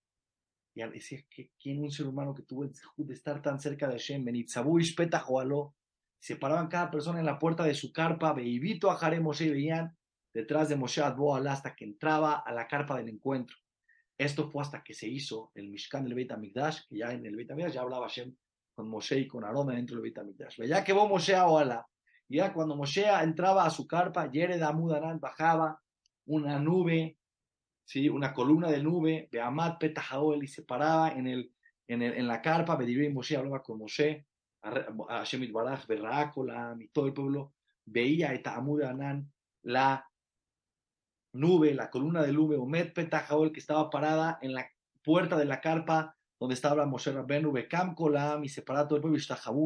Y 0.74 0.82
decía, 0.82 1.24
que 1.28 1.50
¿quién 1.60 1.82
un 1.82 1.90
ser 1.90 2.06
humano 2.06 2.34
que 2.34 2.42
tuvo 2.42 2.64
el 2.64 2.72
de 2.96 3.14
estar 3.14 3.42
tan 3.42 3.60
cerca 3.60 3.86
de 3.88 3.94
Hashem? 3.94 4.24
Benitzabu 4.24 4.78
Ishpeta 4.78 5.18
Joaló. 5.18 5.74
Se 6.22 6.36
paraban 6.36 6.68
cada 6.68 6.88
persona 6.88 7.18
en 7.18 7.26
la 7.26 7.36
puerta 7.36 7.64
de 7.64 7.74
su 7.74 7.92
carpa, 7.92 8.32
Beibito 8.32 8.92
a 8.92 8.94
Jare 8.94 9.20
y 9.40 9.48
veían 9.48 9.98
detrás 10.32 10.68
de 10.68 10.76
Moshe 10.76 11.02
Adbo 11.02 11.34
hasta 11.34 11.74
que 11.74 11.84
entraba 11.84 12.34
a 12.34 12.52
la 12.52 12.68
carpa 12.68 12.96
del 12.96 13.08
encuentro. 13.08 13.56
Esto 14.16 14.48
fue 14.48 14.62
hasta 14.62 14.84
que 14.84 14.94
se 14.94 15.08
hizo 15.08 15.50
el 15.56 15.68
Mishkan 15.68 16.04
del 16.04 16.14
Beit 16.14 16.30
HaMikdash, 16.30 16.86
que 16.88 16.98
ya 16.98 17.12
en 17.12 17.26
el 17.26 17.34
Beit 17.34 17.50
HaMikdash 17.50 17.74
ya 17.74 17.80
hablaba 17.80 18.06
Hashem 18.06 18.36
con 18.72 18.88
Moshe 18.88 19.18
y 19.18 19.26
con 19.26 19.42
Aarón 19.42 19.66
dentro 19.66 19.96
del 19.96 20.02
Beit 20.04 20.18
HaMikdash. 20.18 20.62
Ya 20.64 20.84
que 20.84 20.92
vos 20.92 21.08
Moshe 21.08 21.34
ya 22.28 22.52
cuando 22.52 22.76
Moshe 22.76 23.04
entraba 23.04 23.66
a 23.66 23.70
su 23.70 23.88
carpa, 23.88 24.30
Yered 24.30 24.62
Amudanan 24.62 25.18
bajaba 25.18 25.82
una 26.26 26.56
nube, 26.60 27.18
¿sí? 27.84 28.08
una 28.08 28.32
columna 28.32 28.70
de 28.70 28.80
nube, 28.80 29.28
Beamat 29.32 29.80
Petahaol, 29.80 30.44
y 30.44 30.46
se 30.46 30.62
paraba 30.62 31.10
en, 31.10 31.26
el, 31.26 31.52
en, 31.88 32.00
el, 32.00 32.14
en 32.14 32.28
la 32.28 32.40
carpa, 32.40 32.76
Bedibre 32.76 33.06
y 33.06 33.12
Moshe 33.12 33.36
hablaba 33.36 33.60
con 33.60 33.78
Moshe, 33.78 34.24
Hashem 34.62 35.42
Itbaraj, 35.42 35.86
Berracola, 35.86 36.76
y 36.78 36.88
todo 36.88 37.06
el 37.06 37.12
pueblo 37.12 37.52
veía 37.84 38.32
eta 38.32 38.54
Amudanan, 38.54 39.30
la 39.62 40.08
nube, 41.32 41.74
la 41.74 41.90
columna 41.90 42.22
de 42.22 42.32
nube, 42.32 42.56
Omet 42.56 42.94
Petahaol, 42.94 43.52
que 43.52 43.60
estaba 43.60 43.90
parada 43.90 44.38
en 44.42 44.54
la 44.54 44.70
puerta 45.02 45.36
de 45.36 45.44
la 45.44 45.60
carpa 45.60 46.16
donde 46.38 46.54
estaba 46.54 46.86
Moshe 46.86 47.12
Rabbenu, 47.12 47.52
Bekam 47.52 47.94
Kolam, 47.94 48.44
y 48.44 48.48
se 48.48 48.62
paraba 48.62 48.88
todo 48.88 48.96
el 48.96 49.02
pueblo, 49.02 49.18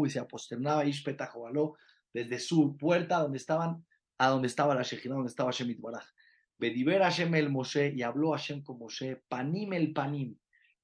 y 0.06 0.10
se 0.10 0.18
aposternaba 0.18 0.84
Ish 0.84 1.02
Petahaoló, 1.02 1.74
desde 2.12 2.38
su 2.38 2.76
puerta 2.76 3.18
donde 3.18 3.38
estaban, 3.38 3.84
a 4.18 4.28
donde 4.28 4.48
estaba 4.48 4.74
la 4.74 4.82
Shejina, 4.82 5.14
donde 5.14 5.30
estaba 5.30 5.50
Shemit 5.50 5.80
Baraj. 5.80 6.04
Bediber 6.58 7.02
Hashem 7.02 7.34
el 7.34 7.50
Moshe, 7.50 7.92
y 7.94 8.02
habló 8.02 8.32
Hashem 8.32 8.62
con 8.62 8.78
Moshe, 8.78 9.22
panim 9.28 9.72
el 9.72 9.92
panim, 9.92 10.36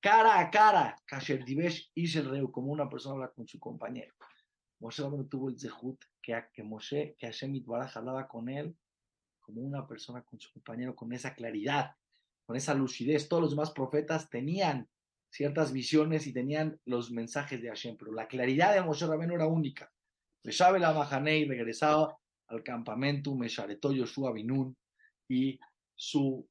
cara 0.03 0.41
a 0.41 0.51
cara, 0.51 0.97
Kasher 1.07 1.45
Divesh 1.45 1.93
el 1.95 2.29
Reu, 2.29 2.51
como 2.51 2.73
una 2.73 2.89
persona 2.89 3.15
habla 3.15 3.33
con 3.33 3.47
su 3.47 3.61
compañero. 3.61 4.13
Moshe 4.81 5.01
Rabbenu 5.01 5.29
tuvo 5.29 5.49
el 5.49 5.59
zehut 5.59 6.05
que, 6.21 6.37
que 6.53 6.65
Moshe, 6.65 7.15
que 7.17 7.27
Hashem 7.27 7.65
Baraj 7.65 7.97
hablaba 7.97 8.27
con 8.27 8.49
él 8.49 8.77
como 9.41 9.61
una 9.61 9.87
persona 9.87 10.23
con 10.23 10.41
su 10.41 10.53
compañero, 10.53 10.97
con 10.97 11.13
esa 11.13 11.35
claridad, 11.35 11.95
con 12.45 12.57
esa 12.57 12.75
lucidez. 12.75 13.29
Todos 13.29 13.43
los 13.43 13.51
demás 13.51 13.71
profetas 13.71 14.29
tenían 14.29 14.89
ciertas 15.31 15.73
visiones 15.73 16.27
y 16.27 16.33
tenían 16.33 16.81
los 16.85 17.13
mensajes 17.13 17.63
de 17.63 17.69
Hashem, 17.69 17.97
pero 17.97 18.13
la 18.13 18.27
claridad 18.27 18.75
de 18.75 18.83
Moshe 18.83 19.07
Rabenu 19.07 19.35
era 19.35 19.47
única. 19.47 19.93
la 20.43 20.93
Mahanei 20.93 21.45
regresaba 21.45 22.17
al 22.49 22.63
campamento, 22.65 23.35
Mesharetó 23.37 23.93
Yoshua 23.93 24.33
Binun 24.33 24.77
y 25.29 25.61
su 25.95 26.49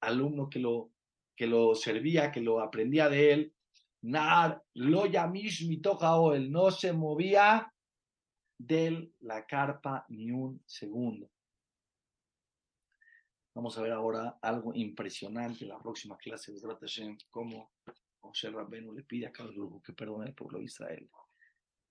alumno 0.00 0.48
que 0.48 0.60
lo, 0.60 0.93
que 1.36 1.46
lo 1.46 1.74
servía, 1.74 2.30
que 2.30 2.40
lo 2.40 2.60
aprendía 2.60 3.08
de 3.08 3.32
él, 3.32 3.54
Nar 4.02 4.62
lo 4.74 5.06
yamish 5.06 5.66
él 5.66 6.52
no 6.52 6.70
se 6.70 6.92
movía 6.92 7.72
de 8.58 9.12
la 9.20 9.46
carpa 9.46 10.04
ni 10.10 10.30
un 10.30 10.62
segundo. 10.66 11.30
Vamos 13.54 13.78
a 13.78 13.82
ver 13.82 13.92
ahora 13.92 14.38
algo 14.42 14.74
impresionante 14.74 15.64
en 15.64 15.70
la 15.70 15.78
próxima 15.78 16.18
clase 16.18 16.52
de 16.52 16.60
Hashem, 16.60 17.16
cómo 17.30 17.72
José 18.20 18.50
Rabbenu 18.50 18.92
le 18.92 19.04
pide 19.04 19.26
a 19.26 19.32
Carlos 19.32 19.54
Lujo 19.54 19.82
que 19.82 19.94
perdone 19.94 20.26
al 20.26 20.34
pueblo 20.34 20.58
de 20.58 20.64
Israel. 20.64 21.08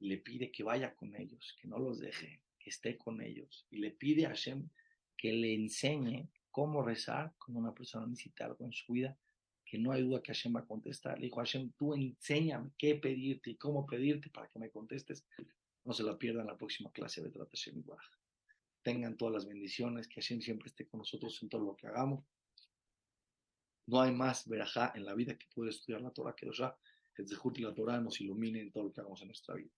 Le 0.02 0.18
pide 0.18 0.52
que 0.52 0.64
vaya 0.64 0.94
con 0.94 1.16
ellos, 1.16 1.56
que 1.60 1.68
no 1.68 1.80
los 1.80 2.00
deje, 2.00 2.44
que 2.60 2.70
esté 2.70 2.98
con 2.98 3.22
ellos. 3.22 3.66
Y 3.72 3.78
le 3.78 3.92
pide 3.92 4.26
a 4.26 4.30
Hashem 4.30 4.70
que 5.18 5.32
le 5.32 5.56
enseñe 5.56 6.30
cómo 6.52 6.84
rezar 6.84 7.34
cuando 7.40 7.60
una 7.60 7.74
persona 7.74 8.06
necesita 8.06 8.46
algo 8.46 8.66
en 8.66 8.74
su 8.74 8.94
vida, 8.94 9.18
que 9.74 9.80
no 9.80 9.92
hay 9.92 10.04
duda 10.04 10.22
que 10.22 10.32
Hashem 10.32 10.56
va 10.56 10.60
a 10.60 10.68
contestar. 10.68 11.18
Le 11.18 11.26
dijo 11.26 11.38
Hashem, 11.38 11.72
tú 11.72 11.96
enséñame 11.96 12.70
qué 12.78 12.94
pedirte 12.94 13.50
y 13.50 13.56
cómo 13.56 13.88
pedirte 13.88 14.30
para 14.30 14.48
que 14.48 14.60
me 14.60 14.70
contestes. 14.70 15.26
No 15.84 15.94
se 15.94 16.04
la 16.04 16.16
pierdan 16.16 16.46
la 16.46 16.56
próxima 16.56 16.92
clase 16.92 17.24
de 17.24 17.32
Hashem 17.32 17.80
y 17.80 17.84
tengan 18.84 19.18
todas 19.18 19.34
las 19.34 19.48
bendiciones, 19.48 20.08
que 20.08 20.22
Hashem 20.22 20.42
siempre 20.42 20.68
esté 20.68 20.86
con 20.86 21.00
nosotros 21.00 21.42
en 21.42 21.50
todo 21.50 21.64
lo 21.64 21.76
que 21.76 21.88
hagamos. 21.88 22.24
No 23.88 24.00
hay 24.00 24.14
más 24.14 24.48
verajá 24.48 24.92
en 24.94 25.06
la 25.06 25.16
vida 25.16 25.36
que 25.40 25.48
puede 25.56 25.72
estudiar 25.72 26.02
la 26.02 26.12
Torah 26.12 26.36
que 26.36 26.46
el 26.46 27.28
Zehut 27.28 27.58
y 27.58 27.64
la 27.64 27.74
Torah 27.74 28.00
nos 28.00 28.22
ilumine 28.22 28.62
en 28.62 28.72
todo 28.72 28.84
lo 28.84 28.94
que 28.94 29.02
hagamos 29.02 29.22
en 29.22 29.30
nuestra 29.30 29.56
vida. 29.56 29.72